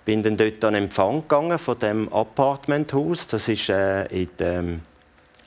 Bin 0.07 0.23
dann 0.23 0.37
dort 0.37 0.65
an 0.65 0.75
Empfang 0.75 1.23
gegangen 1.23 1.59
von 1.59 1.79
dem 1.79 2.11
Apartmenthaus. 2.11 3.27
Das 3.27 3.49
ist 3.49 3.69
äh, 3.69 4.07
in 4.07 4.31
dem 4.39 4.81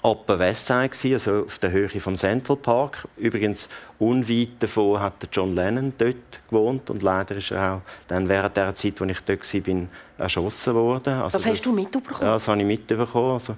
Upper 0.04 0.38
West 0.38 0.68
Side, 0.68 1.14
also 1.14 1.46
auf 1.46 1.60
der 1.60 1.72
Höhe 1.72 1.88
vom 1.88 2.18
Central 2.18 2.58
Park. 2.58 3.08
Übrigens 3.16 3.70
unweit 4.00 4.52
davon 4.60 5.00
hat 5.00 5.14
John 5.32 5.56
Lennon 5.56 5.94
dort 5.98 6.42
gewohnt 6.50 6.90
und 6.90 7.02
leider 7.02 7.38
ist 7.38 7.52
er 7.52 7.76
auch 7.76 7.82
dann 8.10 8.28
während 8.28 8.58
der 8.58 8.76
Zeit, 8.76 9.02
als 9.02 9.12
ich 9.12 9.20
dort 9.22 9.68
war, 9.68 9.88
erschossen 10.18 10.76
worden. 10.76 11.14
Also 11.14 11.38
das 11.38 11.46
hast 11.46 11.54
das, 11.54 11.62
du 11.62 11.72
mitbekommen? 11.72 12.22
Ja, 12.22 12.34
das 12.34 12.48
habe 12.48 12.60
ich 12.60 12.66
mitbekommen. 12.66 13.34
Also, 13.34 13.56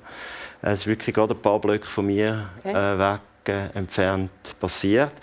es 0.62 0.80
ist 0.80 0.88
wirklich 0.88 1.16
gerade 1.16 1.34
ein 1.34 1.42
paar 1.42 1.60
Blöcke 1.60 1.88
von 1.88 2.06
mir 2.06 2.50
okay. 2.60 2.72
äh, 2.72 3.00
weg 3.00 3.22
entfernt 3.74 4.32
passiert. 4.60 5.14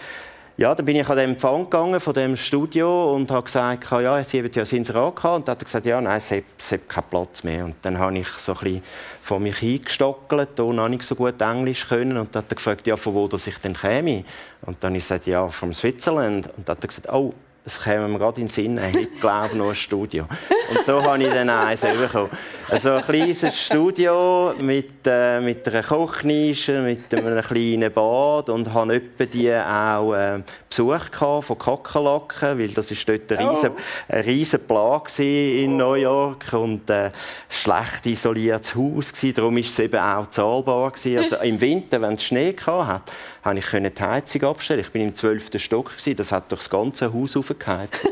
Ja, 0.59 0.75
dann 0.75 0.85
bin 0.85 0.97
ich 0.97 1.09
an 1.09 1.17
den 1.17 1.31
Empfang 1.31 1.65
gegangen 1.65 1.99
von 1.99 2.13
dem 2.13 2.37
Studio 2.37 3.15
und 3.15 3.31
habe 3.31 3.45
gesagt, 3.45 3.91
ja, 3.91 4.23
sie 4.23 4.39
haben 4.39 4.51
ja 4.53 4.61
das 4.61 4.73
Inserat 4.75 5.17
gehabt. 5.17 5.37
Und 5.37 5.49
dann 5.49 5.53
hat 5.55 5.63
er 5.63 5.65
gesagt, 5.65 5.87
ja, 5.87 5.99
nein, 5.99 6.19
es 6.19 6.31
hat, 6.31 6.45
es 6.59 6.73
hat 6.73 6.89
keinen 6.91 7.05
Platz 7.09 7.43
mehr. 7.43 7.65
Und 7.65 7.77
dann 7.81 7.99
habe 7.99 8.19
ich 8.19 8.29
so 8.29 8.53
ein 8.53 8.59
bisschen 8.59 8.83
von 9.23 9.43
mich 9.43 9.57
hingestockelt, 9.57 10.61
und 10.61 10.77
noch 10.77 10.89
nicht 10.91 11.05
so 11.05 11.15
gut 11.15 11.41
Englisch 11.41 11.89
können. 11.89 12.19
Und 12.19 12.35
dann 12.35 12.43
hat 12.43 12.53
er 12.53 12.57
gefragt, 12.57 12.87
ja, 12.87 12.97
von 12.97 13.15
wo 13.15 13.29
dass 13.29 13.47
ich 13.47 13.57
denn 13.59 13.73
käme. 13.73 14.25
Und 14.67 14.77
dann 14.81 14.91
habe 14.91 14.99
ich 14.99 15.05
gesagt, 15.05 15.27
ja, 15.27 15.49
vom 15.49 15.73
Switzerland. 15.73 16.49
Und 16.55 16.69
dann 16.69 16.77
hat 16.77 16.85
er 16.85 16.89
gesagt, 16.89 17.09
oh, 17.11 17.33
es 17.65 17.81
käme 17.81 18.09
mir 18.09 18.19
gerade 18.19 18.41
in 18.41 18.49
den 18.49 18.51
Sinn, 18.51 18.81
ich 18.99 19.21
glaube 19.21 19.57
noch 19.57 19.69
ein 19.69 19.75
Studio. 19.77 20.27
Und 20.71 20.85
so 20.85 21.03
habe 21.03 21.23
ich 21.23 21.31
dann 21.31 21.49
eins 21.49 21.83
bekommen. 21.83 22.31
Also 22.69 22.93
ein 22.95 23.05
kleines 23.05 23.57
Studio 23.57 24.55
mit, 24.59 25.07
äh, 25.07 25.41
mit 25.41 25.69
einer 25.69 25.83
Kochnische, 25.83 26.81
mit 26.81 27.15
einem 27.15 27.41
kleinen 27.41 27.93
Bad 27.93 28.49
und 28.49 28.73
habe 28.73 28.97
etwa 28.97 29.25
die 29.27 29.53
auch 29.53 30.15
äh, 30.15 30.43
Besuch 30.69 31.43
von 31.43 31.59
Kakerlaken, 31.59 32.59
weil 32.59 32.69
das 32.69 32.91
ist 32.91 33.09
dort 33.09 33.31
ein 33.33 33.49
riesen, 33.49 33.71
oh. 33.71 33.81
ein 34.09 34.25
riesen 34.25 34.67
Plage 34.67 35.63
in 35.63 35.77
New 35.77 35.95
York 35.95 36.53
und 36.53 36.91
äh, 36.91 36.95
ein 36.95 37.13
schlecht 37.49 38.07
isoliertes 38.07 38.75
Haus. 38.75 39.13
Darum 39.35 39.57
ist 39.59 39.69
es 39.69 39.79
eben 39.79 40.01
auch 40.01 40.27
zahlbar 40.31 40.91
gewesen. 40.91 41.19
Also 41.19 41.37
im 41.37 41.61
Winter, 41.61 42.01
wenn 42.01 42.15
es 42.15 42.25
Schnee 42.25 42.57
hatte, 42.67 43.03
konnte 43.43 43.61
ich 43.61 43.95
die 43.95 44.03
Heizung 44.03 44.45
abstellen. 44.45 44.81
Ich 44.81 44.91
bin 44.91 45.03
im 45.03 45.15
12. 45.15 45.61
Stock 45.61 45.97
gewesen. 45.97 46.17
Das 46.17 46.33
hat 46.33 46.51
durch 46.51 46.61
das 46.61 46.71
ganze 46.71 47.13
Haus 47.13 47.37
aufgeheizt. 47.37 48.07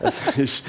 Also, 0.00 0.20
es 0.34 0.38
ist, 0.38 0.64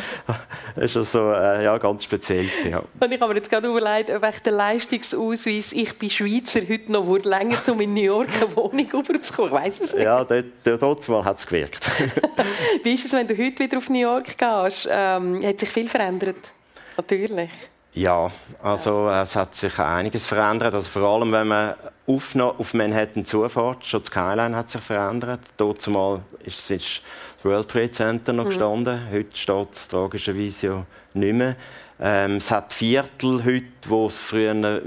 ist 0.76 0.98
also, 0.98 1.32
äh, 1.32 1.64
ja, 1.64 1.78
ganz 1.78 2.04
speziell. 2.04 2.50
Ja. 2.70 2.84
Und 3.00 3.12
ich 3.12 3.20
habe 3.20 3.34
mir 3.34 3.38
jetzt 3.38 3.50
gerade 3.50 3.68
überlegt, 3.68 4.10
ob 4.10 4.24
ich 4.28 4.40
den 4.40 4.54
Leistungsausweis 4.54 5.72
«Ich 5.74 5.98
bin 5.98 6.10
Schweizer» 6.10 6.62
heute 6.62 6.92
noch 6.92 7.08
würde 7.08 7.30
länger, 7.30 7.58
um 7.68 7.82
in 7.82 7.94
New 7.94 8.02
York 8.02 8.30
eine 8.42 8.56
Wohnung 8.56 8.90
überzukommen. 8.92 9.54
Ich 9.54 9.60
weiss 9.60 9.80
es 9.80 9.94
nicht. 9.94 10.04
Ja, 10.04 10.24
dort, 10.24 10.46
dort 10.64 11.10
mal 11.10 11.26
hat 11.26 11.40
es 11.40 11.48
gewirkt. 11.48 11.90
Wie 12.84 12.94
ist 12.94 13.06
es, 13.06 13.14
wenn 13.14 13.28
du 13.28 13.38
heute 13.38 13.64
wieder 13.64 13.78
auf 13.78 13.90
New 13.90 14.02
York 14.02 14.38
gehst? 14.38 14.88
Ähm, 14.90 15.44
hat 15.44 15.60
sich 15.60 15.70
viel 15.70 15.88
verändert? 15.88 16.52
Natürlich. 16.98 17.50
Ja, 17.96 18.32
also 18.62 19.08
es 19.10 19.36
hat 19.36 19.56
sich 19.56 19.78
einiges 19.78 20.26
verändert. 20.26 20.74
Also 20.74 20.90
vor 20.90 21.04
allem, 21.04 21.32
wenn 21.32 21.48
man 21.48 21.76
auf, 22.08 22.36
auf 22.36 22.74
Manhattan 22.74 23.24
zufährt, 23.24 23.86
schon 23.86 24.02
die 24.02 24.08
Skyline 24.08 24.56
hat 24.56 24.70
sich 24.72 24.82
verändert. 24.82 25.42
Dort 25.58 25.82
zumal 25.82 26.22
ist, 26.44 26.72
ist 26.72 27.02
das 27.38 27.46
World 27.46 27.70
Trade 27.70 27.92
Center 27.92 28.34
noch 28.34 28.46
mhm. 28.46 28.50
gestanden. 28.50 29.12
Heute 29.12 29.38
steht 29.38 29.68
es 29.74 29.88
tragischerweise 29.88 30.68
ja 30.68 30.86
nicht 31.14 31.36
mehr. 31.36 31.56
Ähm, 32.00 32.38
es 32.38 32.50
hat 32.50 32.74
Viertel 32.74 33.46
heute, 33.46 33.68
wo 33.88 34.08
es 34.08 34.18
früher 34.18 34.82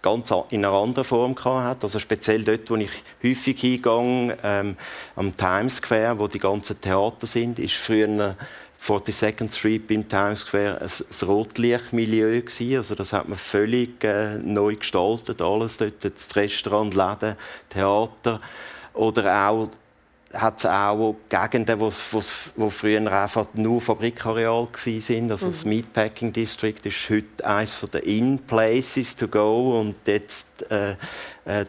ganz 0.00 0.32
in 0.50 0.64
einer 0.64 0.72
anderen 0.72 1.04
Form 1.04 1.34
hat. 1.44 1.82
Also 1.82 1.98
speziell 1.98 2.44
dort, 2.44 2.70
wo 2.70 2.76
ich 2.76 2.90
häufig 3.24 3.60
hingehe, 3.60 4.38
ähm, 4.44 4.76
am 5.16 5.36
Times 5.36 5.78
Square, 5.78 6.20
wo 6.20 6.28
die 6.28 6.38
ganzen 6.38 6.80
Theater 6.80 7.26
sind, 7.26 7.58
ist 7.58 7.74
früher 7.74 8.36
42nd 8.86 9.52
Street 9.52 9.86
beim 9.86 10.08
Times 10.08 10.40
Square 10.40 10.80
ein 10.80 11.28
Rotlichtmilieu 11.28 12.40
gewesen. 12.40 12.76
Also 12.76 12.94
das 12.94 13.12
hat 13.12 13.28
man 13.28 13.38
völlig 13.38 14.04
äh, 14.04 14.38
neu 14.38 14.76
gestaltet, 14.76 15.42
alles 15.42 15.78
dort, 15.78 16.04
das 16.04 16.36
Restaurant, 16.36 16.94
Läden, 16.94 17.36
Theater 17.68 18.40
oder 18.94 19.48
auch 19.48 19.68
hat 20.32 20.58
es 20.58 20.66
auch 20.66 21.16
Gegenden, 21.28 21.80
wo, 21.80 21.90
wo 22.56 22.70
früher 22.70 23.12
einfach 23.12 23.46
nur 23.54 23.80
Fabrikareal 23.80 24.68
sind. 24.74 25.30
Also 25.30 25.46
mhm. 25.46 25.50
das 25.50 25.64
Meatpacking 25.64 26.32
District 26.32 26.80
ist 26.84 27.10
heute 27.10 27.46
eines 27.46 27.80
der 27.92 28.04
In-Places 28.04 29.16
to 29.16 29.28
go 29.28 29.78
und 29.80 29.94
jetzt 30.06 30.46
äh, 30.70 30.96
äh, 31.44 31.64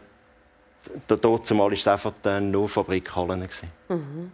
dort 1.06 1.46
zumal 1.46 1.72
ist 1.72 1.80
es 1.80 1.88
einfach 1.88 2.12
nur 2.40 2.68
Fabrikhallen 2.68 3.48
Mhm. 3.88 4.32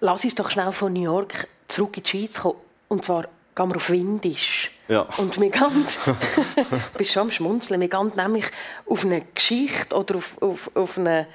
Lass 0.00 0.24
uns 0.24 0.34
doch 0.34 0.50
schnell 0.50 0.72
von 0.72 0.92
New 0.92 1.02
York 1.02 1.46
zurück 1.70 1.96
in 1.96 2.02
die 2.02 2.08
Schweiz 2.08 2.40
kommen. 2.40 2.58
Und 2.88 3.04
zwar 3.04 3.24
gehen 3.54 3.68
wir 3.68 3.76
auf 3.76 3.90
Windisch. 3.90 4.70
Ja. 4.88 5.06
Und 5.18 5.40
wir 5.40 5.50
gehen, 5.50 5.86
bist 6.98 7.12
schon 7.12 7.22
am 7.22 7.30
Schmunzeln, 7.30 7.80
wir 7.80 7.88
gehen 7.88 8.12
nämlich 8.16 8.46
auf 8.86 9.04
eine 9.04 9.22
Geschichte 9.34 9.94
oder 9.94 10.16
auf, 10.16 10.36
auf, 10.40 10.70
auf 10.74 10.98
eine 10.98 11.26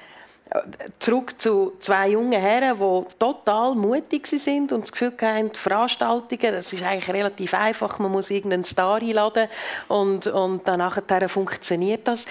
zurück 0.98 1.40
zu 1.40 1.72
zwei 1.80 2.10
jungen 2.10 2.40
Herren, 2.40 2.78
die 2.78 3.18
total 3.18 3.74
mutig 3.74 4.26
sind 4.26 4.72
und 4.72 4.82
das 4.82 4.92
Gefühl 4.92 5.12
haben, 5.20 5.52
Veranstaltungen, 5.52 6.54
das 6.54 6.72
ist 6.72 6.82
eigentlich 6.82 7.12
relativ 7.12 7.52
einfach, 7.52 7.98
man 7.98 8.12
muss 8.12 8.30
irgendeinen 8.30 8.64
Star 8.64 9.00
einladen 9.02 9.48
und, 9.88 10.26
und 10.28 10.66
dann 10.68 10.78
nachher 10.78 11.28
funktioniert 11.28 12.06
das. 12.06 12.26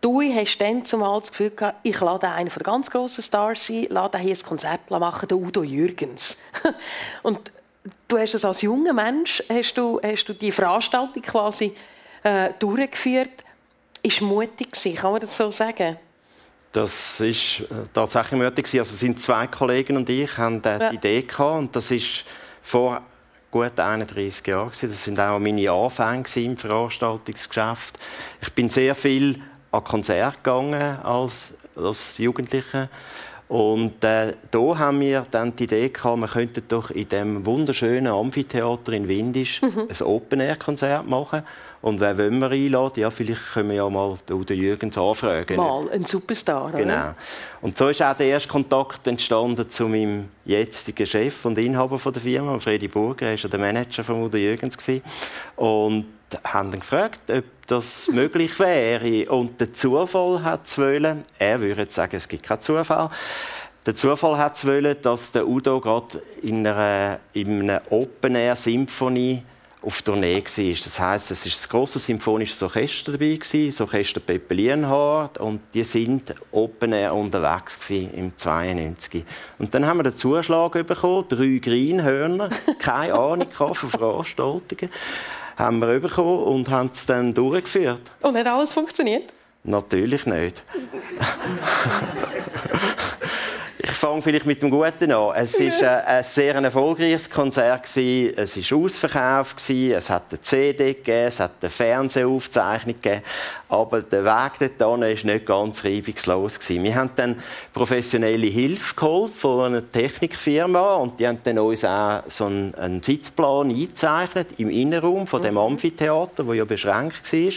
Du 0.00 0.22
hast 0.22 0.58
dann 0.58 0.84
zumal 0.84 1.20
das 1.20 1.30
Gefühl 1.30 1.50
gehabt, 1.50 1.78
ich 1.82 2.00
lade 2.00 2.28
einen 2.28 2.48
der 2.48 2.62
ganz 2.62 2.90
grossen 2.90 3.22
Stars 3.22 3.68
ein, 3.68 3.84
lade 3.90 4.18
hier 4.18 4.34
ein 4.34 4.42
Konzert 4.42 4.90
machen, 4.90 5.28
den 5.28 5.38
Udo 5.38 5.62
Jürgens. 5.62 6.38
und 7.22 7.52
du 8.08 8.18
hast 8.18 8.34
es 8.34 8.44
als 8.44 8.62
junger 8.62 8.94
Mensch, 8.94 9.42
hast 9.48 9.76
du, 9.76 10.00
hast 10.02 10.24
du 10.24 10.32
die 10.32 10.52
Veranstaltung 10.52 11.22
quasi 11.22 11.74
äh, 12.22 12.50
durchgeführt. 12.58 13.30
Ist 14.02 14.22
mutig 14.22 14.72
gewesen, 14.72 14.96
kann 14.96 15.12
man 15.12 15.20
das 15.20 15.36
so 15.36 15.50
sagen? 15.50 15.98
Das 16.72 17.20
ist 17.20 17.60
äh, 17.60 17.86
tatsächlich 17.92 18.40
mutig 18.40 18.64
gewesen. 18.64 18.78
Also 18.78 18.96
sind 18.96 19.20
zwei 19.20 19.46
Kollegen 19.48 19.98
und 19.98 20.08
ich 20.08 20.38
haben 20.38 20.62
äh, 20.64 20.78
die 20.78 20.84
ja. 20.84 20.92
Idee 20.92 21.22
gehabt 21.22 21.58
und 21.58 21.76
das 21.76 21.90
ist 21.90 22.24
vor 22.62 23.02
gut 23.50 23.78
31 23.78 24.46
Jahren 24.46 24.68
gewesen. 24.68 24.88
Das 24.88 25.04
sind 25.04 25.20
auch 25.20 25.38
meine 25.38 25.70
Anfänge 25.70 26.24
im 26.36 26.56
Veranstaltungsgeschäft. 26.56 27.98
Ich 28.40 28.52
bin 28.54 28.70
sehr 28.70 28.94
viel 28.94 29.42
an 29.72 29.84
Konzerte 29.84 30.38
gegangen 30.42 30.98
als, 31.02 31.52
als 31.76 32.18
Jugendliche. 32.18 32.88
Und 33.48 34.04
äh, 34.04 34.34
da 34.52 34.78
haben 34.78 35.00
wir 35.00 35.26
dann 35.28 35.56
die 35.56 35.64
Idee 35.64 35.88
gehabt, 35.88 36.20
wir 36.20 36.28
könnten 36.28 36.62
doch 36.68 36.90
in 36.92 37.08
dem 37.08 37.44
wunderschönen 37.44 38.06
Amphitheater 38.06 38.92
in 38.92 39.08
Windisch 39.08 39.60
mhm. 39.60 39.88
ein 39.88 40.06
Open-Air-Konzert 40.06 41.08
machen. 41.08 41.42
Und 41.82 41.98
wer 41.98 42.16
wollen 42.16 42.38
wir 42.38 42.50
einladen? 42.50 43.00
Ja, 43.00 43.10
vielleicht 43.10 43.54
können 43.54 43.70
wir 43.70 43.76
ja 43.76 43.88
mal 43.88 44.16
den 44.28 44.56
Jürgens 44.56 44.96
anfragen. 44.96 45.56
Mal, 45.56 45.90
ein 45.90 46.04
Superstar, 46.04 46.70
Genau. 46.72 46.92
Oder? 46.92 47.16
Und 47.62 47.76
so 47.76 47.88
ist 47.88 48.02
auch 48.02 48.12
der 48.12 48.26
erste 48.26 48.48
Kontakt 48.48 49.06
entstanden 49.06 49.68
zu 49.68 49.88
meinem 49.88 50.28
jetzigen 50.44 51.06
Chef 51.06 51.44
und 51.44 51.58
Inhaber 51.58 51.98
von 51.98 52.12
der 52.12 52.22
Firma, 52.22 52.58
Freddy 52.60 52.86
Burger. 52.86 53.26
Er 53.26 53.32
war 53.32 53.38
ja 53.38 53.48
der 53.48 53.58
Manager 53.58 54.04
von 54.04 54.22
Udo 54.22 54.36
Jürgens. 54.36 54.76
Und 55.56 56.04
haben 56.44 56.72
ihn 56.72 56.80
gefragt, 56.80 57.30
ob 57.30 57.44
das 57.66 58.08
möglich 58.12 58.58
wäre. 58.58 59.30
Und 59.30 59.60
der 59.60 59.72
Zufall 59.72 60.42
hat 60.42 60.66
es 60.66 60.78
wollen, 60.78 61.24
er 61.38 61.60
würde 61.60 61.86
sagen, 61.88 62.16
es 62.16 62.28
gibt 62.28 62.42
keinen 62.42 62.60
Zufall. 62.60 63.10
Der 63.86 63.96
Zufall 63.96 64.36
hat 64.36 64.56
es 64.56 64.66
wollen, 64.66 64.96
dass 65.02 65.32
der 65.32 65.48
Udo 65.48 65.80
gerade 65.80 66.22
in 66.42 66.66
einer, 66.66 67.20
in 67.32 67.62
einer 67.62 67.82
Open 67.90 68.34
Air 68.34 68.54
Symphonie 68.56 69.42
auf 69.82 70.02
Tournee 70.02 70.42
war. 70.44 70.74
Das 70.84 71.00
heisst, 71.00 71.30
es 71.30 71.44
war 71.46 71.50
das 71.50 71.68
grosse 71.68 71.98
symphonische 71.98 72.62
Orchester 72.64 73.12
dabei, 73.12 73.38
das 73.38 73.80
Orchester 73.80 74.20
Peppe 74.20 74.54
Lienhardt, 74.54 75.38
und 75.38 75.60
die 75.72 75.84
sind 75.84 76.34
Open 76.52 76.92
Air 76.92 77.14
unterwegs 77.14 77.88
im 77.88 78.36
92. 78.36 79.24
Und 79.58 79.72
dann 79.72 79.86
haben 79.86 79.98
wir 79.98 80.04
den 80.04 80.16
Zuschlag 80.16 80.72
bekommen, 80.86 81.24
drei 81.28 81.58
Greenhörner, 81.58 82.50
keine 82.78 83.14
Ahnung 83.14 83.48
von 83.50 83.74
Veranstaltungen 83.74 84.90
haben 85.60 85.78
wir 85.78 86.00
bekommen 86.00 86.42
und 86.42 86.68
haben 86.70 86.90
es 86.92 87.06
dann 87.06 87.32
durchgeführt. 87.34 88.00
Und 88.22 88.36
hat 88.36 88.46
alles 88.46 88.72
funktioniert? 88.72 89.32
Natürlich 89.62 90.26
nicht. 90.26 90.62
Ich 93.82 93.92
fange 93.92 94.20
vielleicht 94.20 94.44
mit 94.44 94.60
dem 94.60 94.70
Guten 94.70 95.10
an. 95.10 95.32
Es 95.36 95.58
war 95.58 96.06
ein, 96.06 96.22
sehr 96.22 96.54
erfolgreiches 96.54 97.30
Konzert. 97.30 97.86
Es 97.96 98.70
war 98.70 98.78
ausverkauft. 98.78 99.70
Es 99.70 100.10
hat 100.10 100.24
eine 100.28 100.40
CD 100.40 100.92
gegeben, 100.92 101.28
es 101.28 101.40
hat 101.40 101.52
eine 101.62 101.70
Fernsehaufzeichnung 101.70 102.96
gegeben. 103.00 103.22
Aber 103.70 104.02
der 104.02 104.24
Weg 104.24 104.76
dorthin 104.76 105.00
war 105.00 105.32
nicht 105.32 105.46
ganz 105.46 105.82
reibungslos. 105.84 106.58
Wir 106.68 106.94
haben 106.94 107.10
dann 107.16 107.36
professionelle 107.72 108.48
Hilfe 108.48 108.94
geholt 108.94 109.34
von 109.34 109.66
einer 109.66 109.88
Technikfirma 109.88 110.96
und 110.96 111.18
die 111.18 111.26
haben 111.26 111.38
dann 111.42 111.60
uns 111.60 111.84
auch 111.84 112.22
so 112.26 112.46
einen, 112.46 112.74
einen 112.74 113.02
Sitzplan 113.02 113.70
eingezeichnet 113.70 114.48
im 114.58 114.68
Innenraum 114.68 115.26
von 115.26 115.40
dem 115.40 115.54
mhm. 115.54 115.60
Amphitheater, 115.60 116.46
wo 116.46 116.52
ja 116.52 116.66
beschränkt 116.66 117.32
war. 117.32 117.52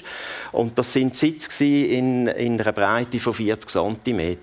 Und 0.54 0.78
das 0.78 0.94
sind 0.94 1.16
Sitze 1.16 1.66
in, 1.66 2.28
in 2.28 2.62
einer 2.62 2.72
Breite 2.72 3.20
von 3.20 3.34
40 3.34 3.70
cm. 3.70 4.38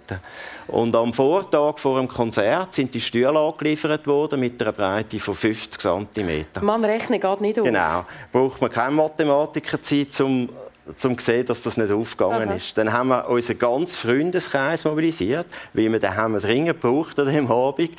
Und 0.70 0.94
am 0.94 1.12
Vortag 1.12 1.78
vor 1.78 1.98
dem 1.98 2.08
Konzert 2.08 2.74
sind 2.74 2.94
die 2.94 3.00
Stühle 3.00 3.38
angeliefert 3.38 4.06
worden 4.06 4.40
mit 4.40 4.60
einer 4.62 4.72
Breite 4.72 5.18
von 5.18 5.34
50 5.34 5.80
cm. 5.80 6.44
Man 6.60 6.84
rechnet 6.84 7.22
geht 7.22 7.40
nicht 7.40 7.58
auf. 7.58 7.64
Genau. 7.64 8.04
Braucht 8.30 8.60
man 8.60 8.70
keine 8.70 8.94
Mathematikerzeit, 8.94 10.20
um 10.20 10.48
um 11.04 11.18
zu 11.18 11.24
sehen, 11.24 11.46
dass 11.46 11.62
das 11.62 11.76
nicht 11.76 11.92
aufgegangen 11.92 12.48
Aha. 12.48 12.56
ist. 12.56 12.76
Dann 12.76 12.92
haben 12.92 13.08
wir 13.08 13.28
unseren 13.28 13.58
ganzen 13.58 13.96
Freundeskreis 13.96 14.84
mobilisiert, 14.84 15.46
weil 15.72 15.92
wir 15.92 15.98
den 15.98 16.16
haben 16.16 16.32
wir 16.32 16.40
dringend 16.40 16.80
gebraucht 16.80 17.18
an 17.18 17.26
diesem 17.26 17.50
Abend, 17.50 17.90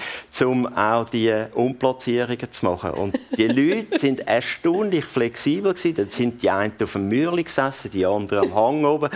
um 0.43 0.67
auch 0.75 1.05
die 1.09 1.33
Umplatzierungen 1.53 2.51
zu 2.51 2.65
machen. 2.65 2.91
Und 2.91 3.19
die 3.37 3.47
Leute 3.47 3.97
sind 3.97 4.27
erstaunlich 4.27 5.05
flexibel 5.05 5.73
gewesen. 5.73 5.95
Dann 5.95 6.09
sind 6.09 6.41
die 6.41 6.49
einen 6.49 6.73
auf 6.81 6.93
dem 6.93 7.07
Mürli 7.07 7.43
gesessen, 7.43 7.91
die 7.91 8.05
anderen 8.05 8.51
am 8.51 8.55
Hang 8.55 8.85
oben. 8.85 9.09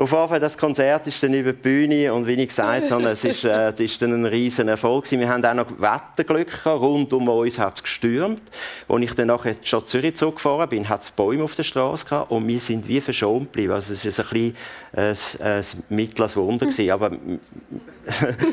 Auf 0.00 0.12
jeden 0.12 0.28
Fall, 0.28 0.40
das 0.40 0.56
Konzert 0.56 1.06
ist 1.08 1.22
dann 1.22 1.34
über 1.34 1.52
die 1.52 1.58
Bühne 1.58 2.14
und 2.14 2.26
wie 2.26 2.32
ich 2.32 2.48
gesagt 2.48 2.90
habe, 2.90 3.10
es 3.10 3.22
ist, 3.22 3.44
äh, 3.44 3.70
ist 3.76 4.00
dann 4.00 4.14
ein 4.14 4.24
riesen 4.24 4.66
Erfolg 4.66 5.10
Wir 5.10 5.28
haben 5.28 5.44
auch 5.44 5.52
noch 5.52 5.66
Wetterglück 5.78 6.48
gehabt. 6.48 6.80
Rund 6.80 7.12
um 7.12 7.28
uns 7.28 7.58
hat 7.58 7.74
es 7.74 7.82
gestürmt. 7.82 8.40
Als 8.88 9.02
ich 9.02 9.12
dann 9.12 9.26
nachher 9.26 9.56
schon 9.62 9.84
Zürich 9.84 10.16
zurückgefahren 10.16 10.70
bin, 10.70 10.88
hat 10.88 11.02
es 11.02 11.10
Bäume 11.10 11.44
auf 11.44 11.54
der 11.54 11.64
Straße 11.64 12.06
gehabt 12.06 12.30
und 12.30 12.48
wir 12.48 12.58
sind 12.60 12.88
wie 12.88 13.02
verschont 13.02 13.52
geblieben. 13.52 13.74
Also 13.74 13.92
es 13.92 14.02
ist 14.06 14.18
ein 14.18 14.26
bisschen 14.30 14.56
ein, 14.94 15.16
ein 15.40 15.64
mittleres 15.90 16.34
Wunder 16.34 16.64
gewesen, 16.64 16.90
aber 16.90 17.10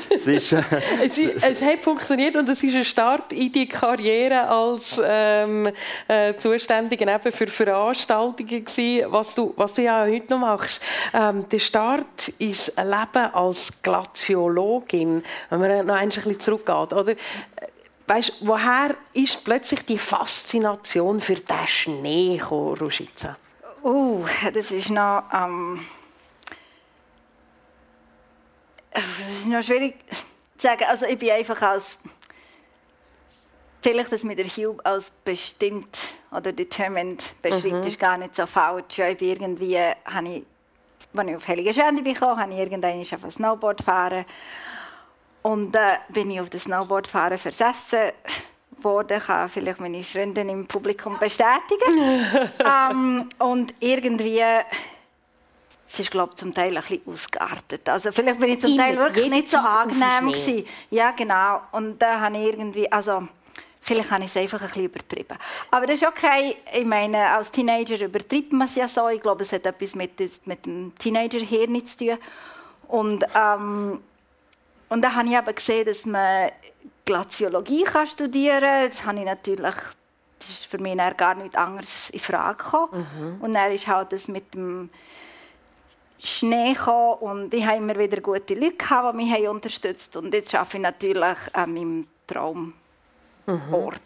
es, 0.10 0.28
ist, 0.28 0.53
äh, 0.53 0.62
es, 1.03 1.18
es, 1.18 1.62
hat 1.62 1.84
funktioniert 1.84 2.36
und 2.36 2.47
es 2.49 2.64
ist 2.64 2.76
ein 2.76 2.84
Start 2.84 3.32
in 3.32 3.51
die 3.51 3.68
Karriere 3.68 4.47
als 4.47 5.01
ähm, 5.03 5.70
äh, 6.08 6.36
Zuständiger 6.36 7.14
eben 7.14 7.32
für 7.32 7.47
Veranstaltungen 7.47 8.66
gewesen, 8.66 9.12
was 9.12 9.36
du, 9.36 9.53
was 9.55 9.74
du 9.74 9.84
ja 9.84 10.05
heute 10.05 10.32
noch 10.32 10.39
machst. 10.39 10.82
Ähm, 11.14 11.47
der 11.49 11.60
Start 11.60 12.30
ins 12.38 12.72
Leben 12.76 13.34
als 13.34 13.72
Glaziologin, 13.82 15.24
wenn 15.49 15.60
man 15.60 15.86
noch 15.86 15.95
ein 15.95 16.10
bisschen 16.10 16.39
zurückgeht, 16.39 16.93
oder? 16.93 17.16
Weißt, 18.08 18.34
woher 18.39 18.95
ist 19.14 19.43
plötzlich 19.43 19.84
die 19.86 19.97
Faszination 19.97 21.20
für 21.20 21.36
den 21.36 21.68
Schnee 21.68 22.38
gekommen? 22.38 22.89
Oh, 23.84 24.24
das 24.53 24.72
ist 24.72 24.89
noch... 24.89 25.24
Ähm 25.34 25.80
das 28.98 29.39
ist 29.39 29.48
noch 29.48 29.64
schwierig 29.64 29.95
zu 30.10 30.68
sagen. 30.68 30.86
Also 30.88 31.06
ich 31.06 31.18
bin 31.18 31.32
einfach 31.32 31.62
als 31.62 31.98
vielleicht, 33.82 34.12
dass 34.12 34.24
mit 34.24 34.39
der 34.39 34.48
Hugh 34.48 34.78
als 34.84 35.12
bestimmt 35.24 35.98
oder 36.32 36.52
determined 36.52 37.41
beschreibt, 37.41 37.74
mhm. 37.74 37.84
ist 37.84 38.00
gar 38.00 38.18
nicht 38.18 38.36
so 38.36 38.45
falsch. 38.45 39.00
Ich 39.00 39.22
irgendwie 39.22 39.78
habe 39.78 40.28
ich, 40.28 40.43
als 41.16 41.28
ich 41.30 41.36
auf 41.36 41.48
Heilige 41.48 41.74
Schande 41.74 42.14
kam, 42.14 42.39
habe 42.39 42.54
ich 42.54 42.60
irgendwann 42.60 43.02
auf 43.02 43.34
Snowboard 43.34 43.82
fahren 43.82 44.26
und 45.41 45.76
äh, 45.76 45.98
bin 46.10 46.32
ich 46.32 46.41
auf 46.41 46.50
das 46.50 46.64
Snowboardfahren 46.64 47.38
versessen 47.38 48.12
worden, 48.80 49.20
kann 49.20 49.50
vielleicht 49.50 49.80
meine 49.80 50.04
Freundin 50.04 50.50
im 50.50 50.68
Publikum 50.68 51.18
bestätigen. 51.18 52.26
ähm, 52.60 53.30
und 53.39 53.74
irgendwie 53.80 54.41
es 55.90 56.00
ist 56.00 56.12
glaube 56.12 56.36
zum 56.36 56.54
Teil 56.54 56.76
ein 56.76 56.82
bisschen 56.82 57.02
ausgeartet. 57.06 57.88
Also 57.88 58.12
vielleicht 58.12 58.40
bin 58.40 58.50
ich 58.50 58.60
zum 58.60 58.76
Teil 58.78 58.98
wirklich 58.98 59.30
nicht 59.30 59.50
so 59.50 59.58
angenehm 59.58 60.32
gewesen. 60.32 60.66
Ja, 60.90 61.12
genau. 61.12 61.62
Und 61.72 62.00
da 62.00 62.20
habe 62.20 62.38
ich 62.38 62.46
irgendwie, 62.46 62.92
also 62.92 63.28
vielleicht 63.80 64.12
habe 64.12 64.24
ich 64.24 64.30
es 64.30 64.38
einfach 64.38 64.62
ein 64.62 64.68
bisschen 64.68 64.86
übertrieben. 64.86 65.38
Aber 65.72 65.86
das 65.86 66.02
ist 66.02 66.08
okay. 66.08 66.58
Ich 66.74 66.86
meine, 66.86 67.30
als 67.30 67.52
Teenager 67.52 68.00
übertreibt 68.04 68.52
man 68.52 68.68
es 68.68 68.76
ja 68.76 68.88
so. 68.88 69.08
Ich 69.08 69.22
glaube, 69.22 69.44
es 69.44 69.54
hat 69.54 69.66
etwas 69.66 69.96
mit, 69.96 70.20
mit 70.46 70.66
dem 70.66 70.94
Teenager-Hirn 71.00 71.86
zu 71.86 71.98
tun. 71.98 72.18
Und, 72.90 73.26
ähm, 73.34 74.02
und 74.90 75.02
da 75.02 75.14
habe 75.14 75.30
ich 75.30 75.38
aber 75.38 75.54
gesehen, 75.54 75.86
dass 75.86 76.06
man 76.06 76.52
Glaziologie 77.06 77.84
kann 77.84 78.08
studieren 78.08 78.62
kann. 78.62 78.90
Das 78.90 79.06
habe 79.06 79.20
ich 79.20 79.26
natürlich 79.26 79.76
das 80.40 80.50
ist 80.50 80.66
für 80.66 80.78
mich 80.78 80.96
gar 81.18 81.34
nichts 81.34 81.56
anderes 81.56 82.10
in 82.12 82.20
Frage 82.20 82.64
gekommen. 82.64 83.08
Mhm. 83.20 83.42
Und 83.42 83.54
dann 83.54 83.72
ist 83.72 83.88
halt 83.88 84.12
das 84.12 84.28
mit 84.28 84.54
dem 84.54 84.90
Schnee 86.24 86.74
gekommen 86.74 87.20
und 87.20 87.53
ich 87.53 87.65
habe 87.65 87.78
immer 87.78 87.97
wieder 87.97 88.22
gute 88.22 88.53
Leute 88.55 88.76
gehabt, 88.78 89.13
die 89.13 89.26
mich 89.26 89.47
unterstützt 89.47 90.15
haben. 90.15 90.26
Und 90.26 90.34
jetzt 90.34 90.53
arbeite 90.53 90.78
ich 90.78 90.84
natürlich 90.84 91.38
an 91.53 91.74
meinem 91.74 92.07
Traumort. 92.26 92.74
Mhm. 93.45 93.97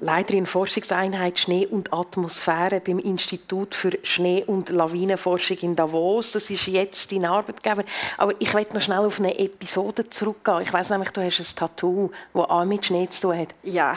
Leiterin 0.00 0.46
Forschungseinheit 0.46 1.38
Schnee 1.38 1.66
und 1.66 1.92
Atmosphäre 1.92 2.80
beim 2.80 2.98
Institut 2.98 3.74
für 3.74 3.98
Schnee- 4.02 4.44
und 4.46 4.70
Lawinenforschung 4.70 5.58
in 5.58 5.76
Davos. 5.76 6.32
Das 6.32 6.48
ist 6.48 6.66
jetzt 6.66 7.12
dein 7.12 7.26
Arbeitgeber. 7.26 7.84
Aber 8.16 8.32
ich 8.38 8.54
möchte 8.54 8.74
noch 8.74 8.80
schnell 8.80 9.00
auf 9.00 9.18
eine 9.18 9.38
Episode 9.38 10.08
zurückgehen. 10.08 10.62
Ich 10.62 10.72
weiß 10.72 10.90
nämlich, 10.90 11.10
du 11.10 11.22
hast 11.22 11.38
ein 11.38 11.56
Tattoo, 11.56 12.10
das 12.32 12.48
auch 12.48 12.64
mit 12.64 12.86
Schnee 12.86 13.08
zu 13.08 13.20
tun 13.22 13.38
hat. 13.38 13.48
Ja. 13.62 13.94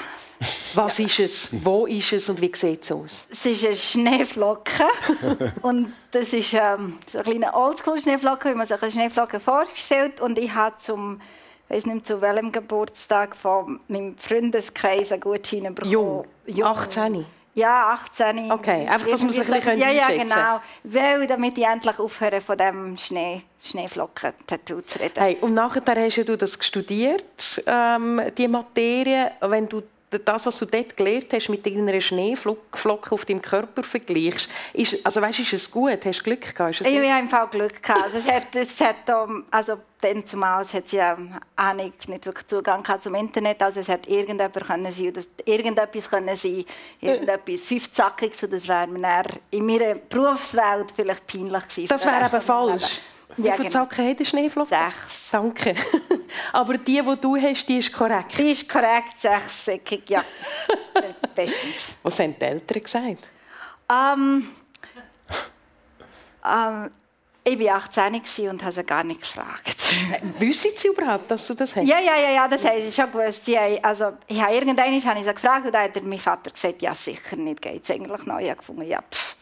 Was 0.73 0.99
ist 0.99 1.19
es? 1.19 1.49
Wo 1.51 1.85
ist 1.85 2.11
es 2.11 2.27
und 2.29 2.41
wie 2.41 2.51
sieht 2.53 2.83
es 2.83 2.91
aus? 2.91 3.27
Es 3.31 3.45
ist 3.45 3.65
eine 3.65 3.75
Schneeflocke. 3.75 4.83
und 5.61 5.93
das 6.11 6.33
ist 6.33 6.53
ähm, 6.53 6.97
eine 7.13 7.23
kleine 7.23 7.53
Oldschool-Schneeflocke, 7.53 8.49
wie 8.49 8.55
man 8.55 8.67
sich 8.67 8.81
eine 8.81 8.91
Schneeflocke 8.91 9.39
vorstellt. 9.39 10.19
Und 10.19 10.37
ich 10.37 10.53
habe 10.53 10.75
zum 10.79 11.21
ich 11.69 11.75
weiß 11.75 11.85
nicht 11.87 12.05
zu 12.05 12.21
welchem 12.21 12.51
Geburtstag 12.51 13.35
von 13.35 13.79
meinem 13.87 14.17
Freundeskreis 14.17 15.11
einen 15.11 15.21
Gutschein 15.21 15.73
bekommen. 15.73 15.91
Jung. 15.91 16.25
Jung. 16.45 16.67
18? 16.67 17.25
Ja, 17.55 17.91
18. 17.93 18.51
Okay, 18.51 18.87
einfach, 18.87 19.07
dass 19.07 19.21
man 19.21 19.31
sich 19.31 19.47
ein 19.47 19.53
bisschen 19.53 19.79
Ja, 19.79 19.91
ja, 19.91 20.07
genau. 20.07 20.59
Weil, 20.83 21.27
damit 21.27 21.57
ich 21.57 21.65
endlich 21.65 21.99
aufhöre, 21.99 22.41
von 22.41 22.57
diesem 22.57 22.97
Schnee, 22.97 23.43
Schneeflocken-Tattoo 23.61 24.81
zu 24.81 24.99
reden. 24.99 25.19
Hey, 25.19 25.37
und 25.39 25.53
nachher 25.53 25.83
hast 25.85 26.17
du 26.17 26.35
das 26.35 26.57
studiert, 26.59 27.61
ähm, 27.67 28.21
die 28.37 28.47
Materie. 28.47 29.31
Wenn 29.41 29.69
du 29.69 29.83
das, 30.19 30.45
was 30.45 30.59
du 30.59 30.65
dort 30.65 30.95
gelernt 30.95 31.27
hast, 31.33 31.49
mit 31.49 31.65
einer 31.65 32.01
Schneeflocke 32.01 33.11
auf 33.11 33.25
deinem 33.25 33.41
Körper 33.41 33.83
vergleichst, 33.83 34.49
ist, 34.73 35.05
also 35.05 35.21
weißt, 35.21 35.39
ist 35.39 35.53
es 35.53 35.71
gut? 35.71 36.05
Hast 36.05 36.19
du 36.19 36.23
Glück 36.23 36.55
gehabt? 36.55 36.81
ich 36.81 36.87
habe 36.87 37.19
im 37.19 37.29
Fall 37.29 37.47
Glück 37.47 37.81
gehabt. 37.81 38.03
Also 38.03 38.17
es 38.17 38.27
hat, 38.27 38.55
es 38.55 38.79
hat, 38.81 39.09
also 39.51 39.77
dann 40.01 40.25
zumal 40.25 40.65
hat 40.65 40.87
sie 40.87 40.97
ja 40.97 41.17
auch 41.55 41.73
nicht, 41.73 42.09
nicht 42.09 42.25
wirklich 42.25 42.47
Zugang 42.47 42.83
zum 42.99 43.15
Internet. 43.15 43.61
Also 43.61 43.79
es 43.79 43.89
hat 43.89 44.07
irgendjemand 44.07 44.53
können 44.65 44.91
sein, 44.91 45.13
das, 45.13 45.27
irgendetwas 45.45 46.09
können 46.09 46.35
sein, 46.35 46.65
irgendetwas 46.99 47.61
fünfzackiges. 47.61 48.45
Das 48.49 48.67
wäre 48.67 48.87
mir 48.87 49.23
in 49.51 49.65
meiner 49.65 49.95
Berufswelt 49.95 50.91
vielleicht 50.95 51.25
peinlich 51.27 51.67
gewesen. 51.67 51.87
Das 51.87 52.05
wäre 52.05 52.25
aber 52.25 52.41
falsch. 52.41 52.99
Wie 53.35 53.47
ja, 53.47 53.53
viele 53.53 53.69
genau. 53.69 53.85
Zacken 53.85 54.09
hat 54.09 54.19
der 54.19 54.25
Schneeflocke? 54.25 54.69
Sechs. 54.69 55.29
Danke. 55.31 55.75
Aber 56.53 56.77
die, 56.77 57.01
die 57.01 57.15
du 57.21 57.35
hast, 57.35 57.67
die 57.67 57.79
ist 57.79 57.91
korrekt? 57.91 58.37
Die 58.37 58.51
ist 58.51 58.69
korrekt, 58.69 59.19
sechssäckig, 59.19 60.09
ja. 60.09 60.23
Bestens. 61.35 61.93
Was 62.03 62.19
haben 62.19 62.35
die 62.37 62.45
Eltern 62.45 62.83
gesagt? 62.83 63.27
Um, 63.89 64.47
um, 66.43 66.89
ich 67.43 67.59
war 67.59 67.75
18 67.75 68.49
und 68.49 68.63
habe 68.63 68.71
sie 68.71 68.83
gar 68.83 69.03
nicht 69.03 69.21
gefragt. 69.21 69.75
Wissen 70.39 70.71
sie 70.75 70.87
überhaupt, 70.89 71.29
dass 71.29 71.45
du 71.47 71.53
das 71.53 71.75
hast? 71.75 71.87
Ja, 71.87 71.99
ja, 71.99 72.15
ja, 72.15 72.31
ja 72.31 72.47
das 72.47 72.63
haben 72.63 72.81
sie 72.81 72.91
schon 72.91 73.11
gewusst. 73.11 73.47
Ich, 73.47 73.85
also, 73.85 74.13
ich 74.27 74.41
habe 74.41 74.53
irgendwann 74.53 74.85
habe 74.85 75.19
ich 75.19 75.25
sie 75.25 75.33
gefragt 75.33 75.65
und 75.65 75.71
dann 75.71 75.83
hat 75.83 76.03
mein 76.03 76.19
Vater 76.19 76.51
gesagt, 76.51 76.81
ja 76.81 76.93
sicher 76.93 77.35
nicht, 77.35 77.61
geht 77.61 77.83
es 77.83 77.91
eigentlich 77.91 78.25
noch. 78.25 78.39
Ich 78.39 78.49
habe 78.49 78.57
gefunden, 78.57 78.83
ja, 78.83 79.01
pff 79.01 79.35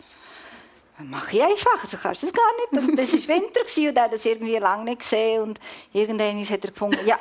mache 1.09 1.37
ich 1.37 1.43
einfach, 1.43 1.85
so 1.87 1.97
kannst 1.97 2.23
du 2.23 2.27
es 2.27 2.33
gar 2.33 2.81
nicht. 2.81 2.97
Das 2.97 3.13
war 3.13 3.35
Winter 3.35 3.89
und 3.89 3.97
er 3.97 4.03
hat 4.03 4.13
das 4.13 4.25
irgendwie 4.25 4.57
lange 4.57 4.83
nicht 4.85 4.99
gesehen. 4.99 5.41
Und 5.41 5.59
irgendwann 5.93 6.43
hat 6.43 6.65
er 6.65 6.71
gefunden, 6.71 6.99
ja, 7.05 7.17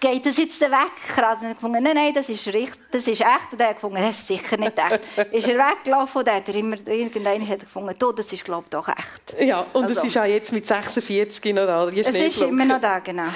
geht 0.00 0.26
das 0.26 0.36
jetzt 0.36 0.60
weg? 0.60 0.72
Und 1.16 1.22
er 1.42 1.54
gefunden, 1.54 1.82
nein, 1.82 1.94
nein, 1.94 2.14
das 2.14 2.28
ist, 2.28 2.46
richtig, 2.48 2.80
das 2.90 3.06
ist 3.06 3.20
echt. 3.20 3.52
Und 3.52 3.60
er 3.60 3.68
hat 3.68 3.76
gefunden, 3.76 3.96
das 3.96 4.18
ist 4.18 4.26
sicher 4.26 4.56
nicht 4.56 4.78
echt. 4.78 5.32
ist 5.32 5.48
er 5.48 5.58
weggelaufen 5.58 6.18
und 6.22 6.30
hat 6.30 6.48
er 6.48 6.54
immer, 6.54 6.76
irgendwann 6.86 7.42
hat 7.42 7.60
er 7.60 7.66
gefunden, 7.66 7.94
oh, 8.02 8.12
das 8.12 8.32
ist, 8.32 8.44
glaube 8.44 8.64
ich, 8.64 8.70
doch 8.70 8.88
echt. 8.88 9.40
Ja, 9.40 9.66
und 9.72 9.84
also, 9.84 10.00
es 10.00 10.04
ist 10.06 10.18
auch 10.18 10.24
jetzt 10.24 10.52
mit 10.52 10.66
46 10.66 11.54
noch 11.54 11.66
da, 11.66 11.86
die 11.90 12.00
Es 12.00 12.08
ist 12.08 12.42
immer 12.42 12.64
noch 12.64 12.80
da, 12.80 12.98
genau. 12.98 13.28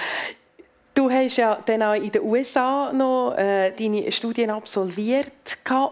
Du 0.94 1.10
hast 1.10 1.38
ja 1.38 1.58
dann 1.64 1.82
auch 1.82 1.94
in 1.94 2.12
den 2.12 2.22
USA 2.22 2.92
noch 2.92 3.34
äh, 3.38 3.70
deine 3.70 4.12
Studien 4.12 4.50
absolviert 4.50 5.32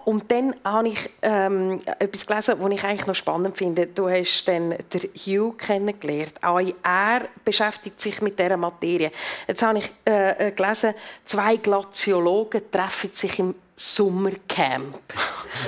und 0.04 0.30
dann 0.30 0.54
habe 0.62 0.88
ich 0.88 1.10
ähm, 1.22 1.78
etwas 1.98 2.26
gelesen, 2.26 2.56
was 2.58 2.72
ich 2.72 2.84
eigentlich 2.84 3.06
noch 3.06 3.14
spannend 3.14 3.56
finde. 3.56 3.86
Du 3.86 4.10
hast 4.10 4.44
dann 4.44 4.74
den 4.92 5.10
Hugh 5.14 5.56
kennengelernt. 5.56 6.34
Auch 6.42 6.60
er 6.60 7.22
beschäftigt 7.44 7.98
sich 7.98 8.20
mit 8.20 8.38
dieser 8.38 8.58
Materie. 8.58 9.10
Jetzt 9.48 9.62
habe 9.62 9.78
ich 9.78 9.90
äh, 10.06 10.48
äh 10.48 10.50
gelesen, 10.52 10.92
zwei 11.24 11.56
Glaziologen 11.56 12.70
treffen 12.70 13.10
sich 13.10 13.38
im 13.38 13.54
Sommercamp. 13.76 14.98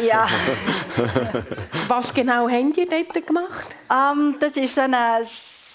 Ja. 0.07 0.29
Was 1.89 2.15
genau 2.15 2.49
haben 2.49 2.73
die 2.73 2.89
dort 2.89 3.27
gemacht? 3.27 3.67
Um, 3.91 3.97
ähm, 4.31 4.37
das 4.39 4.53
ist 4.53 4.77
so 4.77 4.83
eine 4.83 5.23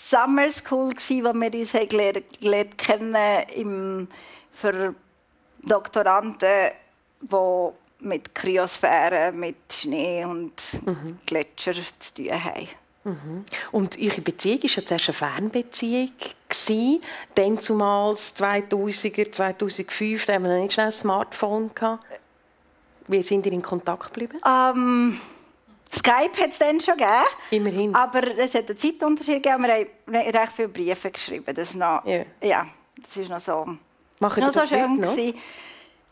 Summer 0.10 0.50
School, 0.52 0.92
wo 0.92 1.34
wir 1.34 1.54
uns 1.54 1.72
gelernt, 1.74 2.78
kennen 2.78 3.44
im, 3.56 4.08
für 4.52 4.96
Doktoranden, 5.64 6.72
die 7.22 7.70
mit 8.00 8.34
Kryosphäre, 8.34 9.34
mit 9.34 9.58
Schnee 9.70 10.24
und 10.24 10.54
mhm. 10.86 11.20
Gletscher 11.26 11.74
zu 11.74 12.14
tun 12.14 12.32
haben. 12.32 12.70
Mhm. 13.04 13.46
Und 13.74 13.98
Ihre 13.98 14.22
Beziehung 14.22 14.64
war 14.64 14.70
ja 14.70 14.86
zuerst 14.86 15.10
eine 15.10 15.14
Fernbeziehung. 15.14 16.12
Gewesen. 16.48 17.02
Dann 17.36 17.60
zumals 17.60 18.34
2000er, 18.38 19.32
2005, 19.32 20.26
da 20.26 20.34
haben 20.34 20.44
wir 20.44 20.56
noch 20.56 20.62
nicht 20.62 20.74
schnell 20.74 20.86
ein 20.86 20.92
Smartphone. 20.94 21.72
Gehabt. 21.76 22.06
Wie 23.08 23.22
sind 23.24 23.44
Sie 23.44 23.50
in 23.50 23.62
Kontakt 23.62 24.14
geblieben? 24.14 24.38
Um 24.44 25.20
ähm, 25.20 25.22
Skype 25.94 26.42
hat 26.42 26.50
es 26.50 26.60
dann 26.60 26.80
schon 26.80 26.98
gegeben. 26.98 27.26
Immerhin. 27.52 27.96
Aber 27.96 28.38
es 28.38 28.54
hat 28.54 28.70
einen 28.70 28.78
Zeitunterschied 28.78 29.44
gegeben. 29.44 29.64
Wir 29.64 29.74
haben 29.74 30.38
recht 30.38 30.52
viele 30.56 30.68
Briefe 30.70 31.12
geschrieben. 31.12 31.56
Das 31.56 31.70
ist 31.70 31.76
noch, 31.76 32.06
yeah. 32.06 32.26
ja, 32.42 32.66
das 33.02 33.18
ist 33.18 33.30
noch 33.30 33.40
so, 33.40 33.66
Machen 34.20 34.44
noch 34.44 34.54
so 34.54 34.66
schön 34.66 35.00
noch? 35.00 35.16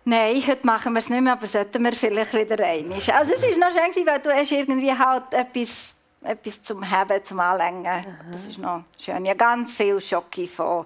Nein, 0.07 0.35
heute 0.45 0.67
machen 0.67 0.93
wir 0.93 0.99
es 0.99 1.09
nicht 1.09 1.21
mehr, 1.21 1.33
aber 1.33 1.47
sollten 1.47 1.83
wir 1.83 1.91
vielleicht 1.93 2.31
wieder 2.33 2.59
rein. 2.59 2.91
Also 2.93 3.33
es 3.33 3.41
war 3.41 3.69
noch 3.69 3.75
schön, 3.75 4.05
weil 4.05 4.19
du 4.19 4.31
hast 4.31 4.51
irgendwie 4.51 4.93
halt 4.93 5.33
etwas, 5.33 5.95
etwas 6.21 6.61
zum 6.61 6.87
Haben, 6.87 7.25
zum 7.25 7.39
Anlängen. 7.39 7.87
Aha. 7.87 8.03
Das 8.31 8.45
ist 8.45 8.59
noch 8.59 8.83
schön. 8.99 9.25
Ja, 9.25 9.33
ganz 9.33 9.75
viel 9.75 9.99
Schocke 9.99 10.47
von 10.47 10.85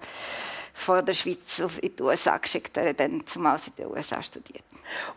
von 0.80 1.06
der 1.06 1.14
Schweiz 1.14 1.60
in 1.82 1.96
die 1.96 2.02
USA 2.02 2.38
geschickt. 2.38 2.78
Er 2.78 2.90
hat 2.90 3.00
dann 3.00 3.26
zumal 3.26 3.60
in 3.68 3.84
den 3.84 3.92
USA 3.92 4.22
studiert. 4.22 4.64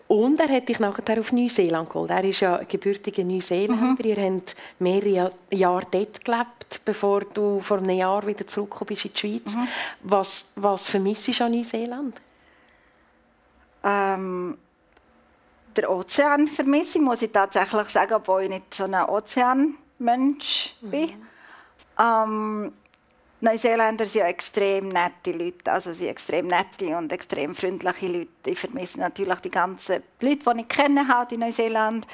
Und 0.09 0.41
er 0.41 0.49
hat 0.49 0.69
dich 0.69 0.81
nachher 0.81 1.21
auf 1.21 1.33
Neuseeland 1.33 1.89
geholt. 1.89 2.11
Er 2.11 2.25
ist 2.25 2.41
ja 2.41 2.63
gebürtiger 2.65 3.23
Neuseeländer. 3.23 3.77
Mhm. 3.77 3.99
Ihr 4.03 4.17
habt 4.17 4.57
mehrere 4.81 5.33
Jahre 5.51 5.87
dort 5.91 6.25
gelebt, 6.25 6.81
bevor 6.85 7.21
du 7.21 7.61
vor 7.61 7.79
einem 7.79 7.97
Jahr 7.97 8.27
wieder 8.27 8.47
zurückgekommen 8.47 8.89
bist 8.89 9.05
in 9.05 9.13
die 9.13 9.19
Schweiz. 9.19 9.55
Mhm. 9.55 9.69
Was, 10.03 10.47
was 10.57 10.89
vermisst 10.89 11.29
du 11.29 11.45
an 11.45 11.53
Neuseeland? 11.53 12.21
Ähm, 13.85 14.59
der 15.77 15.91
Ozean 15.91 16.47
vermisse 16.47 16.99
ich, 16.99 17.05
muss 17.05 17.23
ich 17.23 17.31
tatsächlich 17.31 17.89
sagen, 17.89 18.15
obwohl 18.15 18.43
ich 18.43 18.49
nicht 18.49 18.75
so 18.75 18.85
ein 18.85 18.95
Ozeanmensch 18.95 20.75
bin. 20.81 21.07
Mhm. 21.07 21.27
Ähm, 21.99 22.73
Neuseeländer 23.43 24.07
sind 24.07 24.21
ja 24.21 24.29
extrem 24.29 24.89
nette 24.89 25.33
Leute, 25.33 25.73
also 25.73 25.93
sind 25.93 26.07
extrem 26.07 26.47
nette 26.47 26.97
und 26.97 27.11
extrem 27.13 27.55
freundliche 27.55 28.07
Leute. 28.07 28.29
Ich 28.47 28.59
vermisse 28.59 29.01
natürlich 29.01 29.41
die 29.41 29.51
ganzen 29.51 30.03
Leute, 30.21 30.55
die 30.55 30.61
ich 30.61 30.69
kenne 30.69 31.09
halt 31.09 31.33
in 31.33 31.41
Neuseeland. 31.41 32.07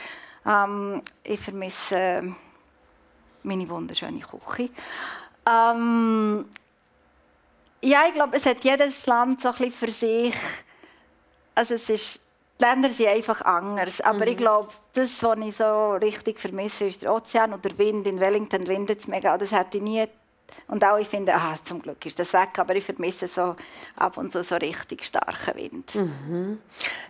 Ähm, 0.47 1.03
ich 1.22 1.39
vermisse 1.39 2.20
meine 3.43 3.68
wunderschöne 3.68 4.20
Küche. 4.20 4.70
Ähm, 5.47 6.47
ja, 7.83 8.07
ich 8.07 8.14
glaube, 8.14 8.37
es 8.37 8.47
hat 8.47 8.64
jedes 8.64 9.07
Land 9.07 9.43
so 9.43 9.49
ein 9.49 9.55
bisschen 9.55 9.72
für 9.72 9.91
sich. 9.91 10.35
Also 11.55 11.74
es 11.74 11.91
ist 11.91 12.20
die 12.59 12.64
Länder 12.64 12.89
sind 12.89 13.09
einfach 13.09 13.43
anders. 13.43 14.01
Aber 14.01 14.24
mhm. 14.24 14.33
ich 14.33 14.37
glaube, 14.37 14.68
das, 14.95 15.22
was 15.22 15.39
ich 15.39 15.57
so 15.57 15.93
richtig 15.93 16.41
vermisse, 16.41 16.87
ist 16.87 17.03
der 17.03 17.14
Ozean 17.14 17.53
und 17.53 17.64
der 17.64 17.76
Wind. 17.79 18.07
In 18.07 18.18
Wellington 18.18 18.66
windet 18.66 19.01
es 19.01 19.07
mega. 19.07 19.37
Das 19.39 19.53
hätte 19.53 19.79
ich 19.79 19.83
nie 19.85 20.07
und 20.68 20.84
auch 20.84 20.99
ich 20.99 21.09
finde, 21.09 21.34
ah, 21.34 21.55
zum 21.62 21.80
Glück 21.80 22.05
ist 22.05 22.18
das 22.18 22.32
weg, 22.32 22.59
aber 22.59 22.76
ich 22.76 22.84
vermisse 22.84 23.26
so 23.26 23.57
ab 23.96 24.16
und 24.18 24.30
zu 24.30 24.42
so 24.42 24.57
richtig 24.57 25.05
starken 25.05 25.57
Wind. 25.57 25.94
Mhm. 25.94 26.59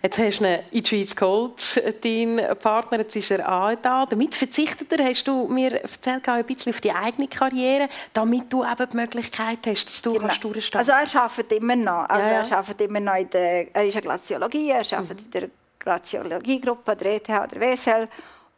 Jetzt 0.03 0.19
hast 0.19 0.39
du 0.39 0.45
ihn 0.45 0.61
in 0.71 0.83
die 0.83 0.89
Schweiz 0.89 1.17
geholt, 1.17 2.05
deinen 2.05 2.57
Partner, 2.59 2.99
jetzt 2.99 3.17
ist 3.17 3.31
er 3.33 3.51
auch 3.51 3.75
da. 3.77 4.07
Damit 4.07 4.35
verzichtet 4.35 4.93
er, 4.93 5.05
hast 5.05 5.25
du 5.25 5.49
mir 5.49 5.83
erzählt, 5.83 6.29
ein 6.29 6.45
bisschen 6.45 6.73
auf 6.73 6.81
die 6.81 6.93
eigene 6.93 7.27
Karriere, 7.27 7.89
damit 8.13 8.53
du 8.53 8.65
eben 8.65 8.91
die 8.91 8.97
Möglichkeit 8.97 9.59
hast, 9.67 9.87
dass 9.87 10.03
du 10.03 10.15
genau. 10.15 10.33
durchstehen 10.41 10.79
Also 10.79 10.93
er 10.93 11.23
arbeitet 11.23 11.53
immer 11.53 11.77
noch. 11.77 12.09
Also 12.09 12.31
ja, 12.31 12.43
ja. 12.43 12.49
Er, 12.49 12.59
arbeitet 12.59 12.81
immer 12.83 13.01
noch 13.01 13.17
in 13.17 13.31
der, 13.31 13.75
er 13.75 13.87
ist 13.87 13.97
in 13.97 14.01
Glaziologie, 14.03 14.71
er 14.71 14.99
arbeitet 14.99 15.21
mhm. 15.21 15.25
in 15.25 15.31
der 15.31 15.51
Glaziologiegruppe, 15.81 16.97
der 16.97 17.15
ETH 17.17 17.29
oder 17.29 17.61
WSL 17.61 18.09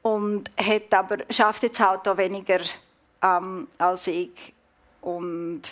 und 0.03 0.51
hat 0.59 0.95
aber, 0.95 1.19
schafft 1.31 1.63
jetzt 1.63 1.81
halt 1.81 2.07
auch 2.07 2.17
weniger 2.17 2.61
ähm, 3.23 3.69
als 3.79 4.07
ich 4.07 4.55
und, 5.01 5.63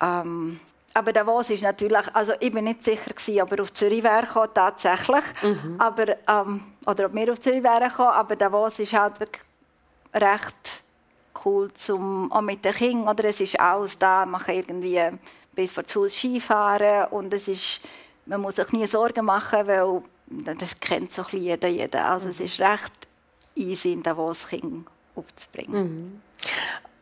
ähm, 0.00 0.60
aber 0.92 1.12
Davos 1.12 1.50
ist 1.50 1.62
natürlich, 1.62 2.14
also 2.14 2.32
ich 2.38 2.52
bin 2.52 2.64
nicht 2.64 2.84
sicher 2.84 3.10
gewesen, 3.10 3.42
ob 3.42 3.52
er 3.52 3.62
auf 3.62 3.72
Zürich 3.72 4.02
wäre 4.02 4.26
gekommen, 4.26 4.50
tatsächlich, 4.54 5.24
mhm. 5.42 5.76
aber, 5.78 6.16
ähm, 6.28 6.72
oder 6.86 7.06
ob 7.06 7.14
wir 7.14 7.32
auf 7.32 7.40
Zürich 7.40 7.62
wären 7.62 7.88
gekommen, 7.88 8.10
aber 8.10 8.36
Davos 8.36 8.78
ist 8.78 8.92
halt 8.92 9.18
wirklich 9.20 9.42
recht 10.14 10.84
cool 11.44 11.72
zum, 11.72 12.30
auch 12.30 12.40
mit 12.40 12.64
den 12.64 12.72
Kindern, 12.72 13.08
oder 13.08 13.24
es 13.24 13.40
ist 13.40 13.58
alles 13.58 13.98
da, 13.98 14.24
man 14.24 14.40
kann 14.40 14.54
irgendwie 14.54 15.00
bis 15.54 15.72
vor 15.72 15.84
zu 15.84 16.08
Skifahren 16.08 17.08
und 17.10 17.32
es 17.32 17.48
ist, 17.48 17.80
man 18.26 18.40
muss 18.40 18.56
sich 18.56 18.72
nie 18.72 18.86
Sorgen 18.86 19.24
machen, 19.24 19.66
weil 19.66 20.02
das 20.26 20.78
kennt 20.80 21.12
so 21.12 21.22
ein 21.22 21.38
jeder, 21.38 21.68
jeder. 21.68 22.06
Also 22.06 22.26
mhm. 22.26 22.30
es 22.32 22.40
ist 22.40 22.60
recht 22.60 22.92
easy, 23.54 23.92
in 23.92 24.02
Davos 24.02 24.46
Kinder 24.48 24.90
aufzubringen. 25.14 25.82
Mhm. 25.82 26.22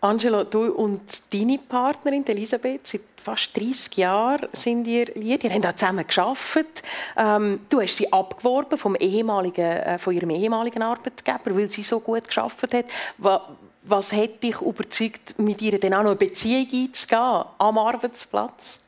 Angelo, 0.03 0.43
du 0.43 0.73
und 0.73 1.01
deine 1.33 1.59
Partnerin 1.59 2.27
Elisabeth, 2.27 2.89
seit 2.89 3.03
fast 3.17 3.57
30 3.57 3.97
Jahren 3.99 4.49
sind 4.53 4.85
ihr 4.89 5.07
liiert. 5.15 5.45
Ihr 5.45 5.51
habt 5.55 5.65
auch 5.65 5.75
zusammen 5.75 6.05
gearbeitet. 6.05 6.83
Ähm, 7.17 7.61
du 7.69 7.81
hast 7.81 7.99
sie 7.99 8.13
abgeworben 8.13 8.77
vom 8.77 8.97
ehemaligen, 8.97 9.65
äh, 9.65 9.99
von 9.99 10.13
ihrem 10.13 10.31
ehemaligen 10.31 10.83
Arbeitgeber, 10.83 11.55
weil 11.55 11.69
sie 11.69 11.85
so 11.85 12.01
gut 12.01 12.29
gearbeitet 12.29 12.75
hat. 12.75 12.85
Was, 13.19 13.41
was 13.85 14.13
hat 14.13 14.43
dich 14.43 14.61
überzeugt, 14.61 15.39
mit 15.39 15.63
ihr 15.63 15.79
dann 15.79 15.95
auch 15.95 16.03
noch 16.03 16.11
eine 16.11 16.17
Beziehung 16.17 16.67
einzugehen 16.73 17.45
am 17.59 17.79
Arbeitsplatz? 17.79 18.81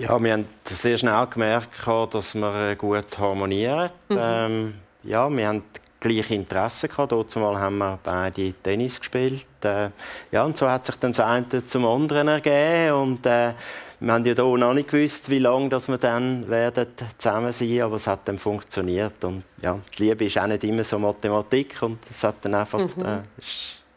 Ja, 0.00 0.20
wir 0.20 0.32
haben 0.32 0.48
sehr 0.64 0.98
schnell 0.98 1.26
gemerkt, 1.28 1.86
dass 2.10 2.34
wir 2.34 2.74
gut 2.74 3.18
harmonieren. 3.18 3.90
Mhm. 4.08 4.18
Ähm, 4.20 4.74
ja, 5.04 5.30
wir 5.30 5.46
haben 5.46 5.62
gleiche 6.02 6.34
Interessen 6.34 6.88
gehabt. 6.88 7.12
Dort 7.12 7.34
haben 7.36 7.78
wir 7.78 7.98
beide 8.02 8.52
Tennis 8.52 8.98
gespielt. 8.98 9.46
Äh, 9.62 9.90
ja, 10.30 10.44
und 10.44 10.56
so 10.56 10.68
hat 10.68 10.84
sich 10.84 10.96
dann 10.96 11.12
das 11.12 11.20
eine 11.20 11.64
zum 11.64 11.86
anderen 11.86 12.28
ergeben. 12.28 12.92
Und, 12.94 13.26
äh, 13.26 13.54
wir 14.00 14.12
haben 14.14 14.26
ja 14.26 14.34
hier 14.34 14.58
noch 14.58 14.74
nicht 14.74 14.90
gewusst, 14.90 15.30
wie 15.30 15.38
lange 15.38 15.68
dass 15.68 15.86
wir 15.86 15.96
dann 15.96 16.48
werden 16.50 16.88
zusammen 17.18 17.52
sein 17.52 17.68
werden, 17.68 17.82
aber 17.82 17.96
es 17.96 18.06
hat 18.08 18.26
dann 18.26 18.38
funktioniert. 18.38 19.22
Und, 19.24 19.44
ja, 19.62 19.78
die 19.96 20.02
Liebe 20.02 20.24
ist 20.24 20.38
auch 20.38 20.46
nicht 20.48 20.64
immer 20.64 20.82
so 20.82 20.98
Mathematik 20.98 21.80
und 21.82 21.98
es 22.10 22.24
hat 22.24 22.36
dann 22.42 22.54
einfach, 22.54 22.80
mhm. 22.80 23.04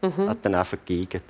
äh, 0.03 0.27
hat 0.27 0.37
dann 0.43 0.55
einfach 0.55 0.77
gegeben. 0.85 1.21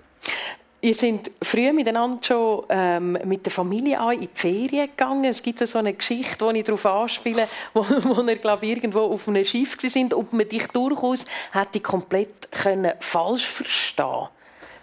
Ihr 0.86 0.94
seid 0.94 1.32
früh 1.42 1.74
miteinander 1.74 2.20
schon 2.22 2.64
ähm, 2.70 3.18
mit 3.26 3.44
der 3.44 3.52
Familie 3.52 4.00
an 4.00 4.12
in 4.12 4.20
die 4.20 4.30
Ferien 4.36 4.88
gegangen. 4.88 5.26
Es 5.26 5.42
gibt 5.42 5.58
so 5.68 5.80
eine 5.80 5.96
Geschichte, 5.96 6.48
die 6.54 6.60
ich 6.60 6.64
darauf 6.64 6.86
anspiele, 6.86 7.48
wo, 7.74 7.84
wo 7.90 8.22
ihr 8.22 8.36
glaub, 8.36 8.62
irgendwo 8.62 9.00
auf 9.00 9.28
einem 9.28 9.44
Schiff 9.46 9.78
sind 9.80 10.14
und 10.14 10.32
man 10.32 10.48
dich 10.48 10.68
durchaus 10.68 11.26
hätte 11.54 11.80
komplett 11.80 12.52
können 12.52 12.92
falsch 13.00 13.48
verstehen 13.48 14.28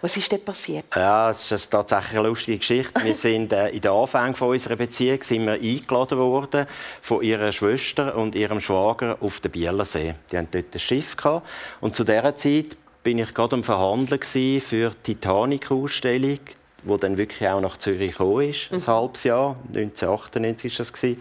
was 0.01 0.17
ist 0.17 0.29
denn 0.33 0.43
passiert? 0.43 0.83
Ja, 0.93 1.31
es 1.31 1.49
ist 1.49 1.71
tatsächlich 1.71 2.19
eine 2.19 2.27
lustige 2.27 2.57
Geschichte. 2.57 3.01
Wir 3.01 3.15
sind 3.15 3.53
äh, 3.53 3.69
in 3.69 3.79
den 3.79 3.89
Anfängen 3.89 4.35
unserer 4.35 4.75
Beziehung 4.75 5.23
sind 5.23 5.45
wir 5.45 5.53
eingeladen 5.53 6.17
worden 6.17 6.67
von 7.01 7.23
ihrer 7.23 7.53
Schwester 7.53 8.13
und 8.17 8.35
ihrem 8.35 8.59
Schwager 8.59 9.15
auf 9.21 9.39
den 9.39 9.51
Bielersee. 9.51 10.15
Die 10.29 10.37
hatten 10.37 10.49
dort 10.51 10.73
ein 10.73 10.79
Schiff 10.79 11.15
gehabt. 11.15 11.47
und 11.79 11.95
zu 11.95 12.03
dieser 12.03 12.35
Zeit 12.35 12.75
bin 13.03 13.19
ich 13.19 13.33
gerade 13.33 13.57
am 13.57 13.63
Verhandeln 13.63 14.21
für 14.23 14.91
die 15.05 15.15
Titanic-Ausstellung 15.15 16.39
wo 16.85 16.97
dann 16.97 17.17
wirklich 17.17 17.47
auch 17.49 17.61
nach 17.61 17.77
Zürich 17.77 18.11
gekommen 18.11 18.49
ist, 18.49 18.71
ein 18.71 18.77
mhm. 18.77 18.87
halbes 18.87 19.23
Jahr, 19.23 19.55
1998 19.73 20.79
war 20.79 20.85
das, 20.85 21.17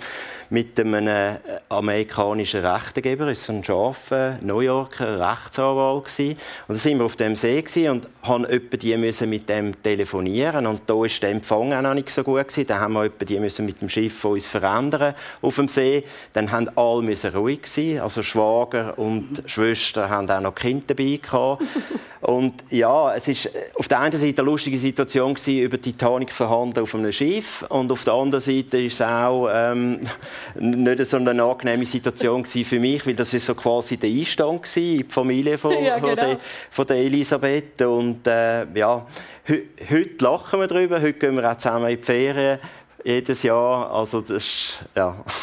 mit 0.52 0.78
einem 0.78 1.08
äh, 1.08 1.36
amerikanischen 1.70 2.64
Rechtegeber, 2.64 3.24
das 3.24 3.48
war 3.48 3.56
ein 3.56 3.64
scharfer 3.64 4.38
New 4.42 4.60
Yorker 4.60 5.18
Rechtsanwalt. 5.18 6.04
Und 6.18 6.36
da 6.68 6.74
sind 6.74 6.98
wir 6.98 7.06
auf 7.06 7.16
dem 7.16 7.36
See 7.36 7.64
und 7.88 8.06
haben 8.22 8.46
die 8.70 8.96
müssen 8.98 9.30
mit 9.30 9.48
dem 9.48 9.82
telefonieren 9.82 10.66
und 10.66 10.82
da 10.86 10.94
war 10.94 11.08
der 11.08 11.30
Empfang 11.30 11.72
auch 11.72 11.80
noch 11.80 11.94
nicht 11.94 12.10
so 12.10 12.22
gut 12.22 12.48
gewesen. 12.48 12.66
Dann 12.66 12.80
haben 12.80 12.92
wir 12.92 13.08
die 13.08 13.40
müssen 13.40 13.64
mit 13.64 13.80
dem 13.80 13.88
Schiff 13.88 14.24
uns 14.26 14.46
verändern 14.46 15.14
auf 15.40 15.56
dem 15.56 15.68
See. 15.68 16.04
Dann 16.34 16.52
haben 16.52 16.68
alle 16.76 17.00
müssen 17.00 17.34
ruhig 17.34 17.66
sein, 17.66 18.00
also 18.00 18.22
Schwager 18.22 18.98
und 18.98 19.42
Schwester 19.46 20.10
haben 20.10 20.28
auch 20.30 20.40
noch 20.40 20.54
Kinder 20.54 20.84
dabei 20.88 21.18
gehabt. 21.22 21.62
Und 22.20 22.62
ja, 22.70 23.14
es 23.16 23.26
ist 23.26 23.50
auf 23.74 23.88
der 23.88 24.00
einen 24.00 24.16
Seite 24.16 24.42
eine 24.42 24.50
lustige 24.50 24.78
Situation 24.78 25.34
gewesen, 25.34 25.51
über 25.60 25.76
die 25.76 25.92
Titanic 25.92 26.32
verhandeln 26.32 26.84
auf 26.84 26.94
einem 26.94 27.12
Schiff 27.12 27.64
und 27.68 27.92
auf 27.92 28.04
der 28.04 28.14
anderen 28.14 28.40
Seite 28.40 28.78
ist 28.78 28.94
es 28.94 29.02
auch 29.02 29.48
ähm, 29.52 30.00
nicht 30.58 31.06
so 31.06 31.16
eine 31.16 31.42
angenehme 31.42 31.84
Situation 31.84 32.44
für 32.46 32.78
mich, 32.78 33.06
weil 33.06 33.14
das 33.14 33.34
ist 33.34 33.46
so 33.46 33.54
quasi 33.54 33.96
der 33.96 34.10
Einstand 34.10 34.62
gewesen, 34.62 34.92
in 34.92 34.98
die 34.98 35.12
Familie 35.12 35.58
von, 35.58 35.72
ja, 35.84 35.98
genau. 35.98 36.08
von, 36.08 36.16
der, 36.16 36.38
von, 36.70 36.86
der, 36.86 36.96
Elisabeth 36.96 37.82
und 37.82 38.26
äh, 38.26 38.66
ja, 38.74 39.06
heute 39.48 40.24
lachen 40.24 40.60
wir 40.60 40.66
darüber, 40.66 41.00
heute 41.00 41.14
gehen 41.14 41.36
wir 41.36 41.50
auch 41.50 41.56
zusammen 41.56 41.90
in 41.90 41.98
die 41.98 42.02
Ferien 42.02 42.58
jedes 43.04 43.42
Jahr, 43.42 43.92
also 43.92 44.20
das 44.20 44.30
ist, 44.30 44.84
ja... 44.94 45.16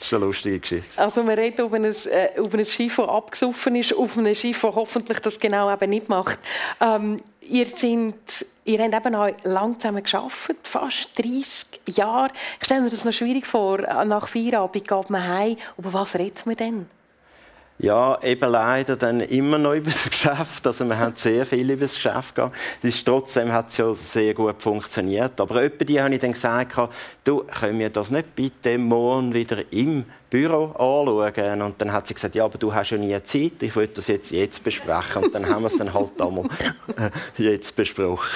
Das 0.00 0.06
ist 0.06 0.14
eine 0.14 0.24
lustige 0.24 0.58
Geschichte. 0.58 0.98
Also 0.98 1.22
man 1.22 1.34
redet 1.38 1.60
auf 1.60 1.74
ein, 1.74 1.84
äh, 1.84 2.40
auf 2.40 2.54
ein 2.54 2.64
Schiff, 2.64 2.96
das 2.96 3.06
abgesoffen 3.06 3.76
ist, 3.76 3.94
auf 3.94 4.16
einem 4.16 4.34
Schiff, 4.34 4.62
das 4.62 4.74
hoffentlich 4.74 5.18
das 5.18 5.38
genau 5.38 5.70
eben 5.70 5.90
nicht 5.90 6.08
macht. 6.08 6.38
Ähm, 6.80 7.20
ihr, 7.50 7.68
sind, 7.68 8.46
ihr 8.64 8.78
habt 8.82 8.94
eben 8.94 9.14
auch 9.14 9.30
lang 9.44 9.78
zusammen 9.78 10.02
gearbeitet, 10.02 10.58
fast 10.62 11.08
30 11.18 11.96
Jahre. 11.96 12.30
Ich 12.58 12.66
stelle 12.66 12.82
mir 12.82 12.90
das 12.90 13.04
noch 13.04 13.12
schwierig 13.12 13.46
vor. 13.46 13.78
Nach 14.04 14.28
Feierabend 14.28 14.86
geht 14.86 15.10
man 15.10 15.28
heim. 15.28 15.56
Über 15.76 15.92
was 15.92 16.14
redet 16.14 16.46
man 16.46 16.56
denn? 16.56 16.86
Ja, 17.82 18.18
eben 18.22 18.50
leider 18.50 18.94
dann 18.96 19.20
immer 19.20 19.56
noch 19.56 19.72
über 19.74 19.90
das 19.90 20.08
Geschäft. 20.08 20.66
Also 20.66 20.84
wir 20.84 20.98
haben 20.98 21.14
sehr 21.14 21.46
viel 21.46 21.70
über 21.70 21.80
das 21.80 21.94
Geschäft 21.94 22.34
gegangen. 22.34 22.52
Das 22.82 22.94
ist, 22.94 23.04
trotzdem 23.06 23.52
hat 23.52 23.68
es 23.68 23.78
ja 23.78 23.92
sehr 23.94 24.34
gut 24.34 24.60
funktioniert. 24.60 25.40
Aber 25.40 25.62
etwa 25.62 25.84
die 25.84 26.00
habe 26.00 26.14
ich 26.14 26.20
dann 26.20 26.32
gesagt, 26.32 26.76
du, 27.24 27.44
können 27.44 27.78
wir 27.78 27.88
das 27.88 28.10
nicht 28.10 28.34
bitte 28.34 28.76
morgen 28.76 29.32
wieder 29.32 29.64
im 29.72 30.04
Büro 30.30 30.66
anschauen? 30.66 31.62
Und 31.62 31.80
dann 31.80 31.92
hat 31.92 32.06
sie 32.06 32.14
gesagt, 32.14 32.34
ja, 32.34 32.44
aber 32.44 32.56
du 32.56 32.72
hast 32.72 32.90
ja 32.90 32.96
nie 32.96 33.20
Zeit, 33.22 33.60
ich 33.60 33.74
will 33.74 33.88
das 33.88 34.06
jetzt 34.06 34.30
jetzt 34.30 34.62
besprechen. 34.62 35.24
Und 35.24 35.34
dann 35.34 35.48
haben 35.48 35.62
wir 35.62 35.66
es 35.66 35.76
dann 35.76 35.92
halt 35.92 36.20
einmal 36.20 36.44
jetzt 37.36 37.74
besprochen. 37.74 38.28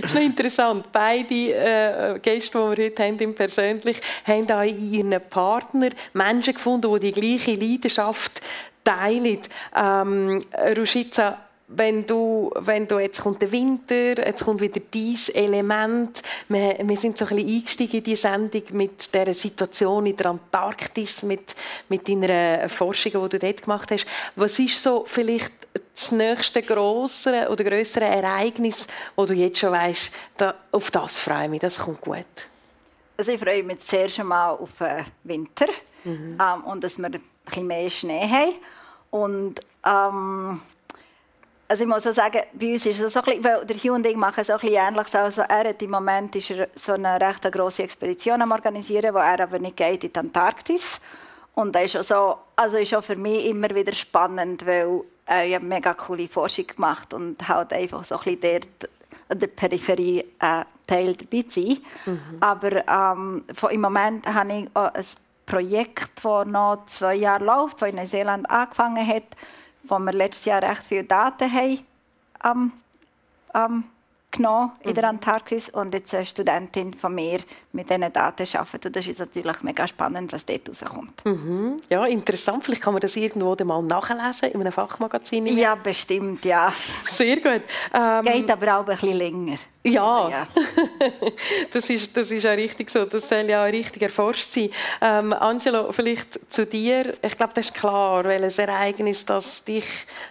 Das 0.00 0.10
ist 0.10 0.14
noch 0.14 0.22
interessant. 0.22 0.86
Beide 0.92 1.34
äh, 1.34 2.18
Gäste, 2.20 2.58
die 2.58 2.78
wir 2.78 2.84
heute 2.86 3.02
haben, 3.02 3.34
persönlich, 3.34 4.00
haben 4.26 4.50
auch 4.50 4.62
in 4.62 4.92
ihren 4.92 5.20
Partner 5.28 5.88
Menschen 6.12 6.54
gefunden, 6.54 6.94
die 6.94 7.10
die 7.10 7.20
gleiche 7.20 7.52
Leidenschaft 7.52 8.40
teilen. 8.84 9.40
Ähm, 9.74 10.40
Ruschitza, 10.76 11.38
wenn 11.72 12.04
du, 12.04 12.50
wenn 12.56 12.86
du, 12.86 12.98
jetzt 12.98 13.22
kommt 13.22 13.40
der 13.40 13.52
Winter, 13.52 14.26
jetzt 14.26 14.44
kommt 14.44 14.60
wieder 14.60 14.80
dieses 14.92 15.28
Element. 15.28 16.20
Wir, 16.48 16.76
wir 16.82 16.96
sind 16.96 17.16
so 17.16 17.24
ein 17.26 17.36
bisschen 17.36 17.48
eingestiegen 17.48 17.96
in 17.98 18.04
die 18.04 18.16
Sendung 18.16 18.62
mit 18.72 19.14
der 19.14 19.32
Situation 19.32 20.06
in 20.06 20.16
der 20.16 20.26
Antarktis, 20.26 21.22
mit, 21.22 21.54
mit 21.88 22.08
deiner 22.08 22.68
Forschung, 22.68 23.12
die 23.12 23.28
du 23.28 23.38
dort 23.38 23.62
gemacht 23.62 23.90
hast. 23.92 24.04
Was 24.34 24.58
ist 24.58 24.82
so 24.82 25.04
vielleicht 25.06 25.52
das 25.94 26.10
nächste 26.10 26.60
größere 26.60 27.48
oder 27.48 27.62
größere 27.62 28.04
Ereignis, 28.04 28.88
wo 29.14 29.24
du 29.24 29.34
jetzt 29.34 29.58
schon 29.58 29.70
weißt, 29.70 30.10
da, 30.36 30.54
auf 30.72 30.90
das 30.90 31.18
freue 31.18 31.44
ich 31.44 31.50
mich, 31.50 31.60
das 31.60 31.78
kommt 31.78 32.00
gut? 32.00 32.24
Also 33.16 33.30
ich 33.30 33.40
freue 33.40 33.62
mich 33.62 33.80
zuerst 33.80 34.18
einmal 34.18 34.56
auf 34.56 34.70
den 34.80 35.04
Winter 35.22 35.66
mhm. 36.02 36.36
ähm, 36.40 36.64
und 36.64 36.82
dass 36.82 36.98
wir 36.98 37.06
ein 37.06 37.20
bisschen 37.44 37.66
mehr 37.66 37.90
Schnee 37.90 38.28
haben. 38.28 38.54
Und 39.10 39.60
ähm, 39.84 40.60
also 41.70 41.84
ich 41.84 41.88
muss 41.88 42.04
auch 42.04 42.12
sagen, 42.12 42.40
bei 42.52 42.72
uns 42.72 42.84
ist 42.84 42.98
es 42.98 43.12
so 43.12 43.20
ein 43.20 43.24
bisschen, 43.24 43.44
weil 43.44 43.64
der 43.64 43.76
Hugh 43.76 43.94
und 43.94 44.04
ich 44.04 44.16
machen 44.16 44.42
so 44.42 44.54
ein 44.54 44.58
bisschen 44.58 44.76
Ähnliches. 44.76 45.14
Also 45.14 45.42
er 45.42 45.68
hat 45.68 45.80
im 45.80 45.90
Moment 45.90 46.34
ist 46.34 46.50
er 46.50 46.68
so 46.74 46.94
eine 46.94 47.20
recht 47.20 47.42
grosse 47.52 47.84
Expedition 47.84 48.42
am 48.42 48.50
organisieren, 48.50 49.14
wo 49.14 49.18
er 49.18 49.38
aber 49.38 49.60
nicht 49.60 49.76
geht 49.76 50.02
in 50.02 50.12
die 50.12 50.18
Antarktis. 50.18 51.00
Und 51.54 51.76
das 51.76 51.84
ist 51.84 51.96
auch 51.96 52.02
so, 52.02 52.38
also 52.56 52.76
ist 52.76 52.92
auch 52.92 53.04
für 53.04 53.14
mich 53.14 53.46
immer 53.46 53.70
wieder 53.72 53.92
spannend, 53.92 54.66
weil 54.66 55.02
er 55.26 55.44
ja 55.44 55.60
mega 55.60 55.94
coole 55.94 56.26
Forschung 56.26 56.66
gemacht 56.66 57.14
und 57.14 57.48
halt 57.48 57.72
einfach 57.72 58.02
so 58.02 58.16
ein 58.16 58.36
bisschen 58.36 58.40
dort 58.62 58.90
an 59.28 59.38
der 59.38 59.46
Peripherie 59.46 60.24
äh, 60.40 60.64
Teil 60.88 61.14
dabei 61.14 61.44
sein. 61.48 61.78
Mhm. 62.04 62.20
Aber 62.40 62.88
ähm, 62.88 63.44
im 63.70 63.80
Moment 63.80 64.26
habe 64.26 64.52
ich 64.52 64.68
ein 64.74 65.04
Projekt, 65.46 66.10
das 66.20 66.46
noch 66.48 66.84
zwei 66.86 67.14
Jahre 67.14 67.44
läuft, 67.44 67.80
das 67.80 67.90
in 67.90 67.94
Neuseeland 67.94 68.50
angefangen 68.50 69.06
hat, 69.06 69.36
wo 69.82 69.98
wir 69.98 70.12
letztes 70.12 70.44
Jahr 70.44 70.62
recht 70.62 70.82
viele 70.86 71.04
Daten 71.04 71.52
haben 71.52 71.78
am, 72.38 72.72
am 73.52 73.84
genommen 74.30 74.72
in 74.82 74.94
der 74.94 75.04
mhm. 75.04 75.10
Antarktis 75.10 75.68
und 75.70 75.92
jetzt 75.92 76.14
eine 76.14 76.24
Studentin 76.24 76.94
von 76.94 77.14
mir 77.14 77.38
mit 77.72 77.90
diesen 77.90 78.12
Daten 78.12 78.46
arbeitet. 78.56 78.86
Und 78.86 78.96
das 78.96 79.06
ist 79.06 79.18
natürlich 79.18 79.62
mega 79.62 79.86
spannend, 79.86 80.32
was 80.32 80.46
dort 80.46 80.68
rauskommt. 80.68 81.24
Mhm. 81.24 81.76
Ja, 81.88 82.04
interessant. 82.06 82.64
Vielleicht 82.64 82.82
kann 82.82 82.94
man 82.94 83.00
das 83.00 83.16
irgendwo 83.16 83.56
mal 83.64 83.82
nachlesen 83.82 84.50
in 84.50 84.60
einem 84.60 84.72
Fachmagazin. 84.72 85.46
Ja, 85.46 85.74
bestimmt, 85.74 86.44
ja. 86.44 86.72
Sehr 87.04 87.36
gut. 87.36 87.62
Ähm, 87.92 88.24
Geht 88.24 88.50
aber 88.50 88.78
auch 88.78 88.80
ein 88.80 88.94
bisschen 88.94 89.16
länger. 89.16 89.58
Ja, 89.82 90.28
ja. 90.28 90.46
das, 91.72 91.88
ist, 91.88 92.14
das 92.14 92.30
ist 92.30 92.46
auch 92.46 92.56
richtig 92.56 92.90
so. 92.90 93.06
Das 93.06 93.28
soll 93.28 93.48
ja 93.48 93.64
auch 93.64 93.72
richtig 93.72 94.02
erforscht 94.02 94.42
sein. 94.42 94.68
Ähm, 95.00 95.32
Angelo, 95.32 95.90
vielleicht 95.90 96.38
zu 96.52 96.66
dir. 96.66 97.14
Ich 97.22 97.36
glaube, 97.36 97.54
das 97.54 97.66
ist 97.66 97.74
klar, 97.74 98.24
welches 98.24 98.58
Ereignis 98.58 99.24
das 99.24 99.64
dich, 99.64 99.86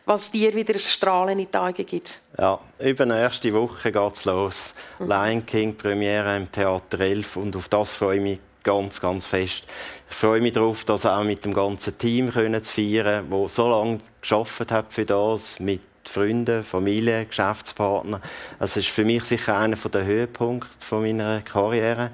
was 0.06 0.30
dir 0.30 0.54
wieder 0.54 0.76
ein 0.76 0.80
Strahlen 0.80 1.40
in 1.40 1.48
die 1.52 1.58
Augen 1.58 1.86
gibt. 1.86 2.22
Ja, 2.38 2.60
über 2.78 3.06
die 3.06 3.12
erste 3.12 3.52
Woche 3.54 3.92
geht 3.92 4.14
es 4.14 4.26
los. 4.26 4.76
Mhm. 5.00 5.08
Lion 5.08 5.46
King 5.46 5.76
Premiere 5.76 6.38
im 6.38 6.52
Theater 6.52 7.00
11 7.00 7.36
und 7.38 7.56
auf 7.56 7.70
das 7.70 7.96
freue 7.96 8.18
ich 8.18 8.24
mich 8.24 8.40
ganz, 8.64 9.02
ganz 9.02 9.26
fest. 9.26 9.64
Ich 10.12 10.16
freue 10.16 10.42
mich 10.42 10.54
darauf, 10.54 10.86
das 10.86 11.08
auch 11.08 11.24
mit 11.24 11.44
dem 11.44 11.56
ganzen 11.56 11.98
Team 11.98 12.32
können 12.32 12.64
zu 12.64 12.74
feiern, 12.74 13.26
das 13.30 13.56
so 13.56 13.68
lange 13.68 14.00
geschafft 14.22 14.72
hat 14.72 14.94
für 14.94 15.06
das, 15.06 15.60
mit 15.60 15.82
Freunden, 16.10 16.64
Familie, 16.64 17.26
Geschäftspartner. 17.26 18.20
Es 18.60 18.76
ist 18.78 18.90
für 18.90 19.06
mich 19.06 19.24
sicher 19.26 19.58
einer 19.58 19.76
der 19.76 20.06
Höhepunkte 20.06 20.96
meiner 20.96 21.42
Karriere, 21.42 22.12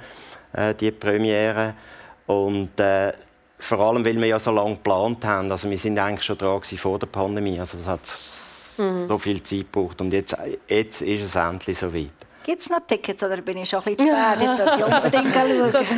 äh, 0.53 0.73
die 0.75 0.91
Premiere. 0.91 1.75
Und 2.27 2.79
äh, 2.79 3.13
vor 3.57 3.79
allem, 3.79 4.05
weil 4.05 4.19
wir 4.19 4.27
ja 4.27 4.39
so 4.39 4.51
lange 4.51 4.75
geplant 4.75 5.23
haben. 5.23 5.51
Also 5.51 5.69
wir 5.69 5.77
sind 5.77 5.97
eigentlich 5.97 6.25
schon 6.25 6.37
dran 6.37 6.61
vor 6.61 6.99
der 6.99 7.07
Pandemie. 7.07 7.59
Also 7.59 7.77
es 7.77 7.87
hat 7.87 8.01
mhm. 8.77 9.07
so 9.07 9.17
viel 9.17 9.41
Zeit 9.41 9.71
gebraucht 9.71 10.01
und 10.01 10.11
jetzt, 10.11 10.35
jetzt 10.67 11.01
ist 11.01 11.23
es 11.23 11.35
endlich 11.35 11.77
so 11.77 11.93
weit. 11.93 12.24
Gibt 12.45 12.61
es 12.61 12.69
noch 12.69 12.81
Tickets 12.85 13.23
oder 13.23 13.37
bin 13.37 13.57
ich 13.57 13.67
schon 13.67 13.79
ein 13.83 13.95
bisschen 13.95 14.15
spät? 14.15 14.41
Jetzt 14.41 14.57
sollte 14.57 14.75
ich 14.77 14.85
unbedingt 14.85 15.33
schauen. 15.33 15.71
Das, 15.71 15.93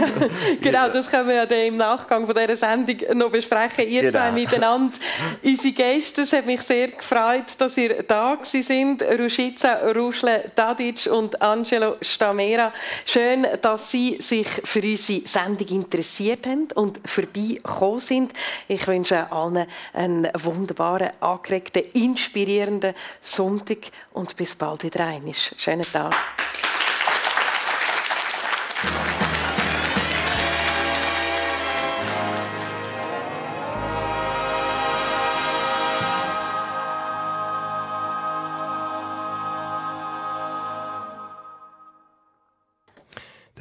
genau, 0.61 0.87
das 0.87 1.11
können 1.11 1.27
wir 1.27 1.35
ja 1.35 1.45
dann 1.45 1.59
im 1.59 1.75
Nachgang 1.75 2.25
von 2.25 2.33
dieser 2.33 2.55
Sendung 2.55 3.17
noch 3.17 3.29
besprechen. 3.29 3.85
Ihr 3.85 4.03
genau. 4.03 4.13
zwei 4.13 4.31
miteinander. 4.31 4.97
Unsere 5.43 5.73
Gäste, 5.73 6.21
es 6.21 6.31
hat 6.31 6.45
mich 6.45 6.61
sehr 6.61 6.87
gefreut, 6.87 7.43
dass 7.57 7.75
ihr 7.75 8.01
da 8.03 8.37
sind. 8.43 9.03
Rushica 9.03 9.91
Ruschle 9.91 10.45
Tadic 10.55 11.09
und 11.11 11.41
Angelo 11.41 11.97
Stamera. 12.01 12.71
Schön, 13.03 13.45
dass 13.61 13.91
Sie 13.91 14.15
sich 14.21 14.47
für 14.47 14.81
unsere 14.81 15.27
Sendung 15.27 15.67
interessiert 15.67 16.47
haben 16.47 16.69
und 16.75 17.01
vorbeigekommen 17.03 17.99
sind. 17.99 18.31
Ich 18.69 18.87
wünsche 18.87 19.29
allen 19.33 19.65
einen 19.91 20.29
wunderbaren, 20.33 21.09
angeregten, 21.19 21.83
inspirierenden 21.91 22.93
Sonntag 23.19 23.79
und 24.13 24.33
bis 24.37 24.55
bald 24.55 24.85
wieder 24.85 25.05
einmal. 25.05 25.33
Schönen 25.33 25.81
Tag. 25.81 26.15
Gracias. 26.37 26.66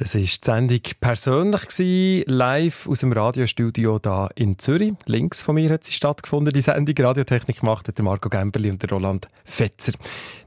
Das 0.07 0.15
war 0.15 0.21
die 0.21 0.27
Sendung 0.41 0.79
persönlich, 1.01 2.23
live 2.29 2.87
aus 2.87 3.01
dem 3.01 3.11
Radiostudio 3.11 3.99
hier 4.01 4.29
in 4.35 4.57
Zürich. 4.57 4.93
Links 5.05 5.41
von 5.41 5.55
mir 5.55 5.69
hat 5.69 5.83
sie 5.83 5.91
stattgefunden, 5.91 6.53
die 6.53 6.61
Sendung. 6.61 6.95
Radiotechnik 6.97 7.59
gemacht 7.59 7.89
hat 7.89 7.99
Marco 7.99 8.29
Gemberli 8.29 8.69
und 8.69 8.81
der 8.81 8.89
Roland 8.89 9.27
Fetzer. 9.43 9.91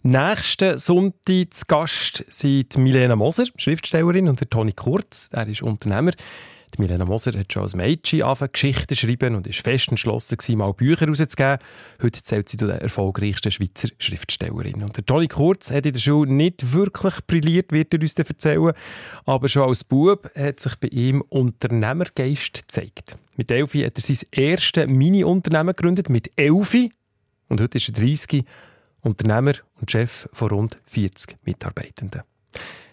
Nächsten 0.03 0.79
Sonntag 0.79 1.53
zu 1.53 1.67
Gast 1.69 2.25
sind 2.31 2.79
Milena 2.79 3.17
Moser, 3.17 3.45
Schriftstellerin, 3.57 4.31
und 4.31 4.41
der 4.41 4.49
Toni 4.49 4.73
Kurz, 4.73 5.29
er 5.31 5.47
ist 5.47 5.61
Unternehmer. 5.61 6.13
Die 6.75 6.83
Milena 6.83 7.05
Moser 7.05 7.37
hat 7.39 7.53
schon 7.53 7.63
als 7.63 7.75
Mädchen 7.75 8.23
angefangen, 8.23 8.53
Geschichten 8.53 8.95
zu 8.95 9.07
schreiben 9.07 9.35
und 9.35 9.47
ist 9.47 9.61
fest 9.61 9.89
entschlossen, 9.89 10.39
mal 10.57 10.73
Bücher 10.73 11.01
herauszugeben. 11.01 11.59
Heute 12.03 12.23
zählt 12.23 12.49
sie 12.49 12.59
zu 12.59 12.67
den 12.67 12.79
erfolgreichsten 12.79 13.51
Schweizer 13.51 13.89
Schriftstellerinnen. 13.99 14.85
Und 14.85 14.97
der 14.97 15.05
Toni 15.05 15.27
Kurz 15.27 15.71
hat 15.71 15.87
in 15.87 15.93
der 15.93 16.01
Schule 16.01 16.33
nicht 16.33 16.73
wirklich 16.73 17.15
brilliert, 17.27 17.73
wird 17.73 17.93
er 17.93 18.01
uns 18.01 18.15
erzählen. 18.15 18.73
Aber 19.25 19.49
schon 19.49 19.69
als 19.69 19.83
Bub 19.83 20.31
hat 20.37 20.61
sich 20.61 20.77
bei 20.77 20.89
ihm 20.89 21.23
Unternehmergeist 21.23 22.55
gezeigt. 22.55 23.17
Mit 23.37 23.51
Elfi 23.51 23.81
hat 23.81 23.97
er 23.97 24.03
sein 24.03 24.29
erstes 24.31 24.87
Mini-Unternehmen 24.87 25.75
gegründet, 25.75 26.09
mit 26.09 26.31
Elfi. 26.37 26.91
Und 27.49 27.61
heute 27.61 27.79
ist 27.79 27.89
er 27.89 27.95
30 27.95 28.45
Unternehmer 29.03 29.55
und 29.81 29.91
Chef 29.91 30.29
von 30.33 30.51
rund 30.51 30.77
40 30.87 31.37
Mitarbeitenden. 31.45 32.23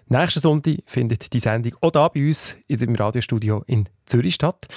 Nächsten 0.10 0.40
Sonntag 0.40 0.78
findet 0.86 1.34
die 1.34 1.40
Sendung 1.40 1.74
auch 1.82 1.92
hier 1.92 2.10
bei 2.14 2.28
uns 2.28 2.56
dem 2.70 2.96
Radiostudio 2.96 3.64
in 3.68 3.90
Zürich 4.06 4.36
statt. 4.36 4.68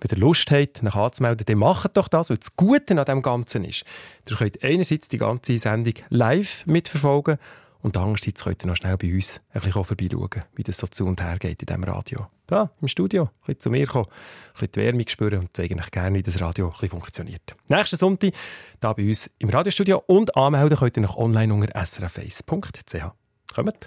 Wenn 0.00 0.16
ihr 0.16 0.22
Lust 0.22 0.50
habt, 0.50 0.82
nach 0.82 0.96
anzumelden, 0.96 1.44
dann 1.44 1.58
macht 1.58 1.96
doch 1.98 2.08
das, 2.08 2.30
weil 2.30 2.38
das 2.38 2.56
Gute 2.56 2.98
an 2.98 3.04
dem 3.04 3.20
Ganzen 3.20 3.64
ist. 3.64 3.84
Ihr 4.30 4.36
könnt 4.36 4.62
einerseits 4.62 5.08
die 5.08 5.18
ganze 5.18 5.58
Sendung 5.58 5.92
live 6.08 6.64
mitverfolgen 6.66 7.36
und 7.82 7.98
andererseits 7.98 8.44
könnt 8.44 8.64
ihr 8.64 8.66
noch 8.66 8.76
schnell 8.76 8.96
bei 8.96 9.12
uns 9.12 9.40
ein 9.52 9.60
bisschen 9.60 9.84
vorbeischauen, 9.84 10.44
wie 10.56 10.62
das 10.62 10.78
so 10.78 10.86
zu 10.86 11.04
und 11.04 11.22
her 11.22 11.38
geht 11.38 11.60
in 11.60 11.66
diesem 11.66 11.84
Radio. 11.84 12.26
Da, 12.46 12.70
im 12.80 12.88
Studio, 12.88 13.24
ein 13.24 13.28
bisschen 13.44 13.60
zu 13.60 13.70
mir 13.70 13.86
kommen, 13.86 14.06
ein 14.06 14.52
bisschen 14.54 14.72
die 14.72 14.80
Wärme 14.80 15.04
spüren 15.06 15.40
und 15.40 15.54
zeigen 15.54 15.78
euch 15.78 15.90
gerne, 15.90 16.16
wie 16.16 16.22
das 16.22 16.40
Radio 16.40 16.68
ein 16.68 16.72
bisschen 16.72 16.88
funktioniert. 16.88 17.56
Nächsten 17.68 17.96
Sonntag 17.96 18.32
hier 18.80 18.94
bei 18.94 19.06
uns 19.06 19.30
im 19.38 19.50
Radiostudio 19.50 20.02
und 20.06 20.34
anmelden 20.34 20.78
könnt 20.78 20.96
ihr 20.96 21.02
noch 21.02 21.18
online 21.18 21.52
unter 21.52 21.76
srf1.ch. 21.76 23.12
Kommt! 23.54 23.86